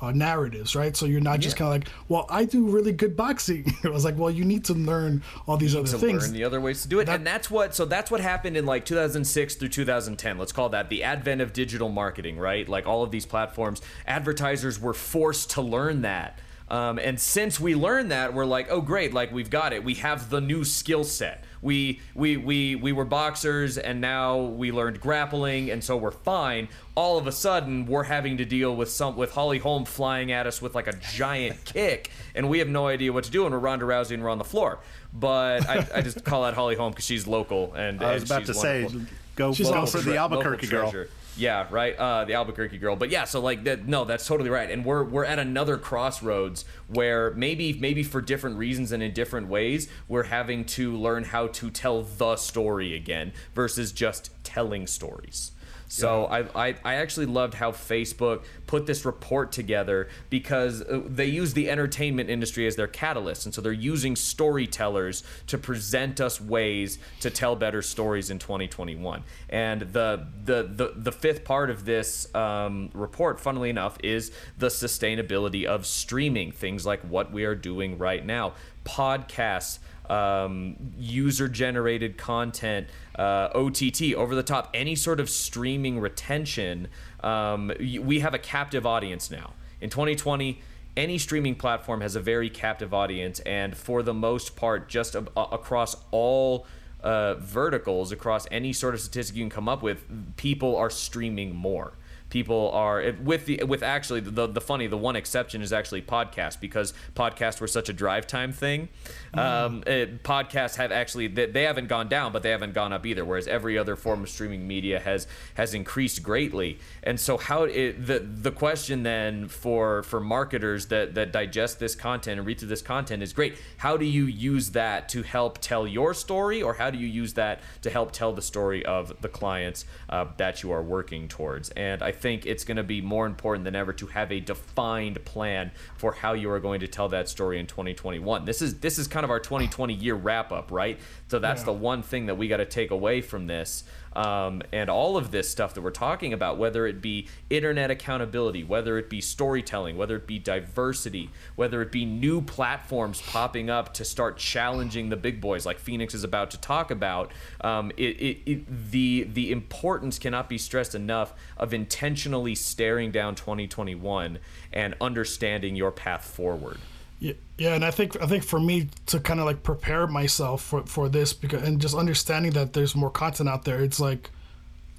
uh, 0.00 0.10
narratives, 0.10 0.76
right? 0.76 0.94
So 0.96 1.06
you're 1.06 1.20
not 1.20 1.40
just 1.40 1.56
kind 1.56 1.68
of 1.68 1.80
like, 1.80 1.94
well, 2.08 2.26
I 2.28 2.44
do 2.44 2.68
really 2.68 2.92
good 2.92 3.16
boxing. 3.16 3.72
I 3.84 3.88
was 3.88 4.04
like, 4.04 4.18
well, 4.18 4.30
you 4.30 4.44
need 4.44 4.64
to 4.66 4.74
learn 4.74 5.22
all 5.46 5.56
these 5.56 5.74
other 5.74 5.88
to 5.88 5.98
things. 5.98 6.24
learn 6.24 6.32
the 6.34 6.44
other 6.44 6.60
ways 6.60 6.82
to 6.82 6.88
do 6.88 7.00
it. 7.00 7.06
That- 7.06 7.16
and 7.16 7.26
that's 7.26 7.50
what 7.50 7.74
so 7.74 7.84
that's 7.84 8.10
what 8.10 8.20
happened 8.20 8.56
in 8.56 8.66
like 8.66 8.84
2006 8.84 9.54
through 9.54 9.68
2010 9.68 10.38
let's 10.38 10.52
call 10.52 10.68
that 10.70 10.88
the 10.90 11.02
advent 11.02 11.40
of 11.40 11.52
digital 11.52 11.88
marketing 11.88 12.38
right? 12.38 12.68
Like 12.68 12.86
all 12.86 13.02
of 13.02 13.10
these 13.10 13.24
platforms 13.26 13.80
advertisers 14.06 14.80
were 14.80 14.94
forced 14.94 15.50
to 15.52 15.62
learn 15.62 16.02
that. 16.02 16.38
Um, 16.68 16.98
and 16.98 17.20
since 17.20 17.60
we 17.60 17.74
learned 17.74 18.10
that 18.10 18.34
we're 18.34 18.44
like 18.44 18.68
oh 18.70 18.80
great 18.80 19.14
like 19.14 19.32
we've 19.32 19.50
got 19.50 19.72
it. 19.72 19.82
We 19.84 19.94
have 19.94 20.30
the 20.30 20.40
new 20.40 20.64
skill 20.64 21.04
set 21.04 21.44
we 21.62 22.00
we 22.14 22.36
we 22.36 22.74
we 22.76 22.92
were 22.92 23.04
boxers 23.04 23.78
and 23.78 24.00
now 24.00 24.36
we 24.38 24.70
learned 24.72 25.00
grappling 25.00 25.70
and 25.70 25.82
so 25.82 25.96
we're 25.96 26.10
fine 26.10 26.68
all 26.94 27.18
of 27.18 27.26
a 27.26 27.32
sudden 27.32 27.86
we're 27.86 28.04
having 28.04 28.36
to 28.36 28.44
deal 28.44 28.74
with 28.76 28.90
some 28.90 29.16
with 29.16 29.32
Holly 29.32 29.58
Holm 29.58 29.84
flying 29.84 30.32
at 30.32 30.46
us 30.46 30.60
with 30.62 30.74
like 30.74 30.86
a 30.86 30.92
giant 31.12 31.64
kick 31.64 32.10
and 32.34 32.48
we 32.48 32.58
have 32.58 32.68
no 32.68 32.86
idea 32.86 33.12
what 33.12 33.24
to 33.24 33.30
do 33.30 33.44
and 33.44 33.52
we're 33.54 33.58
Ronda 33.60 33.84
Rousey 33.84 34.12
and 34.12 34.22
we're 34.22 34.30
on 34.30 34.38
the 34.38 34.44
floor 34.44 34.78
but 35.12 35.66
I, 35.68 35.86
I 35.94 36.00
just 36.02 36.24
call 36.26 36.44
out 36.44 36.54
Holly 36.54 36.74
Holm 36.76 36.92
because 36.92 37.04
she's 37.06 37.26
local 37.26 37.72
and 37.74 38.02
I 38.02 38.14
was 38.14 38.22
and 38.22 38.30
about 38.30 38.40
she's 38.46 38.48
to 38.48 38.54
say, 38.54 38.84
wonderful. 38.84 39.08
go 39.34 39.52
She's 39.54 39.68
vote 39.68 39.88
for 39.88 39.98
the 40.00 40.16
Albuquerque 40.16 40.66
local 40.66 40.68
girl. 40.68 40.90
treasure. 40.90 41.10
Yeah, 41.36 41.66
right. 41.70 41.94
Uh, 41.96 42.24
the 42.24 42.34
Albuquerque 42.34 42.78
girl. 42.78 42.96
But 42.96 43.10
yeah, 43.10 43.24
so 43.24 43.40
like 43.40 43.64
that. 43.64 43.86
No, 43.86 44.04
that's 44.04 44.26
totally 44.26 44.50
right. 44.50 44.70
And 44.70 44.84
we're 44.84 45.04
we're 45.04 45.24
at 45.24 45.38
another 45.38 45.76
crossroads 45.76 46.64
where 46.88 47.32
maybe 47.32 47.74
maybe 47.74 48.02
for 48.02 48.20
different 48.20 48.56
reasons 48.56 48.92
and 48.92 49.02
in 49.02 49.12
different 49.12 49.48
ways, 49.48 49.88
we're 50.08 50.24
having 50.24 50.64
to 50.64 50.96
learn 50.96 51.24
how 51.24 51.48
to 51.48 51.70
tell 51.70 52.02
the 52.02 52.36
story 52.36 52.94
again 52.94 53.32
versus 53.54 53.92
just 53.92 54.30
telling 54.44 54.86
stories. 54.86 55.52
So 55.88 56.26
I, 56.26 56.68
I 56.68 56.74
I 56.84 56.94
actually 56.94 57.26
loved 57.26 57.54
how 57.54 57.72
Facebook 57.72 58.44
put 58.66 58.86
this 58.86 59.04
report 59.04 59.52
together 59.52 60.08
because 60.30 60.82
uh, 60.82 61.02
they 61.06 61.26
use 61.26 61.54
the 61.54 61.70
entertainment 61.70 62.28
industry 62.28 62.66
as 62.66 62.76
their 62.76 62.86
catalyst, 62.86 63.46
and 63.46 63.54
so 63.54 63.60
they're 63.60 63.72
using 63.72 64.16
storytellers 64.16 65.22
to 65.46 65.58
present 65.58 66.20
us 66.20 66.40
ways 66.40 66.98
to 67.20 67.30
tell 67.30 67.56
better 67.56 67.82
stories 67.82 68.30
in 68.30 68.38
2021. 68.38 69.22
And 69.48 69.82
the 69.82 70.26
the 70.44 70.64
the, 70.64 70.92
the 70.96 71.12
fifth 71.12 71.44
part 71.44 71.70
of 71.70 71.84
this 71.84 72.34
um, 72.34 72.90
report, 72.92 73.38
funnily 73.38 73.70
enough, 73.70 73.96
is 74.02 74.32
the 74.58 74.68
sustainability 74.68 75.64
of 75.64 75.86
streaming 75.86 76.52
things 76.52 76.84
like 76.84 77.00
what 77.02 77.32
we 77.32 77.44
are 77.44 77.54
doing 77.54 77.98
right 77.98 78.24
now, 78.24 78.54
podcasts 78.84 79.78
um, 80.10 80.76
user 80.96 81.48
generated 81.48 82.16
content, 82.16 82.88
uh, 83.18 83.48
OTT, 83.54 84.14
over 84.14 84.34
the 84.34 84.42
top, 84.42 84.70
any 84.74 84.94
sort 84.94 85.20
of 85.20 85.28
streaming 85.30 86.00
retention. 86.00 86.88
Um, 87.22 87.72
we 87.78 88.20
have 88.20 88.34
a 88.34 88.38
captive 88.38 88.86
audience 88.86 89.30
now. 89.30 89.52
In 89.80 89.90
2020, 89.90 90.60
any 90.96 91.18
streaming 91.18 91.54
platform 91.54 92.00
has 92.00 92.16
a 92.16 92.20
very 92.20 92.48
captive 92.48 92.94
audience, 92.94 93.40
and 93.40 93.76
for 93.76 94.02
the 94.02 94.14
most 94.14 94.56
part, 94.56 94.88
just 94.88 95.14
a- 95.14 95.26
across 95.36 95.96
all 96.10 96.66
uh, 97.02 97.34
verticals, 97.34 98.12
across 98.12 98.46
any 98.50 98.72
sort 98.72 98.94
of 98.94 99.00
statistic 99.00 99.36
you 99.36 99.42
can 99.42 99.50
come 99.50 99.68
up 99.68 99.82
with, 99.82 100.36
people 100.36 100.74
are 100.76 100.90
streaming 100.90 101.54
more 101.54 101.92
people 102.28 102.70
are 102.72 103.12
with 103.22 103.46
the 103.46 103.62
with 103.64 103.82
actually 103.82 104.20
the 104.20 104.46
the 104.46 104.60
funny 104.60 104.86
the 104.86 104.96
one 104.96 105.16
exception 105.16 105.62
is 105.62 105.72
actually 105.72 106.02
podcast 106.02 106.60
because 106.60 106.92
podcasts 107.14 107.60
were 107.60 107.66
such 107.66 107.88
a 107.88 107.92
drive 107.92 108.26
time 108.26 108.52
thing. 108.52 108.88
Um 109.34 109.82
it, 109.86 110.22
podcasts 110.22 110.76
have 110.76 110.90
actually 110.90 111.28
they, 111.28 111.46
they 111.46 111.62
haven't 111.62 111.88
gone 111.88 112.08
down 112.08 112.32
but 112.32 112.42
they 112.42 112.50
haven't 112.50 112.74
gone 112.74 112.92
up 112.92 113.06
either 113.06 113.24
whereas 113.24 113.46
every 113.46 113.78
other 113.78 113.96
form 113.96 114.22
of 114.22 114.28
streaming 114.28 114.66
media 114.66 114.98
has 115.00 115.26
has 115.54 115.74
increased 115.74 116.22
greatly. 116.22 116.78
And 117.02 117.20
so 117.20 117.36
how 117.38 117.64
it 117.64 118.06
the 118.06 118.18
the 118.18 118.50
question 118.50 119.02
then 119.02 119.48
for 119.48 120.02
for 120.02 120.20
marketers 120.20 120.86
that 120.86 121.14
that 121.14 121.32
digest 121.32 121.78
this 121.78 121.94
content 121.94 122.38
and 122.38 122.46
read 122.46 122.58
through 122.58 122.68
this 122.68 122.82
content 122.82 123.22
is 123.22 123.32
great 123.32 123.56
how 123.78 123.96
do 123.96 124.04
you 124.04 124.24
use 124.24 124.70
that 124.70 125.08
to 125.08 125.22
help 125.22 125.58
tell 125.58 125.86
your 125.86 126.12
story 126.14 126.62
or 126.62 126.74
how 126.74 126.90
do 126.90 126.98
you 126.98 127.06
use 127.06 127.34
that 127.34 127.60
to 127.82 127.90
help 127.90 128.12
tell 128.12 128.32
the 128.32 128.42
story 128.42 128.84
of 128.84 129.20
the 129.20 129.28
clients 129.28 129.84
uh, 130.08 130.26
that 130.36 130.62
you 130.62 130.72
are 130.72 130.82
working 130.82 131.28
towards? 131.28 131.70
And 131.70 132.02
i 132.02 132.12
think 132.12 132.25
it's 132.26 132.64
going 132.64 132.76
to 132.76 132.82
be 132.82 133.00
more 133.00 133.24
important 133.26 133.64
than 133.64 133.76
ever 133.76 133.92
to 133.92 134.06
have 134.08 134.32
a 134.32 134.40
defined 134.40 135.24
plan 135.24 135.70
for 135.96 136.12
how 136.12 136.32
you 136.32 136.50
are 136.50 136.58
going 136.58 136.80
to 136.80 136.88
tell 136.88 137.08
that 137.10 137.28
story 137.28 137.58
in 137.60 137.66
2021 137.66 138.44
this 138.44 138.60
is 138.60 138.80
this 138.80 138.98
is 138.98 139.06
kind 139.06 139.22
of 139.22 139.30
our 139.30 139.38
2020 139.38 139.94
year 139.94 140.14
wrap 140.16 140.50
up 140.50 140.72
right 140.72 140.98
so 141.28 141.38
that's 141.38 141.60
Yeah. 141.60 141.66
the 141.66 141.72
one 141.74 142.02
thing 142.02 142.26
that 142.26 142.34
we 142.36 142.48
got 142.48 142.56
to 142.56 142.64
take 142.66 142.90
away 142.90 143.20
from 143.20 143.46
this 143.46 143.84
um, 144.16 144.62
and 144.72 144.88
all 144.88 145.18
of 145.18 145.30
this 145.30 145.48
stuff 145.48 145.74
that 145.74 145.82
we're 145.82 145.90
talking 145.90 146.32
about, 146.32 146.56
whether 146.56 146.86
it 146.86 147.02
be 147.02 147.28
internet 147.50 147.90
accountability, 147.90 148.64
whether 148.64 148.96
it 148.96 149.10
be 149.10 149.20
storytelling, 149.20 149.98
whether 149.98 150.16
it 150.16 150.26
be 150.26 150.38
diversity, 150.38 151.30
whether 151.54 151.82
it 151.82 151.92
be 151.92 152.06
new 152.06 152.40
platforms 152.40 153.20
popping 153.20 153.68
up 153.68 153.92
to 153.92 154.06
start 154.06 154.38
challenging 154.38 155.10
the 155.10 155.16
big 155.16 155.38
boys, 155.38 155.66
like 155.66 155.78
Phoenix 155.78 156.14
is 156.14 156.24
about 156.24 156.50
to 156.52 156.58
talk 156.58 156.90
about, 156.90 157.30
um, 157.60 157.92
it, 157.98 158.16
it, 158.16 158.50
it, 158.50 158.90
the 158.90 159.24
the 159.24 159.52
importance 159.52 160.18
cannot 160.18 160.48
be 160.48 160.56
stressed 160.56 160.94
enough 160.94 161.34
of 161.58 161.74
intentionally 161.74 162.54
staring 162.54 163.10
down 163.10 163.34
2021 163.34 164.38
and 164.72 164.94
understanding 164.98 165.76
your 165.76 165.92
path 165.92 166.24
forward. 166.24 166.78
Yeah, 167.18 167.32
yeah, 167.58 167.74
and 167.74 167.84
I 167.84 167.90
think 167.90 168.20
I 168.22 168.26
think 168.26 168.44
for 168.44 168.60
me 168.60 168.88
to 169.06 169.20
kind 169.20 169.40
of 169.40 169.46
like 169.46 169.62
prepare 169.62 170.06
myself 170.06 170.62
for 170.62 170.84
for 170.86 171.08
this 171.08 171.32
because 171.32 171.62
and 171.62 171.80
just 171.80 171.94
understanding 171.94 172.52
that 172.52 172.72
there's 172.74 172.94
more 172.94 173.10
content 173.10 173.48
out 173.48 173.64
there, 173.64 173.82
it's 173.82 173.98
like 174.00 174.30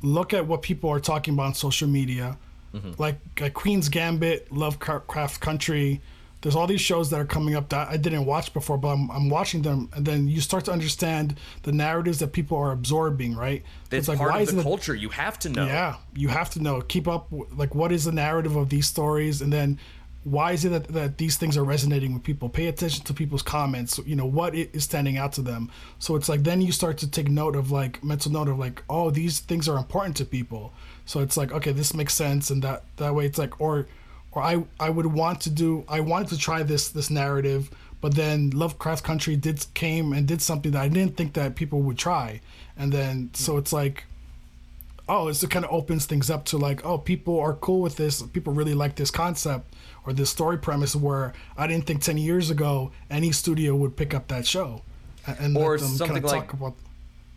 look 0.01 0.34
at 0.34 0.45
what 0.45 0.62
people 0.62 0.89
are 0.89 0.99
talking 0.99 1.34
about 1.34 1.47
on 1.47 1.53
social 1.53 1.88
media, 1.88 2.38
mm-hmm. 2.73 2.91
like, 2.97 3.17
like 3.39 3.53
Queen's 3.53 3.89
Gambit, 3.89 4.51
Lovecraft 4.51 5.39
Country. 5.41 6.01
There's 6.41 6.56
all 6.56 6.67
these 6.67 6.82
shows 6.82 7.10
that 7.10 7.19
are 7.19 7.25
coming 7.25 7.56
up 7.56 7.69
that 7.69 7.88
I 7.89 7.97
didn't 7.97 8.25
watch 8.25 8.53
before, 8.53 8.77
but 8.77 8.89
I'm, 8.89 9.10
I'm 9.10 9.27
watching 9.27 9.63
them, 9.63 9.89
and 9.93 10.06
then 10.06 10.27
you 10.27 10.39
start 10.39 10.65
to 10.65 10.71
understand 10.71 11.36
the 11.63 11.71
narratives 11.71 12.19
that 12.19 12.32
people 12.32 12.58
are 12.58 12.71
absorbing, 12.71 13.36
right? 13.36 13.63
So 13.89 13.97
It's, 13.97 14.08
like, 14.08 14.19
part 14.19 14.30
why 14.32 14.38
of 14.38 14.43
isn't 14.43 14.56
the 14.56 14.62
it- 14.62 14.63
culture. 14.63 14.93
You 14.93 15.10
have 15.10 15.39
to 15.39 15.49
know. 15.49 15.65
yeah, 15.65 15.95
you 16.15 16.27
have 16.27 16.51
to 16.51 16.62
know. 16.62 16.80
Keep 16.82 17.08
up. 17.08 17.27
Like, 17.56 17.73
what 17.73 17.91
is 17.91 18.06
the 18.06 18.12
narrative 18.12 18.56
of 18.56 18.69
these 18.69 18.88
stories, 18.88 19.41
and 19.41 19.51
then 19.51 19.80
why 20.23 20.51
is 20.51 20.65
it 20.65 20.69
that, 20.69 20.88
that 20.89 21.17
these 21.17 21.38
things 21.38 21.56
are 21.56 21.63
resonating 21.63 22.13
with 22.13 22.23
people? 22.23 22.49
Pay 22.49 22.67
attention 22.67 23.03
to 23.06 23.13
people's 23.13 23.41
comments. 23.41 23.99
You 24.06 24.15
know 24.15 24.25
what 24.25 24.53
is 24.56 24.84
standing 24.84 25.17
out 25.17 25.34
to 25.34 25.41
them. 25.41 25.71
So 25.99 26.15
it's 26.15 26.27
like 26.27 26.43
then 26.43 26.62
you 26.62 26.71
start 26.71 26.97
to 26.99 27.10
take 27.10 27.30
note 27.30 27.56
of 27.56 27.71
like 27.71 28.03
mental 28.03 28.32
note 28.32 28.49
of 28.49 28.60
like, 28.60 28.84
oh, 28.89 29.10
these 29.10 29.39
things 29.39 29.69
are 29.69 29.77
important 29.77 30.17
to 30.17 30.25
people. 30.25 30.73
So 31.06 31.21
it's 31.21 31.38
like, 31.38 31.51
okay, 31.53 31.71
this 31.71 31.93
makes 31.93 32.13
sense, 32.13 32.49
and 32.49 32.62
that 32.63 32.84
that 32.97 33.15
way 33.15 33.25
it's 33.25 33.38
like, 33.38 33.62
or 33.62 33.88
or 34.34 34.41
I 34.41 34.63
I 34.80 34.89
would 34.89 35.06
want 35.06 35.41
to 35.41 35.49
do 35.49 35.86
I 35.88 36.01
wanted 36.01 36.30
to 36.30 36.38
try 36.38 36.62
this 36.63 36.89
this 36.89 37.10
narrative, 37.10 37.69
but 38.02 38.15
then 38.15 38.50
Lovecraft 38.50 39.06
Country 39.06 39.37
did 39.37 39.65
came 39.73 40.12
and 40.12 40.27
did 40.27 40.41
something 40.41 40.73
that 40.73 40.81
I 40.81 40.89
didn't 40.89 41.15
think 41.15 41.33
that 41.33 41.56
people 41.56 41.81
would 41.83 41.98
try, 41.98 42.41
and 42.75 42.91
then 42.91 43.29
so 43.33 43.58
it's 43.58 43.71
like 43.71 44.04
oh, 45.10 45.29
it's, 45.29 45.41
it 45.41 45.50
kind 45.50 45.63
of 45.63 45.71
opens 45.71 46.06
things 46.06 46.29
up 46.29 46.44
to 46.44 46.58
like, 46.58 46.85
oh, 46.85 46.98
people 46.98 47.39
are 47.39 47.54
cool 47.54 47.79
with 47.81 47.96
this. 47.96 48.21
People 48.21 48.52
really 48.54 48.73
like 48.73 48.96
this 48.96 49.10
concept 49.10 49.73
or 50.08 50.13
this 50.13 50.29
story 50.29 50.58
premise 50.58 50.95
where 50.95 51.33
I 51.58 51.67
didn't 51.67 51.85
think 51.85 52.01
10 52.01 52.17
years 52.17 52.49
ago 52.49 52.91
any 53.12 53.31
studio 53.33 53.75
would 53.75 53.95
pick 53.97 54.13
up 54.13 54.29
that 54.29 54.47
show. 54.47 54.81
And 55.39 55.55
Or 55.58 55.77
something 55.77 56.23
like- 56.23 56.47
talk 56.47 56.53
about, 56.53 56.75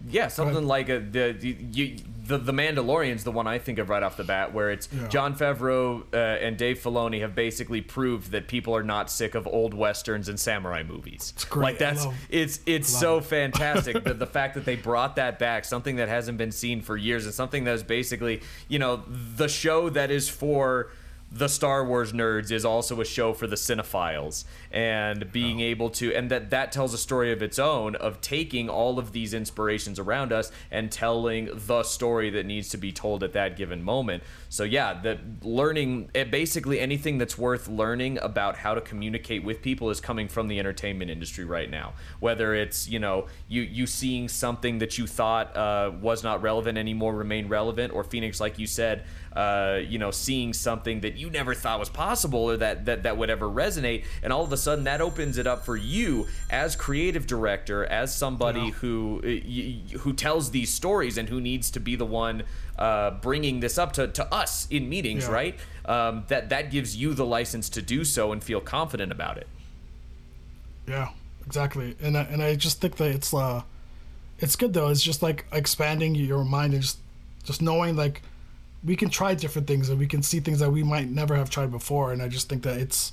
Yeah, 0.09 0.29
something 0.29 0.65
like 0.67 0.89
a, 0.89 1.01
the, 1.01 1.37
the 1.39 1.57
you, 1.73 1.97
the 2.27 2.39
the 2.39 2.53
Mandalorian's 2.53 3.25
the 3.25 3.33
one 3.33 3.47
I 3.49 3.59
think 3.59 3.79
of 3.81 3.91
right 3.91 4.03
off 4.03 4.17
the 4.17 4.23
bat, 4.25 4.55
where 4.55 4.71
it's 4.71 4.89
Yeah. 4.91 5.09
Jon 5.09 5.35
Favreau 5.37 6.05
uh, 6.15 6.17
and 6.17 6.57
Dave 6.57 6.79
Filoni 6.79 7.21
have 7.21 7.35
basically 7.35 7.81
proved 7.83 8.31
that 8.31 8.47
people 8.49 8.75
are 8.75 8.83
not 8.85 9.11
sick 9.11 9.35
of 9.35 9.47
old 9.49 9.75
westerns 9.75 10.29
and 10.31 10.39
samurai 10.41 10.85
movies. 10.85 11.33
It's 11.35 11.45
great. 11.45 11.65
Like 11.65 11.79
that's 11.79 12.07
love- 12.07 12.15
it's 12.31 12.61
it's 12.65 12.89
so 12.89 13.19
it. 13.19 13.25
fantastic 13.37 14.05
that 14.05 14.19
the 14.21 14.27
fact 14.27 14.55
that 14.55 14.65
they 14.65 14.77
brought 14.77 15.17
that 15.17 15.39
back, 15.41 15.65
something 15.67 15.97
that 15.97 16.09
hasn't 16.09 16.39
been 16.39 16.53
seen 16.53 16.81
for 16.81 16.97
years, 16.97 17.27
and 17.27 17.35
something 17.35 17.65
that 17.65 17.75
is 17.75 17.83
basically 17.83 18.41
you 18.69 18.79
know 18.79 19.03
the 19.37 19.49
show 19.49 19.91
that 19.91 20.11
is 20.13 20.29
for 20.31 20.93
the 21.33 21.49
Star 21.49 21.85
Wars 21.85 22.13
nerds 22.13 22.51
is 22.51 22.65
also 22.65 23.01
a 23.01 23.05
show 23.05 23.33
for 23.33 23.47
the 23.47 23.55
cinephiles 23.57 24.45
and 24.73 25.31
being 25.31 25.61
able 25.61 25.89
to 25.91 26.13
and 26.13 26.31
that 26.31 26.51
that 26.51 26.73
tells 26.73 26.93
a 26.93 26.99
story 26.99 27.33
of 27.33 27.41
its 27.41 27.59
own 27.59 27.95
of 27.97 28.21
taking 28.21 28.69
all 28.69 28.99
of 28.99 29.13
these 29.13 29.33
inspirations 29.33 29.99
around 30.01 30.33
us 30.33 30.51
and 30.73 30.91
telling 30.91 31.49
the 31.53 31.85
story 31.85 32.31
that 32.31 32.47
needs 32.47 32.69
to 32.71 32.77
be 32.77 32.91
told 32.91 33.23
at 33.23 33.33
that 33.33 33.57
given 33.57 33.83
moment. 33.83 34.23
So 34.49 34.65
yeah, 34.65 35.01
that 35.03 35.21
learning 35.43 36.11
eh, 36.17 36.25
basically 36.25 36.81
anything 36.81 37.19
that's 37.19 37.39
worth 37.39 37.69
learning 37.69 38.19
about 38.19 38.57
how 38.57 38.75
to 38.75 38.81
communicate 38.81 39.45
with 39.45 39.63
people 39.63 39.91
is 39.91 40.01
coming 40.01 40.27
from 40.27 40.49
the 40.49 40.59
entertainment 40.59 41.11
industry 41.11 41.45
right 41.45 41.71
now. 41.71 41.93
Whether 42.19 42.55
it's, 42.55 42.89
you 42.89 42.99
know, 42.99 43.27
you 43.47 43.63
you 43.63 43.87
seeing 43.87 44.29
something 44.29 44.79
that 44.79 44.99
you 44.99 45.07
thought 45.07 45.57
uh, 45.57 45.93
was 46.01 46.25
not 46.25 46.43
relevant 46.43 46.77
anymore 46.77 47.15
remain 47.15 47.47
relevant 47.47 47.93
or 47.93 48.03
Phoenix 48.03 48.41
like 48.41 48.59
you 48.59 48.67
said 48.67 49.05
uh, 49.33 49.81
you 49.87 49.99
know, 49.99 50.11
seeing 50.11 50.53
something 50.53 51.01
that 51.01 51.17
you 51.21 51.31
never 51.31 51.55
thought 51.55 51.79
was 51.79 51.89
possible 51.89 52.51
or 52.51 52.57
that, 52.57 52.87
that 52.87 53.03
that 53.05 53.17
would 53.17 53.31
ever 53.31 53.47
resonate, 53.47 54.05
and 54.23 54.33
all 54.33 54.43
of 54.43 54.53
a 54.53 54.57
sudden 54.57 54.85
that 54.85 55.01
opens 55.01 55.39
it 55.39 55.47
up 55.47 55.65
for 55.65 55.77
you 55.77 56.27
as 56.49 56.75
creative 56.75 57.27
director, 57.27 57.85
as 57.85 58.15
somebody 58.15 58.71
who 58.71 59.21
uh, 59.23 59.99
who 59.99 60.13
tells 60.13 60.51
these 60.51 60.73
stories 60.73 61.19
and 61.19 61.29
who 61.29 61.41
needs 61.41 61.71
to 61.71 61.81
be 61.81 61.95
the 61.97 62.07
one 62.07 62.43
uh, 62.79 63.11
bringing 63.11 63.61
this 63.61 63.77
up 63.79 63.93
to, 63.93 64.09
to 64.09 64.25
us 64.35 64.67
in 64.71 64.89
meetings, 64.89 65.25
Yeah. 65.25 65.33
right? 65.33 65.59
Um, 65.85 66.25
that 66.29 66.49
that 66.49 66.71
gives 66.71 66.97
you 66.97 67.15
the 67.15 67.27
license 67.27 67.69
to 67.71 67.83
do 67.83 68.05
so 68.05 68.33
and 68.33 68.43
feel 68.43 68.61
confident 68.61 69.13
about 69.13 69.37
it. 69.37 69.47
Yeah, 70.89 71.09
exactly. 71.47 71.97
And 72.03 72.17
I, 72.17 72.23
and 72.23 72.43
I 72.43 72.55
just 72.57 72.81
think 72.81 72.97
that 72.97 73.11
it's 73.11 73.33
uh, 73.35 73.63
it's 74.39 74.57
good 74.57 74.73
though. 74.73 74.89
It's 74.89 75.03
just 75.03 75.23
like 75.23 75.47
expanding 75.53 76.15
your 76.15 76.45
mind 76.45 76.73
and 76.75 76.83
just 76.83 76.99
just 77.45 77.63
knowing 77.63 77.97
like 77.97 78.23
we 78.85 78.97
can 78.97 79.11
try 79.11 79.35
different 79.35 79.67
things 79.69 79.89
and 79.91 79.99
we 79.99 80.07
can 80.07 80.23
see 80.23 80.41
things 80.41 80.59
that 80.61 80.71
we 80.71 80.83
might 80.83 81.09
never 81.09 81.37
have 81.37 81.51
tried 81.51 81.71
before. 81.71 82.13
And 82.13 82.23
I 82.23 82.29
just 82.29 82.49
think 82.49 82.63
that 82.63 82.79
it's 82.79 83.13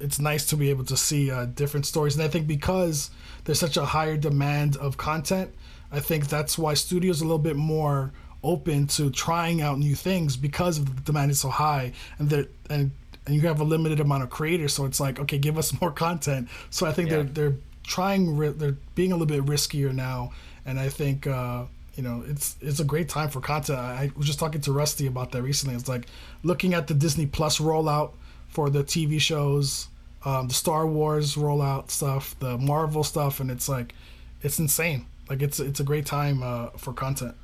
it's 0.00 0.18
nice 0.18 0.44
to 0.46 0.56
be 0.56 0.70
able 0.70 0.84
to 0.84 0.96
see 0.96 1.30
uh, 1.30 1.46
different 1.46 1.86
stories. 1.86 2.14
And 2.16 2.24
I 2.24 2.28
think 2.28 2.46
because 2.46 3.10
there's 3.44 3.60
such 3.60 3.76
a 3.76 3.84
higher 3.86 4.16
demand 4.16 4.76
of 4.76 4.96
content, 4.96 5.52
I 5.92 6.00
think 6.00 6.28
that's 6.28 6.58
why 6.58 6.74
studios 6.74 7.22
are 7.22 7.24
a 7.24 7.28
little 7.28 7.38
bit 7.38 7.56
more 7.56 8.12
open 8.42 8.86
to 8.88 9.10
trying 9.10 9.62
out 9.62 9.78
new 9.78 9.94
things 9.94 10.36
because 10.36 10.78
of 10.78 10.94
the 10.96 11.00
demand 11.02 11.30
is 11.30 11.40
so 11.40 11.48
high 11.48 11.92
and 12.18 12.28
that 12.28 12.50
and 12.68 12.90
and 13.26 13.34
you 13.34 13.40
have 13.42 13.58
a 13.60 13.64
limited 13.64 14.00
amount 14.00 14.22
of 14.22 14.28
creators 14.28 14.74
so 14.74 14.84
it's 14.84 15.00
like 15.00 15.18
okay 15.18 15.38
give 15.38 15.56
us 15.56 15.72
more 15.80 15.90
content 15.90 16.46
so 16.68 16.84
i 16.86 16.92
think 16.92 17.08
Yeah. 17.08 17.22
they're 17.22 17.24
they're 17.48 17.56
trying 17.84 18.38
they're 18.58 18.76
being 18.94 19.12
a 19.12 19.16
little 19.16 19.26
bit 19.34 19.46
riskier 19.46 19.94
now 19.94 20.32
and 20.66 20.78
i 20.78 20.90
think 20.90 21.26
uh 21.26 21.64
you 21.96 22.02
know 22.02 22.24
it's 22.26 22.56
it's 22.60 22.80
a 22.80 22.84
great 22.84 23.08
time 23.08 23.28
for 23.28 23.40
content 23.40 23.78
I, 23.78 24.04
I 24.04 24.10
was 24.16 24.26
just 24.26 24.38
talking 24.38 24.60
to 24.62 24.72
rusty 24.72 25.06
about 25.06 25.32
that 25.32 25.42
recently 25.42 25.74
it's 25.76 25.88
like 25.88 26.06
looking 26.42 26.74
at 26.74 26.86
the 26.86 26.94
disney 26.94 27.26
plus 27.26 27.58
rollout 27.58 28.12
for 28.48 28.70
the 28.70 28.82
tv 28.84 29.20
shows 29.20 29.88
um, 30.24 30.48
the 30.48 30.54
star 30.54 30.86
wars 30.86 31.34
rollout 31.36 31.90
stuff 31.90 32.34
the 32.40 32.58
marvel 32.58 33.04
stuff 33.04 33.40
and 33.40 33.50
it's 33.50 33.68
like 33.68 33.94
it's 34.42 34.58
insane 34.58 35.06
like 35.30 35.40
it's 35.42 35.60
it's 35.60 35.80
a 35.80 35.84
great 35.84 36.06
time 36.06 36.42
uh, 36.42 36.68
for 36.76 36.92
content 36.92 37.34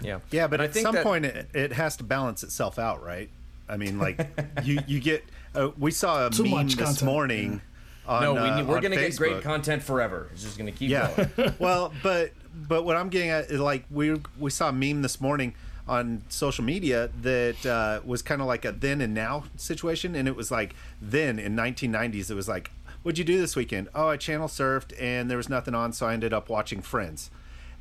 Yeah, 0.00 0.20
Yeah, 0.30 0.46
but 0.46 0.54
And 0.60 0.62
I 0.62 0.64
at 0.66 0.72
think 0.74 0.86
some 0.86 0.94
that- 0.94 1.04
point 1.04 1.24
it, 1.26 1.48
it 1.54 1.72
has 1.72 1.96
to 1.98 2.04
balance 2.04 2.42
itself 2.42 2.78
out, 2.78 3.02
right? 3.04 3.28
I 3.68 3.76
mean, 3.76 3.98
like 3.98 4.18
you 4.62 4.78
you 4.86 5.00
get. 5.00 5.24
Uh, 5.54 5.70
we 5.78 5.90
saw 5.90 6.26
a 6.26 6.30
Too 6.30 6.42
meme 6.44 6.52
much 6.52 6.74
this 6.76 6.84
content. 6.86 7.04
morning. 7.04 7.60
On, 8.06 8.22
no, 8.22 8.34
we, 8.34 8.40
uh, 8.40 8.64
we're 8.64 8.80
gonna 8.80 8.96
get 8.96 9.16
great 9.16 9.42
content 9.42 9.82
forever. 9.82 10.28
It's 10.32 10.42
just 10.42 10.58
gonna 10.58 10.72
keep 10.72 10.90
Yeah. 10.90 11.26
going. 11.36 11.54
well, 11.58 11.92
but 12.02 12.32
but 12.54 12.84
what 12.84 12.96
I'm 12.96 13.08
getting 13.08 13.30
at 13.30 13.50
is 13.50 13.60
like 13.60 13.84
we 13.90 14.20
we 14.38 14.50
saw 14.50 14.68
a 14.68 14.72
meme 14.72 15.02
this 15.02 15.20
morning 15.20 15.54
on 15.86 16.22
social 16.28 16.64
media 16.64 17.10
that 17.22 17.66
uh, 17.66 18.00
was 18.04 18.22
kind 18.22 18.40
of 18.40 18.46
like 18.46 18.64
a 18.64 18.72
then 18.72 19.00
and 19.00 19.14
now 19.14 19.44
situation, 19.56 20.14
and 20.14 20.28
it 20.28 20.36
was 20.36 20.50
like 20.50 20.74
then 21.00 21.38
in 21.38 21.54
1990s 21.56 22.30
it 22.30 22.34
was 22.34 22.48
like, 22.48 22.70
what'd 23.02 23.18
you 23.18 23.24
do 23.24 23.38
this 23.38 23.54
weekend? 23.56 23.88
Oh, 23.94 24.08
I 24.08 24.16
channel 24.16 24.48
surfed 24.48 24.92
and 25.00 25.30
there 25.30 25.36
was 25.36 25.48
nothing 25.48 25.74
on, 25.74 25.92
so 25.92 26.06
I 26.06 26.14
ended 26.14 26.32
up 26.32 26.48
watching 26.48 26.80
Friends. 26.80 27.30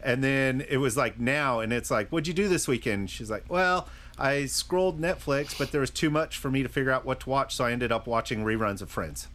And 0.01 0.21
then 0.21 0.65
it 0.69 0.77
was 0.77 0.97
like 0.97 1.17
now, 1.17 1.61
and 1.61 1.71
it's 1.71 1.89
like, 1.89 2.09
what'd 2.09 2.27
you 2.27 2.33
do 2.33 2.49
this 2.49 2.67
weekend? 2.67 3.09
She's 3.09 3.29
like, 3.31 3.45
well. 3.49 3.87
I 4.15 4.45
scrolled 4.45 5.01
Netflix, 5.01 5.57
but 5.57 5.71
there 5.71 5.81
was 5.81 5.89
too 5.89 6.11
much 6.11 6.37
for 6.37 6.51
me 6.51 6.61
to 6.61 6.69
figure 6.69 6.91
out 6.91 7.03
what 7.03 7.21
to 7.21 7.29
watch, 7.31 7.55
so 7.55 7.65
I 7.65 7.71
ended 7.71 7.91
up 7.91 8.05
watching 8.05 8.43
reruns 8.43 8.79
of 8.79 8.91
Friends. 8.91 9.27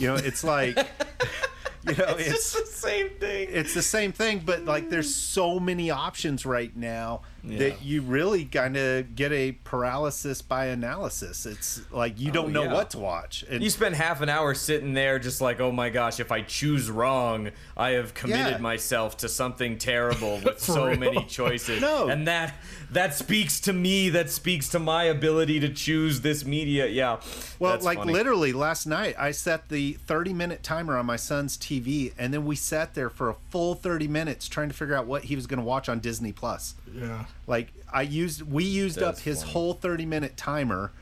You 0.00 0.06
know, 0.06 0.14
it's 0.14 0.42
like, 0.42 0.76
you 1.86 1.94
know, 1.94 2.14
it's 2.18 2.58
the 2.58 2.64
same 2.64 3.10
thing. 3.10 3.48
it's 3.50 3.74
the 3.74 3.82
same 3.82 4.12
thing, 4.12 4.40
but 4.46 4.64
like 4.64 4.88
there's 4.88 5.14
so 5.14 5.60
many 5.60 5.90
options 5.90 6.46
right 6.46 6.74
now 6.74 7.20
Yeah. 7.42 7.58
that 7.58 7.82
you 7.82 8.02
really 8.02 8.44
kind 8.44 8.76
of 8.76 9.14
get 9.16 9.32
a 9.32 9.52
paralysis 9.64 10.42
by 10.42 10.66
analysis. 10.66 11.46
It's 11.46 11.80
like 11.90 12.20
you 12.20 12.30
oh, 12.30 12.34
don't 12.34 12.52
know 12.52 12.60
Oh, 12.60 12.64
yeah. 12.64 12.72
what 12.74 12.90
to 12.90 12.98
watch. 12.98 13.44
And 13.48 13.62
You 13.62 13.70
spend 13.70 13.94
half 13.94 14.20
an 14.20 14.28
hour 14.28 14.52
sitting 14.54 14.92
there 14.92 15.18
just 15.18 15.40
like, 15.40 15.58
oh 15.60 15.72
my 15.72 15.88
gosh, 15.88 16.20
if 16.20 16.30
I 16.30 16.42
choose 16.42 16.90
wrong, 16.90 17.50
I 17.76 17.90
have 17.90 18.12
committed 18.12 18.52
Yeah. 18.54 18.58
myself 18.58 19.16
to 19.18 19.28
something 19.28 19.78
terrible 19.78 20.38
with 20.44 20.60
so 20.60 20.86
real. 20.88 20.98
many 20.98 21.24
choices. 21.24 21.80
No. 21.90 22.08
And 22.08 22.26
that 22.28 22.54
that 22.92 23.14
speaks 23.14 23.60
to 23.60 23.72
me, 23.72 24.10
that 24.10 24.28
speaks 24.30 24.68
to 24.70 24.78
my 24.78 25.04
ability 25.04 25.60
to 25.60 25.68
choose 25.70 26.20
this 26.20 26.44
media. 26.44 26.86
Yeah. 26.88 27.20
well, 27.58 27.72
that's 27.72 27.84
like 27.84 27.98
funny. 27.98 28.12
literally 28.12 28.52
last 28.52 28.84
night, 28.86 29.14
I 29.18 29.30
set 29.30 29.68
the 29.68 29.92
30 30.06 30.34
minute 30.34 30.62
timer 30.62 30.96
on 30.98 31.06
my 31.06 31.16
son's 31.16 31.56
TV, 31.56 32.12
and 32.18 32.34
then 32.34 32.44
we 32.44 32.56
sat 32.56 32.94
there 32.94 33.08
for 33.08 33.30
a 33.30 33.34
full 33.50 33.74
30 33.74 34.08
minutes 34.08 34.48
trying 34.48 34.68
to 34.68 34.74
figure 34.74 34.94
out 34.94 35.06
what 35.06 35.24
he 35.24 35.36
was 35.36 35.46
going 35.46 35.60
to 35.60 35.64
watch 35.64 35.88
on 35.88 36.00
Disney 36.00 36.32
Plus. 36.32 36.74
yeah 36.92 37.24
Like 37.46 37.72
I 37.92 38.02
used, 38.02 38.42
we 38.42 38.64
used 38.64 39.02
up 39.02 39.18
his 39.18 39.40
funny. 39.40 39.52
whole 39.52 39.74
30 39.74 40.06
minute 40.06 40.36
timer 40.36 40.92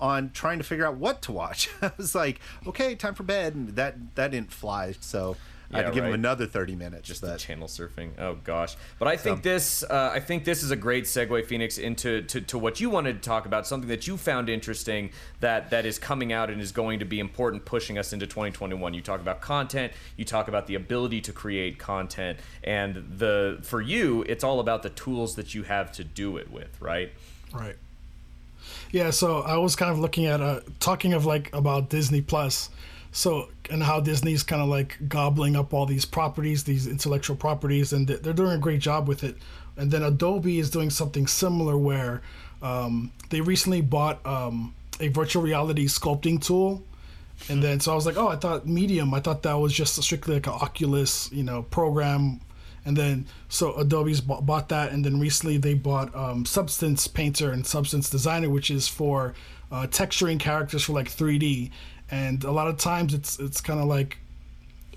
on 0.00 0.30
trying 0.30 0.58
to 0.58 0.64
figure 0.64 0.84
out 0.84 0.96
what 0.96 1.22
to 1.22 1.32
watch. 1.32 1.70
I 1.82 1.92
was 1.96 2.14
like, 2.14 2.40
okay, 2.66 2.94
time 2.94 3.14
for 3.14 3.22
bed, 3.22 3.54
and 3.54 3.68
that 3.76 4.16
that 4.16 4.32
didn't 4.32 4.52
fly. 4.52 4.94
So 5.00 5.36
I 5.72 5.78
had 5.78 5.86
to 5.86 5.92
give 5.92 6.04
him 6.04 6.12
another 6.12 6.46
30 6.46 6.76
minutes. 6.76 7.08
just 7.08 7.22
but, 7.22 7.38
channel 7.38 7.66
surfing. 7.66 8.10
Oh 8.18 8.36
gosh, 8.44 8.76
but 8.98 9.08
I 9.08 9.16
think 9.16 9.42
this 9.42 9.82
uh, 9.82 10.10
I 10.12 10.20
think 10.20 10.44
this 10.44 10.62
is 10.62 10.70
a 10.70 10.76
great 10.76 11.04
segue, 11.04 11.44
Phoenix, 11.46 11.78
into 11.78 12.22
to, 12.22 12.40
to 12.42 12.58
what 12.58 12.80
you 12.80 12.90
wanted 12.90 13.22
to 13.22 13.28
talk 13.28 13.46
about, 13.46 13.66
something 13.66 13.88
that 13.88 14.06
you 14.06 14.16
found 14.16 14.48
interesting 14.48 15.10
that 15.40 15.70
that 15.70 15.86
is 15.86 15.98
coming 15.98 16.32
out 16.32 16.50
and 16.50 16.60
is 16.60 16.72
going 16.72 16.98
to 16.98 17.04
be 17.04 17.20
important, 17.20 17.64
pushing 17.64 17.98
us 17.98 18.12
into 18.12 18.26
2021. 18.26 18.94
You 18.94 19.00
talk 19.00 19.20
about 19.20 19.40
content, 19.40 19.92
you 20.16 20.24
talk 20.24 20.48
about 20.48 20.66
the 20.66 20.74
ability 20.74 21.20
to 21.22 21.32
create 21.32 21.78
content, 21.78 22.38
and 22.62 23.04
the 23.18 23.58
for 23.62 23.80
you, 23.80 24.22
it's 24.28 24.44
all 24.44 24.60
about 24.60 24.82
the 24.82 24.90
tools 24.90 25.36
that 25.36 25.54
you 25.54 25.62
have 25.62 25.90
to 25.92 26.04
do 26.04 26.36
it 26.36 26.50
with, 26.50 26.80
right? 26.80 27.12
Right. 27.52 27.76
Yeah, 28.90 29.10
so 29.10 29.40
I 29.40 29.56
was 29.56 29.74
kind 29.74 29.90
of 29.90 29.98
looking 29.98 30.26
at 30.26 30.40
uh 30.40 30.60
talking 30.80 31.14
of 31.14 31.24
like 31.24 31.54
about 31.54 31.88
Disney 31.88 32.20
Plus. 32.20 32.70
So 33.12 33.50
and 33.70 33.82
how 33.82 34.00
Disney's 34.00 34.42
kind 34.42 34.62
of 34.62 34.68
like 34.68 34.96
gobbling 35.06 35.54
up 35.54 35.74
all 35.74 35.86
these 35.86 36.06
properties, 36.06 36.64
these 36.64 36.86
intellectual 36.86 37.36
properties 37.36 37.92
and 37.92 38.08
they're 38.08 38.32
doing 38.32 38.52
a 38.52 38.58
great 38.58 38.80
job 38.80 39.06
with 39.06 39.22
it. 39.22 39.36
And 39.76 39.90
then 39.90 40.02
Adobe 40.02 40.58
is 40.58 40.70
doing 40.70 40.90
something 40.90 41.26
similar 41.26 41.76
where 41.76 42.22
um, 42.62 43.12
they 43.30 43.40
recently 43.40 43.82
bought 43.82 44.24
um, 44.26 44.74
a 44.98 45.08
virtual 45.08 45.42
reality 45.42 45.86
sculpting 45.86 46.42
tool. 46.42 46.82
And 47.48 47.62
then 47.62 47.80
so 47.80 47.92
I 47.92 47.94
was 47.94 48.06
like, 48.06 48.16
oh, 48.16 48.28
I 48.28 48.36
thought 48.36 48.66
Medium. 48.66 49.12
I 49.12 49.20
thought 49.20 49.42
that 49.42 49.54
was 49.54 49.74
just 49.74 50.00
strictly 50.02 50.34
like 50.34 50.46
an 50.46 50.54
Oculus, 50.54 51.30
you 51.32 51.42
know, 51.42 51.62
program. 51.64 52.40
And 52.84 52.96
then 52.96 53.26
so 53.48 53.74
Adobe's 53.74 54.20
bought, 54.20 54.68
that, 54.70 54.90
and 54.90 55.04
then 55.04 55.20
recently 55.20 55.56
they 55.56 55.74
bought 55.74 56.14
um, 56.14 56.44
Substance 56.44 57.06
Painter 57.06 57.52
and 57.52 57.66
Substance 57.66 58.10
Designer, 58.10 58.50
which 58.50 58.70
is 58.70 58.88
for 58.88 59.34
uh, 59.70 59.86
texturing 59.86 60.38
characters 60.38 60.84
for 60.84 60.92
like 60.92 61.08
3D. 61.08 61.70
And 62.12 62.44
a 62.44 62.52
lot 62.52 62.68
of 62.68 62.76
times 62.76 63.14
it's 63.14 63.40
it's 63.40 63.60
kind 63.60 63.80
of 63.80 63.86
like 63.86 64.18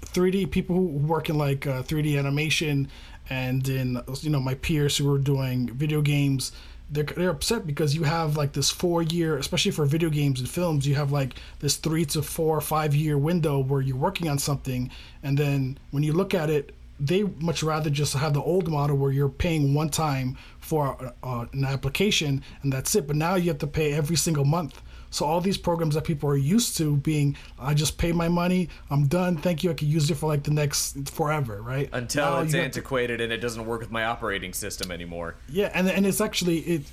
3D 0.01 0.51
people 0.51 0.75
who 0.75 0.83
work 0.83 1.29
in 1.29 1.37
like 1.37 1.65
uh, 1.65 1.81
3D 1.81 2.19
animation 2.19 2.89
and 3.29 3.67
in 3.67 3.99
you 4.21 4.29
know 4.29 4.39
my 4.39 4.53
peers 4.55 4.97
who 4.97 5.11
are 5.11 5.17
doing 5.17 5.67
video 5.73 6.01
games 6.01 6.51
they're, 6.91 7.03
they're 7.03 7.31
upset 7.31 7.65
because 7.65 7.95
you 7.95 8.03
have 8.03 8.37
like 8.37 8.53
this 8.53 8.69
four 8.69 9.01
year 9.01 9.37
especially 9.37 9.71
for 9.71 9.85
video 9.85 10.09
games 10.11 10.39
and 10.39 10.47
films 10.47 10.87
you 10.87 10.93
have 10.93 11.11
like 11.11 11.33
this 11.59 11.77
three 11.77 12.05
to 12.05 12.21
four 12.21 12.61
five 12.61 12.93
year 12.93 13.17
window 13.17 13.57
where 13.57 13.81
you're 13.81 13.97
working 13.97 14.29
on 14.29 14.37
something 14.37 14.91
and 15.23 15.39
then 15.39 15.75
when 15.89 16.03
you 16.03 16.13
look 16.13 16.35
at 16.35 16.51
it 16.51 16.75
they 16.99 17.23
much 17.23 17.61
rather 17.61 17.89
just 17.89 18.13
have 18.13 18.33
the 18.33 18.41
old 18.41 18.69
model 18.69 18.97
where 18.97 19.11
you're 19.11 19.29
paying 19.29 19.73
one 19.73 19.89
time 19.89 20.37
for 20.59 21.13
uh, 21.23 21.45
an 21.51 21.65
application 21.65 22.41
and 22.63 22.71
that's 22.71 22.95
it. 22.95 23.05
But 23.07 23.17
now 23.17 23.35
you 23.35 23.49
have 23.49 23.57
to 23.59 23.67
pay 23.67 23.93
every 23.93 24.15
single 24.15 24.45
month. 24.45 24.81
So 25.09 25.25
all 25.25 25.41
these 25.41 25.57
programs 25.57 25.95
that 25.95 26.03
people 26.03 26.29
are 26.29 26.37
used 26.37 26.77
to 26.77 26.97
being, 26.97 27.37
I 27.59 27.73
just 27.73 27.97
pay 27.97 28.11
my 28.11 28.27
money, 28.27 28.69
I'm 28.89 29.07
done, 29.07 29.37
thank 29.37 29.63
you, 29.63 29.71
I 29.71 29.73
can 29.73 29.87
use 29.87 30.09
it 30.09 30.15
for 30.15 30.27
like 30.27 30.43
the 30.43 30.51
next 30.51 31.09
forever, 31.09 31.61
right? 31.61 31.89
Until 31.93 32.25
now 32.25 32.39
it's 32.41 32.53
antiquated 32.53 33.17
to, 33.17 33.23
and 33.23 33.33
it 33.33 33.37
doesn't 33.37 33.65
work 33.65 33.79
with 33.79 33.91
my 33.91 34.05
operating 34.05 34.53
system 34.53 34.91
anymore. 34.91 35.35
Yeah, 35.49 35.71
and 35.73 35.87
and 35.89 36.05
it's 36.05 36.21
actually 36.21 36.59
it 36.59 36.83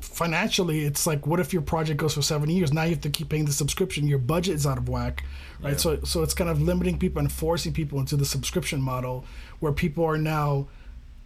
financially 0.00 0.84
it's 0.84 1.06
like 1.06 1.26
what 1.26 1.40
if 1.40 1.52
your 1.52 1.60
project 1.60 2.00
goes 2.00 2.14
for 2.14 2.22
seven 2.22 2.48
years 2.48 2.72
now 2.72 2.82
you 2.82 2.90
have 2.90 3.02
to 3.02 3.10
keep 3.10 3.28
paying 3.28 3.44
the 3.44 3.52
subscription 3.52 4.08
your 4.08 4.18
budget 4.18 4.54
is 4.54 4.66
out 4.66 4.78
of 4.78 4.88
whack 4.88 5.24
right 5.62 5.72
yeah. 5.72 5.76
so 5.76 6.00
so 6.04 6.22
it's 6.22 6.32
kind 6.32 6.48
of 6.48 6.60
limiting 6.60 6.98
people 6.98 7.20
and 7.20 7.30
forcing 7.30 7.70
people 7.70 8.00
into 8.00 8.16
the 8.16 8.24
subscription 8.24 8.80
model 8.80 9.26
where 9.58 9.72
people 9.72 10.02
are 10.02 10.16
now 10.16 10.66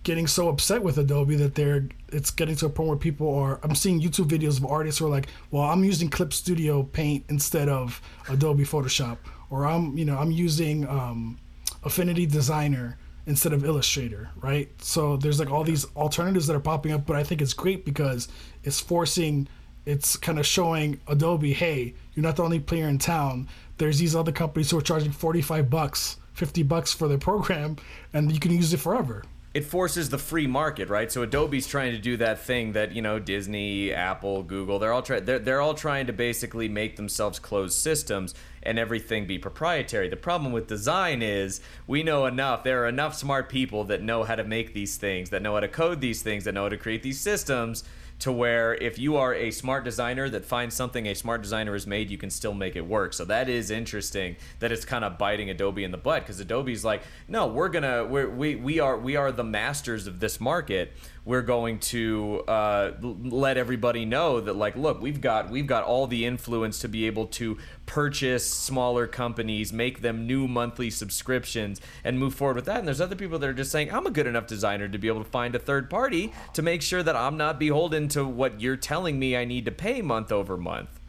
getting 0.04 0.26
so 0.26 0.48
upset 0.48 0.82
with 0.82 0.98
adobe 0.98 1.34
that 1.34 1.54
they're 1.54 1.88
it's 2.12 2.30
getting 2.30 2.54
to 2.54 2.66
a 2.66 2.70
point 2.70 2.88
where 2.88 2.98
people 2.98 3.34
are 3.34 3.58
i'm 3.62 3.74
seeing 3.74 4.00
youtube 4.00 4.28
videos 4.28 4.58
of 4.58 4.66
artists 4.66 4.98
who 5.00 5.06
are 5.06 5.10
like 5.10 5.26
well 5.50 5.64
i'm 5.64 5.82
using 5.82 6.08
clip 6.08 6.32
studio 6.32 6.82
paint 6.82 7.24
instead 7.28 7.68
of 7.68 8.00
adobe 8.28 8.64
photoshop 8.64 9.18
or 9.50 9.66
i'm 9.66 9.98
you 9.98 10.04
know 10.04 10.16
i'm 10.16 10.30
using 10.30 10.86
um, 10.88 11.38
affinity 11.82 12.26
designer 12.26 12.96
instead 13.26 13.52
of 13.52 13.64
Illustrator, 13.64 14.30
right? 14.36 14.68
So 14.82 15.16
there's 15.16 15.38
like 15.38 15.50
all 15.50 15.64
these 15.64 15.86
alternatives 15.96 16.46
that 16.46 16.56
are 16.56 16.60
popping 16.60 16.92
up, 16.92 17.06
but 17.06 17.16
I 17.16 17.22
think 17.22 17.40
it's 17.40 17.54
great 17.54 17.84
because 17.84 18.28
it's 18.64 18.80
forcing, 18.80 19.48
it's 19.86 20.16
kind 20.16 20.38
of 20.38 20.46
showing 20.46 21.00
Adobe, 21.06 21.52
hey, 21.52 21.94
you're 22.12 22.22
not 22.22 22.36
the 22.36 22.42
only 22.42 22.60
player 22.60 22.88
in 22.88 22.98
town. 22.98 23.48
There's 23.78 23.98
these 23.98 24.14
other 24.14 24.32
companies 24.32 24.70
who 24.70 24.78
are 24.78 24.82
charging 24.82 25.10
45 25.10 25.70
bucks, 25.70 26.18
50 26.34 26.62
bucks 26.64 26.92
for 26.92 27.08
their 27.08 27.18
program, 27.18 27.76
and 28.12 28.30
you 28.30 28.40
can 28.40 28.52
use 28.52 28.72
it 28.74 28.80
forever 28.80 29.24
it 29.54 29.64
forces 29.64 30.10
the 30.10 30.18
free 30.18 30.48
market, 30.48 30.88
right? 30.88 31.12
So 31.12 31.22
Adobe's 31.22 31.68
trying 31.68 31.92
to 31.92 31.98
do 31.98 32.16
that 32.16 32.40
thing 32.40 32.72
that 32.72 32.90
you 32.90 33.00
know 33.00 33.20
Disney, 33.20 33.92
Apple, 33.92 34.42
Google, 34.42 34.80
they're 34.80 34.92
all 34.92 35.00
trying 35.02 35.24
they're, 35.24 35.38
they're 35.38 35.60
all 35.60 35.74
trying 35.74 36.08
to 36.08 36.12
basically 36.12 36.68
make 36.68 36.96
themselves 36.96 37.38
closed 37.38 37.78
systems 37.78 38.34
and 38.64 38.80
everything 38.80 39.26
be 39.26 39.38
proprietary. 39.38 40.08
The 40.08 40.16
problem 40.16 40.52
with 40.52 40.66
design 40.66 41.22
is 41.22 41.60
we 41.86 42.02
know 42.02 42.26
enough. 42.26 42.64
There 42.64 42.82
are 42.82 42.88
enough 42.88 43.14
smart 43.14 43.48
people 43.48 43.84
that 43.84 44.02
know 44.02 44.24
how 44.24 44.34
to 44.34 44.44
make 44.44 44.74
these 44.74 44.96
things, 44.96 45.30
that 45.30 45.40
know 45.40 45.54
how 45.54 45.60
to 45.60 45.68
code 45.68 46.00
these 46.00 46.20
things, 46.20 46.44
that 46.44 46.54
know 46.54 46.64
how 46.64 46.70
to 46.70 46.76
create 46.76 47.04
these 47.04 47.20
systems 47.20 47.84
to 48.24 48.32
where 48.32 48.74
if 48.76 48.98
you 48.98 49.16
are 49.16 49.34
a 49.34 49.50
smart 49.50 49.84
designer 49.84 50.30
that 50.30 50.46
finds 50.46 50.74
something 50.74 51.06
a 51.06 51.14
smart 51.14 51.42
designer 51.42 51.74
has 51.74 51.86
made, 51.86 52.10
you 52.10 52.16
can 52.16 52.30
still 52.30 52.54
make 52.54 52.74
it 52.74 52.86
work. 52.86 53.12
So 53.12 53.26
that 53.26 53.50
is 53.50 53.70
interesting 53.70 54.36
that 54.60 54.72
it's 54.72 54.86
kind 54.86 55.04
of 55.04 55.18
biting 55.18 55.50
Adobe 55.50 55.84
in 55.84 55.90
the 55.90 55.98
butt 55.98 56.22
because 56.22 56.40
Adobe's 56.40 56.86
like, 56.86 57.02
no, 57.28 57.46
we're 57.46 57.68
gonna 57.68 58.06
we're, 58.06 58.30
we 58.30 58.56
we 58.56 58.80
are 58.80 58.96
we 58.96 59.16
are 59.16 59.30
the 59.30 59.44
masters 59.44 60.06
of 60.06 60.20
this 60.20 60.40
market 60.40 60.92
we're 61.24 61.42
going 61.42 61.78
to 61.78 62.42
uh, 62.46 62.92
let 63.00 63.56
everybody 63.56 64.04
know 64.04 64.40
that 64.40 64.54
like 64.54 64.76
look 64.76 65.00
we've 65.00 65.20
got 65.20 65.50
we've 65.50 65.66
got 65.66 65.84
all 65.84 66.06
the 66.06 66.24
influence 66.24 66.80
to 66.80 66.88
be 66.88 67.06
able 67.06 67.26
to 67.26 67.56
purchase 67.86 68.48
smaller 68.48 69.06
companies 69.06 69.72
make 69.72 70.02
them 70.02 70.26
new 70.26 70.46
monthly 70.46 70.90
subscriptions 70.90 71.80
and 72.02 72.18
move 72.18 72.34
forward 72.34 72.56
with 72.56 72.66
that 72.66 72.78
and 72.78 72.86
there's 72.86 73.00
other 73.00 73.16
people 73.16 73.38
that 73.38 73.48
are 73.48 73.54
just 73.54 73.70
saying 73.70 73.90
i'm 73.92 74.06
a 74.06 74.10
good 74.10 74.26
enough 74.26 74.46
designer 74.46 74.88
to 74.88 74.98
be 74.98 75.08
able 75.08 75.22
to 75.22 75.30
find 75.30 75.54
a 75.54 75.58
third 75.58 75.88
party 75.88 76.32
to 76.52 76.62
make 76.62 76.82
sure 76.82 77.02
that 77.02 77.16
i'm 77.16 77.36
not 77.36 77.58
beholden 77.58 78.08
to 78.08 78.24
what 78.24 78.60
you're 78.60 78.76
telling 78.76 79.18
me 79.18 79.36
i 79.36 79.44
need 79.44 79.64
to 79.64 79.72
pay 79.72 80.02
month 80.02 80.30
over 80.30 80.56
month 80.56 81.00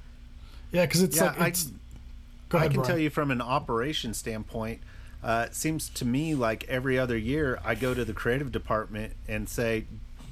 yeah 0.72 0.86
because 0.86 1.01
it's 1.01 1.18
yeah, 1.18 1.36
like 1.39 1.53
it's, 1.53 1.68
I, 2.51 2.57
ahead, 2.57 2.66
I 2.66 2.68
can 2.68 2.76
Brian. 2.78 2.88
tell 2.88 2.97
you 2.97 3.09
from 3.09 3.32
an 3.32 3.41
operation 3.41 4.13
standpoint 4.13 4.80
uh, 5.26 5.47
it 5.47 5.55
seems 5.55 5.89
to 5.89 6.05
me 6.05 6.36
like 6.36 6.63
every 6.69 6.99
other 6.99 7.17
year 7.17 7.59
I 7.65 7.73
go 7.73 7.95
to 7.95 8.05
the 8.05 8.13
creative 8.13 8.51
department 8.51 9.13
and 9.28 9.49
say, 9.49 9.86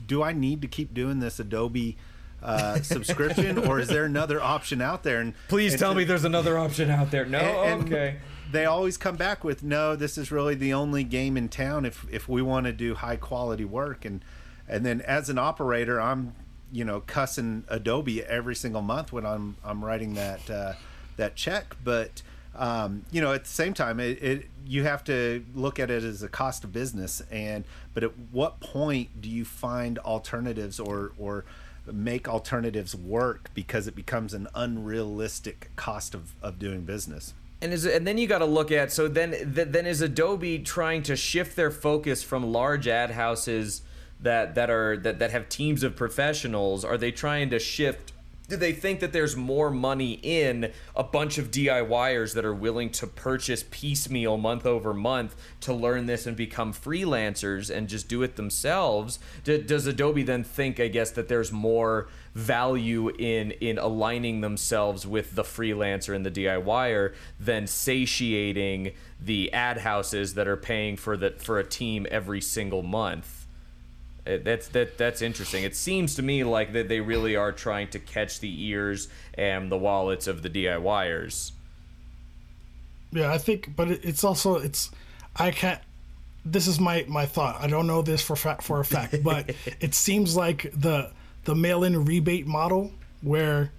do 0.06 0.22
I 0.22 0.34
need 0.34 0.62
to 0.62 0.68
keep 0.68 0.94
doing 0.94 1.20
this 1.20 1.40
Adobe 1.40 1.98
uh, 2.44 2.76
subscription, 2.82 3.58
or 3.58 3.80
is 3.80 3.88
there 3.88 4.06
another 4.06 4.40
option 4.40 4.82
out 4.82 5.02
there? 5.02 5.20
And 5.20 5.34
please 5.48 5.74
and 5.74 5.80
tell 5.80 5.94
to, 5.94 5.98
me 5.98 6.04
there's 6.04 6.26
another 6.26 6.60
option 6.60 6.92
out 6.92 7.10
there. 7.10 7.26
No, 7.26 7.40
and, 7.40 7.86
okay. 7.86 8.18
They 8.52 8.66
always 8.66 8.98
come 8.98 9.16
back 9.16 9.44
with 9.44 9.64
no. 9.64 9.96
This 9.96 10.16
is 10.16 10.32
really 10.32 10.54
the 10.54 10.74
only 10.74 11.04
game 11.04 11.38
in 11.38 11.50
town 11.50 11.86
if 11.86 12.06
if 12.12 12.30
we 12.30 12.44
want 12.44 12.68
to 12.68 12.72
do 12.72 12.94
high 12.94 13.16
quality 13.16 13.66
work, 13.66 14.06
and 14.06 14.24
and 14.68 14.86
then 14.86 15.02
as 15.02 15.28
an 15.28 15.40
operator, 15.40 16.00
I'm 16.00 16.36
you 16.72 16.86
know 16.86 17.02
cussing 17.02 17.64
Adobe 17.68 18.24
every 18.24 18.54
single 18.54 18.84
month 18.84 19.12
when 19.12 19.26
I'm 19.26 19.56
I'm 19.64 19.84
writing 19.84 20.14
that 20.16 20.48
uh, 20.52 20.74
that 21.18 21.36
check, 21.36 21.76
but 21.84 22.22
um, 22.56 23.06
you 23.12 23.22
know, 23.22 23.34
at 23.34 23.44
the 23.44 23.50
same 23.50 23.74
time, 23.74 24.00
it, 24.00 24.22
it, 24.22 24.46
you 24.66 24.84
have 24.84 25.04
to 25.06 25.44
look 25.56 25.80
at 25.80 25.90
it 25.90 26.04
as 26.04 26.22
a 26.22 26.30
cost 26.30 26.64
of 26.64 26.72
business. 26.72 27.22
And 27.32 27.66
but 27.94 28.04
at 28.04 28.12
what 28.32 28.60
point 28.60 29.22
do 29.22 29.30
you 29.30 29.46
find 29.46 29.98
alternatives 30.00 30.80
or 30.80 31.14
or 31.18 31.46
make 31.92 32.30
alternatives 32.30 32.96
work 32.96 33.50
because 33.54 33.88
it 33.88 33.96
becomes 33.96 34.34
an 34.34 34.48
unrealistic 34.56 35.72
cost 35.76 36.14
of, 36.14 36.36
of 36.42 36.60
doing 36.60 36.82
business? 36.82 37.34
And 37.62 37.74
is 37.74 37.86
and 37.86 38.06
then 38.06 38.18
you 38.18 38.28
got 38.28 38.40
to 38.40 38.46
look 38.46 38.72
at 38.72 38.92
so 38.92 39.08
then 39.08 39.36
then 39.46 39.86
is 39.86 40.02
Adobe 40.02 40.60
trying 40.60 41.02
to 41.04 41.16
shift 41.16 41.56
their 41.56 41.72
focus 41.72 42.22
from 42.22 42.52
large 42.52 42.88
ad 42.88 43.12
houses 43.12 43.82
that 44.20 44.54
that 44.56 44.70
are 44.70 44.96
that 44.98 45.18
that 45.20 45.32
have 45.32 45.50
teams 45.50 45.82
of 45.82 45.96
professionals? 45.96 46.86
Are 46.86 46.98
they 46.98 47.12
trying 47.12 47.50
to 47.50 47.60
shift 47.60 48.13
do 48.50 48.58
they 48.58 48.74
think 48.74 49.00
that 49.00 49.14
there's 49.14 49.38
more 49.38 49.72
money 49.72 50.20
in 50.22 50.72
a 50.96 51.04
bunch 51.04 51.38
of 51.38 51.50
DIYers 51.50 52.34
that 52.34 52.44
are 52.44 52.54
willing 52.54 52.90
to 52.92 53.08
purchase 53.08 53.64
piecemeal 53.72 54.38
month 54.38 54.66
over 54.66 54.94
month 54.94 55.36
to 55.62 55.74
learn 55.74 56.08
this 56.08 56.28
and 56.28 56.36
become 56.36 56.74
freelancers 56.74 57.74
and 57.74 57.88
just 57.88 58.08
do 58.08 58.22
it 58.22 58.36
themselves? 58.36 59.20
does 59.44 59.88
Adobe 59.88 60.24
then 60.24 60.44
think, 60.44 60.80
I 60.80 60.90
guess, 60.90 61.12
that 61.12 61.30
there's 61.30 61.52
more 61.52 62.08
value 62.36 63.10
in 63.10 63.52
in 63.52 63.78
aligning 63.78 64.42
themselves 64.42 65.06
with 65.06 65.36
the 65.36 65.44
freelancer 65.44 66.16
and 66.16 66.26
the 66.26 66.32
DIYer 66.32 67.14
than 67.40 67.68
satiating 67.68 68.92
the 69.22 69.54
ad 69.54 69.78
houses 69.78 70.34
that 70.34 70.48
are 70.48 70.58
paying 70.58 70.98
for 70.98 71.16
that 71.18 71.42
for 71.42 71.60
a 71.60 71.64
team 71.64 72.06
every 72.12 72.42
single 72.42 72.84
month? 72.84 73.43
That's 74.26 74.68
that 74.70 74.98
that's 74.98 75.22
interesting. 75.22 75.64
It 75.64 75.76
seems 75.76 76.16
to 76.16 76.22
me 76.22 76.44
like 76.44 76.74
that 76.74 76.88
they 76.88 77.02
really 77.02 77.36
are 77.36 77.52
trying 77.52 77.90
to 77.90 78.00
catch 78.00 78.40
the 78.40 78.66
ears 78.66 79.10
and 79.34 79.72
the 79.72 79.78
wallets 79.78 80.28
of 80.28 80.42
the 80.42 80.50
DIYers. 80.50 81.52
Yeah, 83.12 83.32
I 83.32 83.38
think, 83.38 83.76
but 83.76 83.90
it's 83.90 84.24
also 84.24 84.56
it's 84.56 84.92
I 85.36 85.52
can't. 85.52 85.82
This 86.46 86.68
is 86.68 86.80
my 86.80 87.06
my 87.08 87.26
thought. 87.26 87.62
I 87.62 87.68
don't 87.68 87.88
know 87.88 88.02
this 88.02 88.22
for 88.22 88.36
fa- 88.36 88.60
for 88.62 88.80
a 88.80 88.86
fact, 88.86 89.24
but 89.24 89.54
it 89.80 89.94
seems 89.94 90.36
like 90.36 90.72
the 90.74 91.12
the 91.44 91.56
mail-in 91.56 92.06
rebate 92.06 92.48
model 92.48 92.92
where 93.22 93.72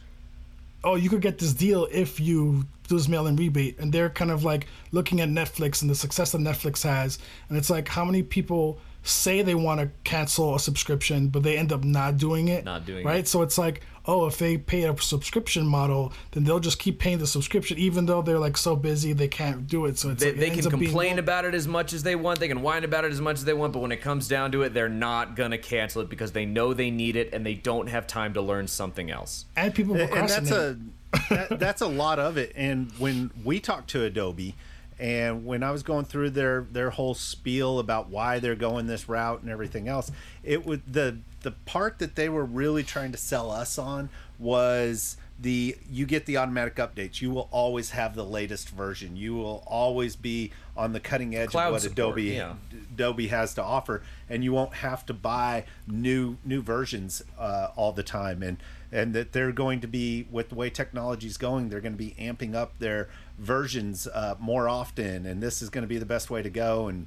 oh 0.83 0.97
you 0.97 1.09
could 1.09 1.23
get 1.23 1.39
this 1.39 1.53
deal 1.53 1.89
if 1.91 2.21
you 2.21 2.67
do 2.89 2.97
this 2.97 3.09
mail-in 3.09 3.37
rebate 3.37 3.79
and 3.79 3.93
they're 3.93 4.11
kind 4.11 4.31
of 4.31 4.45
like 4.45 4.67
looking 4.93 5.21
at 5.21 5.29
netflix 5.29 5.81
and 5.81 5.91
the 5.91 5.95
success 5.95 6.33
that 6.33 6.41
netflix 6.43 6.83
has 6.83 7.19
and 7.49 7.57
it's 7.57 7.71
like 7.71 7.89
how 7.89 8.05
many 8.05 8.23
people 8.23 8.79
say 9.05 9.43
they 9.43 9.55
want 9.55 9.81
to 9.81 9.91
cancel 10.03 10.55
a 10.55 10.59
subscription, 10.59 11.29
but 11.29 11.43
they 11.43 11.57
end 11.57 11.73
up 11.73 11.85
not 11.85 12.17
doing 12.17 12.49
it. 12.49 12.65
Not 12.65 12.87
doing 12.87 13.05
right? 13.05 13.21
it. 13.21 13.29
So 13.29 13.43
it's 13.43 13.59
like, 13.59 13.83
oh, 14.07 14.27
if 14.27 14.39
they 14.39 14.57
pay 14.57 14.85
a 14.85 14.97
subscription 14.97 15.67
model, 15.67 16.13
then 16.33 16.45
they'll 16.45 16.59
just 16.59 16.79
keep 16.79 16.99
paying 16.99 17.19
the 17.19 17.27
subscription, 17.27 17.79
even 17.79 18.07
though 18.07 18.23
they're 18.23 18.39
like 18.39 18.57
so 18.57 18.75
busy 18.75 19.13
they 19.13 19.29
can't 19.29 19.67
do 19.67 19.85
it. 19.85 19.99
So 19.99 20.11
it's 20.11 20.23
they, 20.23 20.31
like, 20.31 20.41
they 20.41 20.51
can 20.51 20.71
complain 20.71 20.91
being... 20.91 21.19
about 21.19 21.45
it 21.45 21.55
as 21.55 21.69
much 21.69 21.93
as 21.93 22.03
they 22.03 22.17
want, 22.17 22.41
they 22.41 22.49
can 22.49 22.63
whine 22.63 22.85
about 22.85 23.05
it 23.05 23.13
as 23.13 23.21
much 23.21 23.37
as 23.37 23.45
they 23.45 23.55
want, 23.55 23.75
but 23.75 23.81
when 23.81 23.93
it 23.93 24.01
comes 24.01 24.27
down 24.27 24.51
to 24.53 24.63
it, 24.63 24.73
they're 24.73 24.89
not 24.89 25.37
gonna 25.37 25.59
cancel 25.59 26.01
it 26.01 26.09
because 26.09 26.33
they 26.33 26.47
know 26.47 26.73
they 26.73 26.91
need 26.91 27.15
it 27.17 27.33
and 27.35 27.45
they 27.45 27.55
don't 27.55 27.89
have 27.89 28.07
time 28.07 28.33
to 28.35 28.41
learn 28.41 28.67
something 28.67 29.11
else. 29.11 29.45
And 29.55 29.75
people 29.75 29.95
procrastinate. 29.95 30.53
And 30.53 30.93
that's 31.13 31.31
a 31.31 31.35
that, 31.35 31.59
that's 31.59 31.81
a 31.83 31.87
lot 31.87 32.19
of 32.19 32.37
it. 32.37 32.53
And 32.57 32.91
when 32.99 33.31
we 33.45 33.61
talk 33.61 33.87
to 33.89 34.03
Adobe 34.05 34.55
and 34.99 35.45
when 35.45 35.63
I 35.63 35.71
was 35.71 35.83
going 35.83 36.05
through 36.05 36.31
their 36.31 36.67
their 36.71 36.91
whole 36.91 37.15
spiel 37.15 37.79
about 37.79 38.09
why 38.09 38.39
they're 38.39 38.55
going 38.55 38.87
this 38.87 39.09
route 39.09 39.43
and 39.43 39.51
everything 39.51 39.89
else, 39.89 40.11
it 40.43 40.65
would 40.65 40.83
the 40.93 41.19
the 41.43 41.51
part 41.51 41.99
that 41.99 42.15
they 42.15 42.29
were 42.29 42.45
really 42.45 42.83
trying 42.83 43.13
to 43.13 43.19
sell 43.19 43.51
us 43.51 43.79
on 43.79 44.09
was 44.39 45.17
the 45.39 45.77
you 45.91 46.07
get 46.07 46.27
the 46.27 46.37
automatic 46.37 46.77
updates. 46.77 47.21
You 47.21 47.31
will 47.31 47.49
always 47.51 47.91
have 47.91 48.15
the 48.15 48.25
latest 48.25 48.69
version. 48.69 49.17
You 49.17 49.35
will 49.35 49.65
always 49.67 50.15
be 50.15 50.53
on 50.77 50.93
the 50.93 51.01
cutting 51.01 51.35
edge 51.35 51.51
Cloud 51.51 51.69
of 51.69 51.73
what 51.73 51.83
support, 51.83 51.99
Adobe 51.99 52.23
yeah. 52.23 52.55
Adobe 52.93 53.29
has 53.29 53.55
to 53.55 53.63
offer, 53.63 54.03
and 54.29 54.45
you 54.45 54.53
won't 54.53 54.75
have 54.75 55.05
to 55.07 55.15
buy 55.15 55.65
new 55.89 56.37
new 56.45 56.63
versions 56.63 57.23
uh, 57.39 57.69
all 57.75 57.93
the 57.93 58.05
time. 58.05 58.43
And 58.43 58.59
and 58.93 59.13
that 59.13 59.33
they're 59.33 59.53
going 59.53 59.81
to 59.81 59.89
be 59.89 60.27
with 60.31 60.51
the 60.51 60.55
way 60.55 60.71
technology 60.71 61.27
is 61.27 61.37
going, 61.37 61.69
they're 61.69 61.81
going 61.81 61.95
to 61.95 61.99
be 61.99 62.15
amping 62.19 62.55
up 62.55 62.79
their 62.79 63.09
versions 63.39 64.07
uh, 64.07 64.35
more 64.39 64.69
often, 64.69 65.27
and 65.27 65.43
this 65.43 65.63
is 65.63 65.71
going 65.71 65.83
to 65.83 65.89
be 65.89 65.99
the 65.99 66.07
best 66.07 66.31
way 66.31 66.43
to 66.43 66.51
go. 66.51 66.89
And 66.89 67.07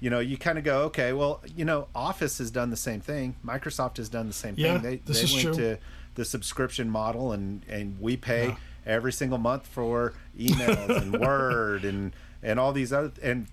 you 0.00 0.10
know, 0.10 0.20
you 0.20 0.36
kind 0.36 0.58
of 0.58 0.64
go, 0.64 0.82
okay, 0.82 1.12
well, 1.12 1.42
you 1.56 1.64
know, 1.64 1.88
Office 1.94 2.38
has 2.38 2.50
done 2.50 2.70
the 2.70 2.76
same 2.76 3.00
thing. 3.00 3.36
Microsoft 3.44 3.96
has 3.96 4.08
done 4.08 4.26
the 4.26 4.34
same 4.34 4.54
yeah, 4.56 4.74
thing. 4.74 4.82
They 4.82 4.96
this 4.96 5.18
they 5.18 5.24
is 5.24 5.34
went 5.34 5.56
true. 5.56 5.64
to 5.64 5.78
the 6.14 6.24
subscription 6.24 6.90
model, 6.90 7.32
and 7.32 7.62
and 7.68 8.00
we 8.00 8.16
pay 8.16 8.48
yeah. 8.48 8.56
every 8.84 9.12
single 9.12 9.38
month 9.38 9.66
for 9.66 10.14
emails 10.38 11.00
and 11.00 11.12
Word 11.20 11.84
and 11.84 12.12
and 12.42 12.60
all 12.60 12.72
these 12.72 12.92
other 12.92 13.12
and 13.22 13.46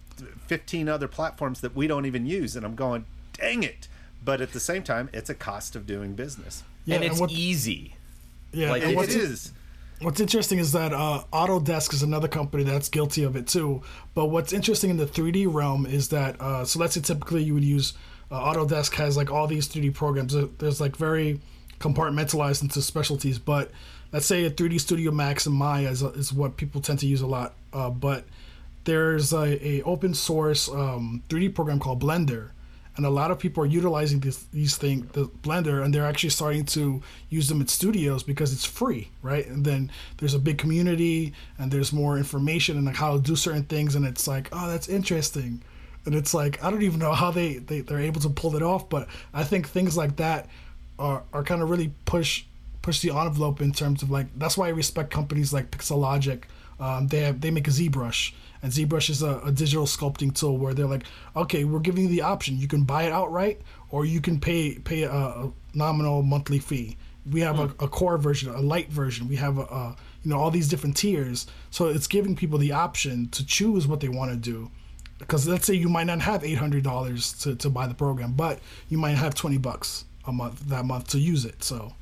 15 0.48 0.88
other 0.88 1.08
platforms 1.08 1.62
that 1.62 1.76
we 1.76 1.88
don't 1.88 2.06
even 2.06 2.28
use 2.28 2.56
and 2.56 2.64
i'm 2.64 2.76
going 2.76 3.04
dang 3.34 3.64
it 3.64 3.88
but 4.24 4.42
at 4.42 4.54
the 4.54 4.60
same 4.60 4.84
time 4.84 5.10
it's 5.12 5.28
a 5.28 5.34
cost 5.34 5.76
of 5.76 5.88
doing 5.88 6.14
business 6.14 6.64
and 6.86 6.96
and 6.96 7.04
it's 7.04 7.20
what- 7.20 7.32
easy. 7.32 7.96
Yeah, 8.52 8.70
Like, 8.70 8.84
and 8.84 8.92
it 8.92 8.96
what's 8.96 9.16
is 9.16 9.52
What's 10.04 10.20
interesting 10.20 10.60
is 10.60 10.74
that 10.74 10.92
uh, 10.92 11.24
Autodesk 11.32 11.94
is 11.94 12.04
another 12.04 12.28
company 12.28 12.64
that's 12.64 12.90
guilty 12.90 13.24
of 13.24 13.36
it 13.38 13.48
too. 13.48 13.82
But 14.14 14.26
what's 14.26 14.52
interesting 14.52 14.90
in 14.90 14.98
the 14.98 15.06
3D 15.06 15.52
realm 15.52 15.86
is 15.86 16.10
that 16.10 16.40
uh, 16.42 16.66
so 16.66 16.80
let's 16.80 16.96
say 16.96 17.02
typically 17.02 17.44
you 17.44 17.54
would 17.54 17.64
use 17.64 17.94
uh, 18.30 18.54
Autodesk 18.54 18.94
has 18.96 19.16
like 19.16 19.32
all 19.32 19.48
these 19.48 19.68
3D 19.70 19.94
programs. 19.94 20.36
There's 20.58 20.82
like 20.82 20.98
very 20.98 21.40
compartmentalized 21.80 22.62
into 22.62 22.82
specialties. 22.82 23.40
But 23.40 23.72
let's 24.12 24.26
say 24.26 24.46
a 24.46 24.52
3D 24.52 24.80
Studio 24.80 25.12
Max 25.12 25.46
and 25.46 25.56
Maya 25.56 25.90
is, 25.90 26.02
is 26.02 26.34
what 26.34 26.58
people 26.58 26.82
tend 26.82 27.00
to 27.00 27.08
use 27.08 27.22
a 27.22 27.28
lot. 27.28 27.54
Uh, 27.72 27.90
but 27.90 28.26
there's 28.86 29.34
a, 29.34 29.66
a 29.66 29.82
open 29.84 30.14
source 30.14 30.70
um, 30.70 31.24
3D 31.30 31.56
program 31.56 31.80
called 31.80 32.02
Blender, 32.02 32.50
and 32.96 33.06
a 33.06 33.10
lot 33.10 33.32
of 33.32 33.40
people 33.40 33.64
are 33.64 33.68
utilizing 33.68 34.20
this, 34.20 34.44
these 34.54 34.78
things, 34.78 35.12
the 35.14 35.26
Blender, 35.26 35.84
and 35.84 35.94
they're 35.94 36.06
actually 36.06 36.30
starting 36.30 36.66
to 36.66 37.02
use 37.30 37.50
them 37.50 37.60
in 37.60 37.68
studios 37.68 38.22
because 38.24 38.54
it's 38.54 38.66
free, 38.66 39.10
right? 39.22 39.48
And 39.48 39.66
then 39.66 39.92
there's 40.18 40.34
a 40.34 40.40
big 40.40 40.58
community, 40.58 41.34
and 41.58 41.72
there's 41.72 41.92
more 41.92 42.18
information 42.18 42.78
and 42.78 42.86
like 42.86 42.96
how 42.96 43.16
to 43.16 43.22
do 43.22 43.36
certain 43.36 43.64
things, 43.64 43.96
and 43.96 44.06
it's 44.06 44.28
like, 44.28 44.50
oh, 44.52 44.70
that's 44.70 44.88
interesting, 44.88 45.64
and 46.06 46.14
it's 46.14 46.34
like 46.34 46.64
I 46.64 46.70
don't 46.70 46.84
even 46.84 47.00
know 47.00 47.14
how 47.14 47.32
they, 47.32 47.56
they 47.56 47.82
they're 47.82 48.00
able 48.00 48.22
to 48.22 48.30
pull 48.30 48.56
it 48.56 48.64
off, 48.64 48.90
but 48.90 49.08
I 49.34 49.44
think 49.44 49.68
things 49.68 49.98
like 49.98 50.18
that 50.18 50.48
are 51.00 51.24
are 51.34 51.44
kind 51.44 51.62
of 51.62 51.70
really 51.70 51.94
push 52.06 52.46
push 52.82 53.00
the 53.00 53.12
envelope 53.12 53.62
in 53.62 53.72
terms 53.72 54.04
of 54.04 54.12
like 54.12 54.28
that's 54.38 54.58
why 54.58 54.68
I 54.68 54.72
respect 54.72 55.10
companies 55.10 55.52
like 55.54 55.72
Pixologic. 55.72 56.44
Um, 56.80 57.08
they 57.08 57.22
have 57.22 57.42
they 57.42 57.52
make 57.52 57.68
a 57.68 57.72
ZBrush, 57.72 58.34
and 58.62 58.72
ZBrush 58.72 59.10
is 59.10 59.22
a, 59.22 59.40
a 59.40 59.52
digital 59.52 59.86
sculpting 59.86 60.34
tool 60.34 60.58
where 60.58 60.74
they're 60.74 60.88
like, 60.88 61.06
okay, 61.36 61.64
we're 61.64 61.80
giving 61.80 62.04
you 62.04 62.10
the 62.10 62.22
option. 62.22 62.58
You 62.58 62.68
can 62.68 62.84
buy 62.84 63.04
it 63.04 63.12
outright, 63.12 63.62
or 63.90 64.06
you 64.06 64.22
can 64.22 64.40
pay 64.40 64.80
pay 64.80 65.04
a, 65.04 65.12
a 65.12 65.52
nominal 65.74 66.24
monthly 66.24 66.60
fee. 66.60 66.98
We 67.32 67.40
have 67.42 67.60
a, 67.60 67.66
a 67.80 67.88
core 67.88 68.18
version, 68.18 68.54
a 68.54 68.60
light 68.60 68.90
version. 68.90 69.30
We 69.30 69.38
have 69.38 69.58
a, 69.58 69.62
a 69.62 69.96
you 70.24 70.30
know 70.32 70.40
all 70.40 70.52
these 70.52 70.68
different 70.68 70.98
tiers. 70.98 71.48
So 71.72 71.88
it's 71.88 72.08
giving 72.08 72.36
people 72.36 72.60
the 72.60 72.74
option 72.74 73.30
to 73.30 73.46
choose 73.46 73.88
what 73.88 74.00
they 74.00 74.10
want 74.10 74.32
to 74.32 74.38
do. 74.38 74.70
Because 75.20 75.48
let's 75.48 75.66
say 75.66 75.76
you 75.76 75.88
might 75.88 76.08
not 76.08 76.20
have 76.22 76.44
eight 76.44 76.58
hundred 76.58 76.84
dollars 76.84 77.34
to, 77.44 77.56
to 77.56 77.70
buy 77.70 77.88
the 77.88 77.94
program, 77.94 78.34
but 78.34 78.60
you 78.90 78.98
might 78.98 79.16
have 79.16 79.36
twenty 79.36 79.58
bucks 79.58 80.06
a 80.26 80.32
month 80.34 80.60
that 80.68 80.86
month 80.86 81.08
to 81.10 81.20
use 81.20 81.46
it. 81.46 81.64
So 81.64 81.94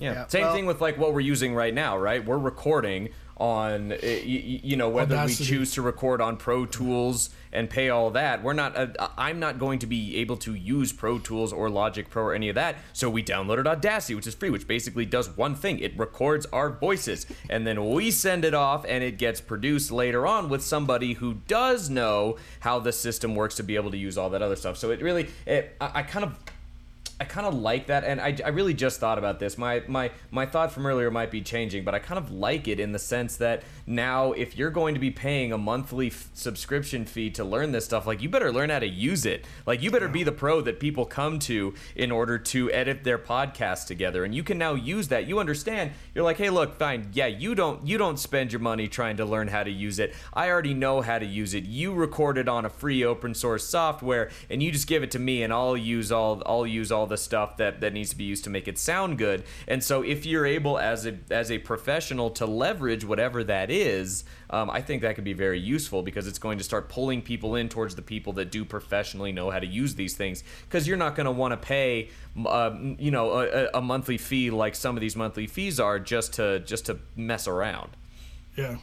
Yeah. 0.00 0.12
Yeah, 0.12 0.26
Same 0.26 0.42
well- 0.42 0.54
thing 0.54 0.66
with 0.66 0.80
like 0.80 0.98
what 0.98 1.12
we're 1.14 1.20
using 1.20 1.54
right 1.54 1.74
now, 1.74 1.96
right? 1.98 2.24
We're 2.24 2.38
recording 2.38 3.10
on, 3.36 3.90
uh, 3.92 3.96
y- 4.02 4.10
y- 4.26 4.60
you 4.62 4.76
know, 4.76 4.90
whether 4.90 5.16
Audacity. 5.16 5.44
we 5.44 5.48
choose 5.58 5.72
to 5.72 5.80
record 5.80 6.20
on 6.20 6.36
Pro 6.36 6.66
Tools 6.66 7.30
and 7.52 7.70
pay 7.70 7.88
all 7.88 8.10
that. 8.10 8.42
We're 8.42 8.52
not. 8.52 8.76
Uh, 8.76 9.08
I'm 9.16 9.40
not 9.40 9.58
going 9.58 9.78
to 9.78 9.86
be 9.86 10.16
able 10.18 10.36
to 10.38 10.54
use 10.54 10.92
Pro 10.92 11.18
Tools 11.18 11.50
or 11.50 11.70
Logic 11.70 12.10
Pro 12.10 12.24
or 12.24 12.34
any 12.34 12.50
of 12.50 12.54
that. 12.56 12.76
So 12.92 13.08
we 13.08 13.22
downloaded 13.24 13.66
Audacity, 13.66 14.14
which 14.14 14.26
is 14.26 14.34
free, 14.34 14.50
which 14.50 14.66
basically 14.68 15.06
does 15.06 15.34
one 15.38 15.54
thing: 15.54 15.78
it 15.78 15.98
records 15.98 16.44
our 16.52 16.68
voices, 16.70 17.24
and 17.48 17.66
then 17.66 17.88
we 17.88 18.10
send 18.10 18.44
it 18.44 18.52
off, 18.52 18.84
and 18.86 19.02
it 19.02 19.16
gets 19.16 19.40
produced 19.40 19.90
later 19.90 20.26
on 20.26 20.50
with 20.50 20.62
somebody 20.62 21.14
who 21.14 21.34
does 21.48 21.88
know 21.88 22.36
how 22.60 22.78
the 22.78 22.92
system 22.92 23.34
works 23.34 23.54
to 23.54 23.62
be 23.62 23.74
able 23.74 23.90
to 23.90 23.96
use 23.98 24.18
all 24.18 24.28
that 24.30 24.42
other 24.42 24.56
stuff. 24.56 24.76
So 24.76 24.90
it 24.90 25.00
really, 25.00 25.28
it, 25.46 25.76
I, 25.80 25.90
I 25.94 26.02
kind 26.02 26.26
of. 26.26 26.36
I 27.20 27.24
kind 27.24 27.46
of 27.46 27.54
like 27.54 27.88
that, 27.88 28.02
and 28.04 28.18
I, 28.18 28.34
I 28.42 28.48
really 28.48 28.72
just 28.72 28.98
thought 28.98 29.18
about 29.18 29.38
this. 29.38 29.58
My 29.58 29.82
my 29.86 30.10
my 30.30 30.46
thought 30.46 30.72
from 30.72 30.86
earlier 30.86 31.10
might 31.10 31.30
be 31.30 31.42
changing, 31.42 31.84
but 31.84 31.94
I 31.94 31.98
kind 31.98 32.16
of 32.16 32.30
like 32.32 32.66
it 32.66 32.80
in 32.80 32.92
the 32.92 32.98
sense 32.98 33.36
that 33.36 33.62
now, 33.86 34.32
if 34.32 34.56
you're 34.56 34.70
going 34.70 34.94
to 34.94 35.00
be 35.00 35.10
paying 35.10 35.52
a 35.52 35.58
monthly 35.58 36.06
f- 36.06 36.30
subscription 36.32 37.04
fee 37.04 37.28
to 37.32 37.44
learn 37.44 37.72
this 37.72 37.84
stuff, 37.84 38.06
like 38.06 38.22
you 38.22 38.30
better 38.30 38.50
learn 38.50 38.70
how 38.70 38.78
to 38.78 38.88
use 38.88 39.26
it. 39.26 39.44
Like 39.66 39.82
you 39.82 39.90
better 39.90 40.08
be 40.08 40.22
the 40.22 40.32
pro 40.32 40.62
that 40.62 40.80
people 40.80 41.04
come 41.04 41.38
to 41.40 41.74
in 41.94 42.10
order 42.10 42.38
to 42.38 42.72
edit 42.72 43.04
their 43.04 43.18
podcast 43.18 43.86
together, 43.86 44.24
and 44.24 44.34
you 44.34 44.42
can 44.42 44.56
now 44.56 44.72
use 44.72 45.08
that. 45.08 45.26
You 45.26 45.40
understand? 45.40 45.90
You're 46.14 46.24
like, 46.24 46.38
hey, 46.38 46.48
look, 46.48 46.78
fine, 46.78 47.10
yeah, 47.12 47.26
you 47.26 47.54
don't 47.54 47.86
you 47.86 47.98
don't 47.98 48.18
spend 48.18 48.50
your 48.50 48.60
money 48.60 48.88
trying 48.88 49.18
to 49.18 49.26
learn 49.26 49.48
how 49.48 49.62
to 49.62 49.70
use 49.70 49.98
it. 49.98 50.14
I 50.32 50.48
already 50.48 50.72
know 50.72 51.02
how 51.02 51.18
to 51.18 51.26
use 51.26 51.52
it. 51.52 51.64
You 51.64 51.92
record 51.92 52.38
it 52.38 52.48
on 52.48 52.64
a 52.64 52.70
free 52.70 53.04
open 53.04 53.34
source 53.34 53.66
software, 53.66 54.30
and 54.48 54.62
you 54.62 54.72
just 54.72 54.86
give 54.86 55.02
it 55.02 55.10
to 55.10 55.18
me, 55.18 55.42
and 55.42 55.52
I'll 55.52 55.76
use 55.76 56.10
all 56.10 56.42
I'll 56.46 56.66
use 56.66 56.90
all 56.90 57.09
the 57.10 57.18
stuff 57.18 57.58
that 57.58 57.80
that 57.82 57.92
needs 57.92 58.10
to 58.10 58.16
be 58.16 58.24
used 58.24 58.44
to 58.44 58.50
make 58.50 58.66
it 58.66 58.78
sound 58.78 59.18
good. 59.18 59.44
And 59.68 59.84
so, 59.84 60.02
if 60.02 60.24
you're 60.24 60.46
able 60.46 60.78
as 60.78 61.06
a 61.06 61.18
as 61.30 61.50
a 61.50 61.58
professional 61.58 62.30
to 62.30 62.46
leverage 62.46 63.04
whatever 63.04 63.44
that 63.44 63.70
is, 63.70 64.24
um, 64.48 64.70
I 64.70 64.80
think 64.80 65.02
that 65.02 65.14
could 65.14 65.24
be 65.24 65.34
very 65.34 65.60
useful 65.60 66.02
because 66.02 66.26
it's 66.26 66.38
going 66.38 66.58
to 66.58 66.64
start 66.64 66.88
pulling 66.88 67.20
people 67.20 67.56
in 67.56 67.68
towards 67.68 67.94
the 67.94 68.02
people 68.02 68.32
that 68.34 68.50
do 68.50 68.64
professionally 68.64 69.32
know 69.32 69.50
how 69.50 69.58
to 69.58 69.66
use 69.66 69.94
these 69.94 70.16
things. 70.16 70.42
Because 70.62 70.88
you're 70.88 70.96
not 70.96 71.14
going 71.14 71.26
to 71.26 71.32
want 71.32 71.52
to 71.52 71.56
pay, 71.58 72.08
uh, 72.46 72.74
you 72.98 73.10
know, 73.10 73.40
a, 73.40 73.68
a 73.74 73.80
monthly 73.82 74.16
fee 74.16 74.50
like 74.50 74.74
some 74.74 74.96
of 74.96 75.02
these 75.02 75.16
monthly 75.16 75.46
fees 75.46 75.78
are 75.78 75.98
just 75.98 76.32
to 76.34 76.60
just 76.60 76.86
to 76.86 76.98
mess 77.16 77.46
around. 77.46 77.90
Yeah. 78.56 78.78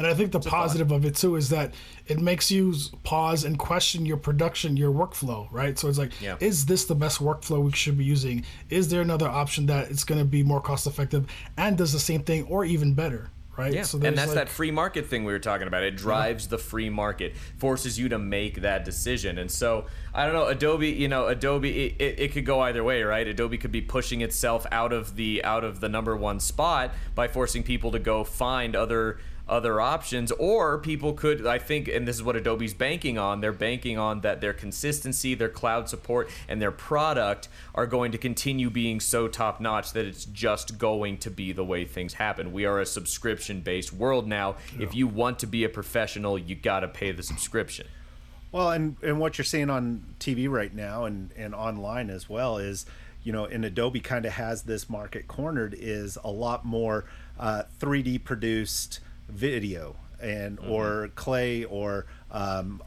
And 0.00 0.06
I 0.06 0.14
think 0.14 0.32
the 0.32 0.40
positive 0.40 0.92
of 0.92 1.04
it 1.04 1.14
too 1.14 1.36
is 1.36 1.50
that 1.50 1.74
it 2.06 2.18
makes 2.18 2.50
you 2.50 2.72
pause 3.02 3.44
and 3.44 3.58
question 3.58 4.06
your 4.06 4.16
production, 4.16 4.74
your 4.74 4.90
workflow, 4.94 5.46
right? 5.52 5.78
So 5.78 5.88
it's 5.90 5.98
like, 5.98 6.12
Yeah. 6.22 6.36
is 6.40 6.64
this 6.64 6.86
the 6.86 6.94
best 6.94 7.18
workflow 7.18 7.62
we 7.62 7.72
should 7.72 7.98
be 7.98 8.04
using? 8.06 8.46
Is 8.70 8.88
there 8.88 9.02
another 9.02 9.28
option 9.28 9.66
that 9.66 9.90
it's 9.90 10.04
going 10.04 10.18
to 10.18 10.24
be 10.24 10.42
more 10.42 10.62
cost 10.62 10.86
effective 10.86 11.26
and 11.58 11.76
does 11.76 11.92
the 11.92 11.98
same 12.00 12.22
thing 12.22 12.44
or 12.44 12.64
even 12.64 12.94
better, 12.94 13.28
right? 13.58 13.74
Yeah, 13.74 13.82
So 13.82 13.98
and 13.98 14.16
that's 14.16 14.28
like- 14.28 14.36
that 14.36 14.48
free 14.48 14.70
market 14.70 15.04
thing 15.06 15.24
we 15.26 15.34
were 15.34 15.38
talking 15.38 15.66
about. 15.66 15.82
It 15.82 15.96
drives 15.98 16.48
the 16.48 16.56
free 16.56 16.88
market, 16.88 17.36
forces 17.58 17.98
you 17.98 18.08
to 18.08 18.18
make 18.18 18.62
that 18.62 18.86
decision. 18.86 19.36
And 19.36 19.50
so 19.50 19.84
I 20.14 20.24
don't 20.24 20.34
know, 20.34 20.46
Adobe. 20.46 20.88
You 20.88 21.08
know, 21.08 21.26
Adobe. 21.26 21.88
It, 21.88 22.00
it, 22.00 22.20
it 22.20 22.32
could 22.32 22.46
go 22.46 22.60
either 22.60 22.82
way, 22.82 23.02
right? 23.02 23.28
Adobe 23.28 23.58
could 23.58 23.70
be 23.70 23.82
pushing 23.82 24.22
itself 24.22 24.66
out 24.72 24.94
of 24.94 25.16
the 25.16 25.44
out 25.44 25.62
of 25.62 25.80
the 25.80 25.90
number 25.90 26.16
one 26.16 26.40
spot 26.40 26.94
by 27.14 27.28
forcing 27.28 27.62
people 27.62 27.92
to 27.92 27.98
go 27.98 28.24
find 28.24 28.74
other 28.74 29.18
other 29.50 29.80
options 29.80 30.30
or 30.32 30.78
people 30.78 31.12
could 31.12 31.46
i 31.46 31.58
think 31.58 31.88
and 31.88 32.06
this 32.06 32.16
is 32.16 32.22
what 32.22 32.36
adobe's 32.36 32.72
banking 32.72 33.18
on 33.18 33.40
they're 33.40 33.52
banking 33.52 33.98
on 33.98 34.20
that 34.20 34.40
their 34.40 34.52
consistency 34.52 35.34
their 35.34 35.48
cloud 35.48 35.88
support 35.88 36.30
and 36.48 36.62
their 36.62 36.70
product 36.70 37.48
are 37.74 37.86
going 37.86 38.12
to 38.12 38.18
continue 38.18 38.70
being 38.70 39.00
so 39.00 39.28
top 39.28 39.60
notch 39.60 39.92
that 39.92 40.06
it's 40.06 40.24
just 40.24 40.78
going 40.78 41.18
to 41.18 41.30
be 41.30 41.52
the 41.52 41.64
way 41.64 41.84
things 41.84 42.14
happen. 42.14 42.52
We 42.52 42.64
are 42.64 42.80
a 42.80 42.86
subscription 42.86 43.60
based 43.60 43.92
world 43.92 44.26
now. 44.26 44.56
If 44.78 44.94
you 44.94 45.06
want 45.06 45.38
to 45.40 45.46
be 45.46 45.64
a 45.64 45.68
professional 45.68 46.38
you 46.38 46.54
got 46.54 46.80
to 46.80 46.88
pay 46.88 47.12
the 47.12 47.22
subscription. 47.22 47.86
Well, 48.52 48.70
and 48.70 48.96
and 49.02 49.20
what 49.20 49.38
you're 49.38 49.44
seeing 49.44 49.70
on 49.70 50.14
TV 50.18 50.48
right 50.48 50.74
now 50.74 51.04
and 51.04 51.30
and 51.36 51.54
online 51.54 52.10
as 52.10 52.28
well 52.28 52.58
is, 52.58 52.86
you 53.22 53.32
know, 53.32 53.44
and 53.44 53.64
Adobe 53.64 54.00
kind 54.00 54.24
of 54.24 54.32
has 54.32 54.62
this 54.62 54.88
market 54.90 55.28
cornered 55.28 55.74
is 55.78 56.18
a 56.24 56.30
lot 56.30 56.64
more 56.64 57.04
uh, 57.38 57.62
3D 57.78 58.24
produced 58.24 59.00
video 59.30 59.96
and 60.20 60.58
or 60.60 61.10
clay 61.14 61.64
or 61.64 62.06
um, 62.30 62.82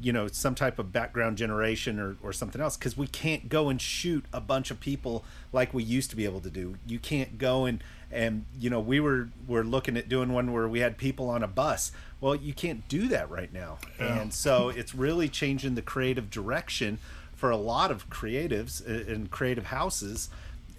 you 0.00 0.12
know 0.12 0.26
some 0.28 0.54
type 0.54 0.78
of 0.78 0.92
background 0.92 1.38
generation 1.38 1.98
or, 1.98 2.16
or 2.22 2.32
something 2.32 2.60
else. 2.60 2.76
Because 2.76 2.96
we 2.96 3.06
can't 3.06 3.48
go 3.48 3.68
and 3.68 3.80
shoot 3.80 4.24
a 4.32 4.40
bunch 4.40 4.70
of 4.70 4.80
people 4.80 5.24
like 5.52 5.72
we 5.72 5.82
used 5.82 6.10
to 6.10 6.16
be 6.16 6.24
able 6.24 6.40
to 6.40 6.50
do. 6.50 6.76
You 6.86 6.98
can't 6.98 7.38
go 7.38 7.64
and 7.64 7.82
and 8.10 8.44
you 8.58 8.68
know 8.68 8.80
we 8.80 9.00
were 9.00 9.30
were 9.46 9.64
looking 9.64 9.96
at 9.96 10.08
doing 10.08 10.32
one 10.32 10.52
where 10.52 10.68
we 10.68 10.80
had 10.80 10.98
people 10.98 11.28
on 11.28 11.42
a 11.42 11.48
bus. 11.48 11.92
Well 12.20 12.34
you 12.34 12.52
can't 12.52 12.86
do 12.88 13.08
that 13.08 13.30
right 13.30 13.52
now. 13.52 13.78
And 13.98 14.32
so 14.32 14.68
it's 14.76 14.94
really 14.94 15.28
changing 15.28 15.74
the 15.74 15.82
creative 15.82 16.30
direction 16.30 16.98
for 17.34 17.50
a 17.50 17.56
lot 17.56 17.90
of 17.90 18.08
creatives 18.08 18.86
uh, 18.86 19.10
and 19.12 19.30
creative 19.30 19.66
houses 19.66 20.28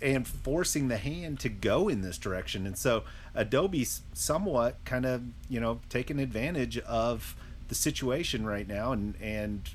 and 0.01 0.27
forcing 0.27 0.89
the 0.89 0.97
hand 0.97 1.39
to 1.39 1.49
go 1.49 1.87
in 1.87 2.01
this 2.01 2.17
direction. 2.17 2.67
And 2.67 2.77
so 2.77 3.03
adobe's 3.35 4.01
somewhat 4.13 4.75
kind 4.85 5.05
of 5.05 5.23
you 5.49 5.59
know 5.59 5.79
taking 5.89 6.19
advantage 6.19 6.77
of 6.79 7.35
the 7.67 7.75
situation 7.75 8.45
right 8.45 8.67
now 8.67 8.91
and 8.91 9.15
and 9.21 9.69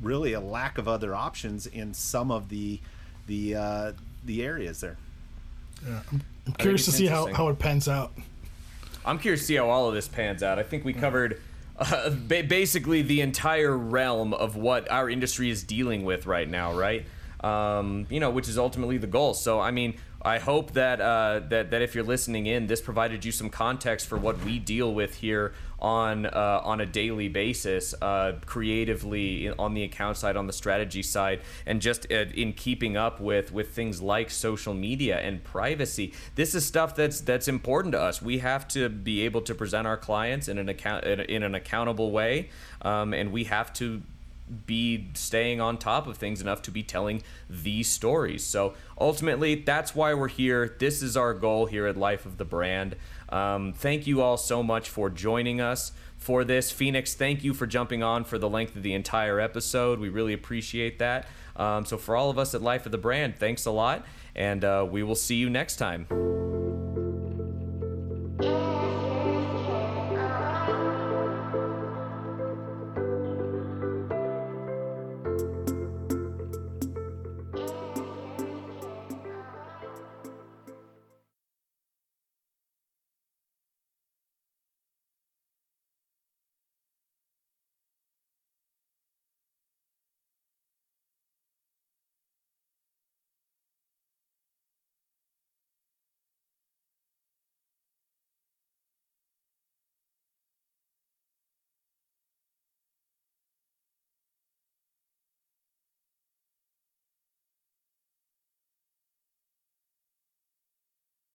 really 0.00 0.32
a 0.32 0.40
lack 0.40 0.78
of 0.78 0.88
other 0.88 1.14
options 1.14 1.66
in 1.66 1.92
some 1.92 2.30
of 2.30 2.48
the 2.48 2.80
the 3.26 3.54
uh 3.54 3.92
the 4.24 4.42
areas 4.42 4.80
there 4.80 4.96
Yeah, 5.86 6.00
I'm, 6.10 6.22
I'm 6.46 6.52
curious 6.54 6.84
to 6.86 6.92
see 6.92 7.06
how, 7.06 7.32
how 7.32 7.48
it 7.48 7.58
pans 7.58 7.88
out. 7.88 8.12
I'm 9.04 9.18
curious 9.18 9.40
to 9.40 9.46
see 9.46 9.56
how 9.56 9.68
all 9.68 9.88
of 9.88 9.94
this 9.94 10.08
pans 10.08 10.42
out. 10.42 10.58
I 10.58 10.62
think 10.62 10.84
we 10.84 10.92
covered 10.92 11.40
uh, 11.78 12.10
ba- 12.10 12.44
basically 12.44 13.02
the 13.02 13.20
entire 13.20 13.76
realm 13.76 14.32
of 14.32 14.56
what 14.56 14.90
our 14.90 15.10
industry 15.10 15.50
is 15.50 15.62
dealing 15.64 16.04
with 16.04 16.26
right 16.26 16.48
now, 16.48 16.72
right? 16.72 17.04
Um, 17.42 18.06
you 18.08 18.20
know, 18.20 18.30
which 18.30 18.48
is 18.48 18.58
ultimately 18.58 18.98
the 18.98 19.06
goal. 19.06 19.34
So, 19.34 19.60
I 19.60 19.70
mean, 19.70 19.94
I 20.24 20.38
hope 20.38 20.72
that 20.72 21.00
uh, 21.00 21.40
that 21.48 21.72
that 21.72 21.82
if 21.82 21.94
you're 21.94 22.04
listening 22.04 22.46
in, 22.46 22.68
this 22.68 22.80
provided 22.80 23.24
you 23.24 23.32
some 23.32 23.50
context 23.50 24.06
for 24.06 24.16
what 24.16 24.42
we 24.44 24.60
deal 24.60 24.94
with 24.94 25.16
here 25.16 25.52
on 25.80 26.26
uh, 26.26 26.60
on 26.62 26.80
a 26.80 26.86
daily 26.86 27.28
basis, 27.28 27.92
uh, 28.00 28.34
creatively 28.46 29.50
on 29.50 29.74
the 29.74 29.82
account 29.82 30.16
side, 30.16 30.36
on 30.36 30.46
the 30.46 30.52
strategy 30.52 31.02
side, 31.02 31.40
and 31.66 31.82
just 31.82 32.06
uh, 32.12 32.26
in 32.34 32.52
keeping 32.52 32.96
up 32.96 33.20
with 33.20 33.52
with 33.52 33.70
things 33.70 34.00
like 34.00 34.30
social 34.30 34.74
media 34.74 35.18
and 35.18 35.42
privacy. 35.42 36.14
This 36.36 36.54
is 36.54 36.64
stuff 36.64 36.94
that's 36.94 37.20
that's 37.20 37.48
important 37.48 37.92
to 37.92 38.00
us. 38.00 38.22
We 38.22 38.38
have 38.38 38.68
to 38.68 38.88
be 38.88 39.22
able 39.22 39.40
to 39.42 39.56
present 39.56 39.88
our 39.88 39.96
clients 39.96 40.46
in 40.46 40.56
an 40.56 40.68
account 40.68 41.04
in 41.04 41.42
an 41.42 41.56
accountable 41.56 42.12
way, 42.12 42.50
um, 42.82 43.12
and 43.12 43.32
we 43.32 43.44
have 43.44 43.72
to 43.74 44.02
be 44.66 45.10
staying 45.14 45.60
on 45.60 45.78
top 45.78 46.06
of 46.06 46.16
things 46.16 46.40
enough 46.40 46.62
to 46.62 46.70
be 46.70 46.82
telling 46.82 47.22
these 47.48 47.88
stories. 47.88 48.44
So 48.44 48.74
ultimately, 49.00 49.54
that's 49.54 49.94
why 49.94 50.14
we're 50.14 50.28
here. 50.28 50.76
This 50.78 51.02
is 51.02 51.16
our 51.16 51.34
goal 51.34 51.66
here 51.66 51.86
at 51.86 51.96
Life 51.96 52.26
of 52.26 52.38
the 52.38 52.44
Brand. 52.44 52.96
Um, 53.28 53.72
thank 53.72 54.06
you 54.06 54.20
all 54.20 54.36
so 54.36 54.62
much 54.62 54.88
for 54.90 55.08
joining 55.08 55.60
us 55.60 55.92
for 56.18 56.44
this. 56.44 56.70
Phoenix, 56.70 57.14
thank 57.14 57.42
you 57.42 57.54
for 57.54 57.66
jumping 57.66 58.02
on 58.02 58.24
for 58.24 58.38
the 58.38 58.48
length 58.48 58.76
of 58.76 58.82
the 58.82 58.94
entire 58.94 59.40
episode. 59.40 59.98
We 59.98 60.08
really 60.08 60.32
appreciate 60.32 60.98
that. 60.98 61.26
Um, 61.56 61.84
so, 61.84 61.98
for 61.98 62.16
all 62.16 62.30
of 62.30 62.38
us 62.38 62.54
at 62.54 62.62
Life 62.62 62.86
of 62.86 62.92
the 62.92 62.98
Brand, 62.98 63.36
thanks 63.36 63.66
a 63.66 63.70
lot, 63.70 64.06
and 64.34 64.64
uh, 64.64 64.86
we 64.88 65.02
will 65.02 65.14
see 65.14 65.36
you 65.36 65.50
next 65.50 65.76
time. 65.76 66.06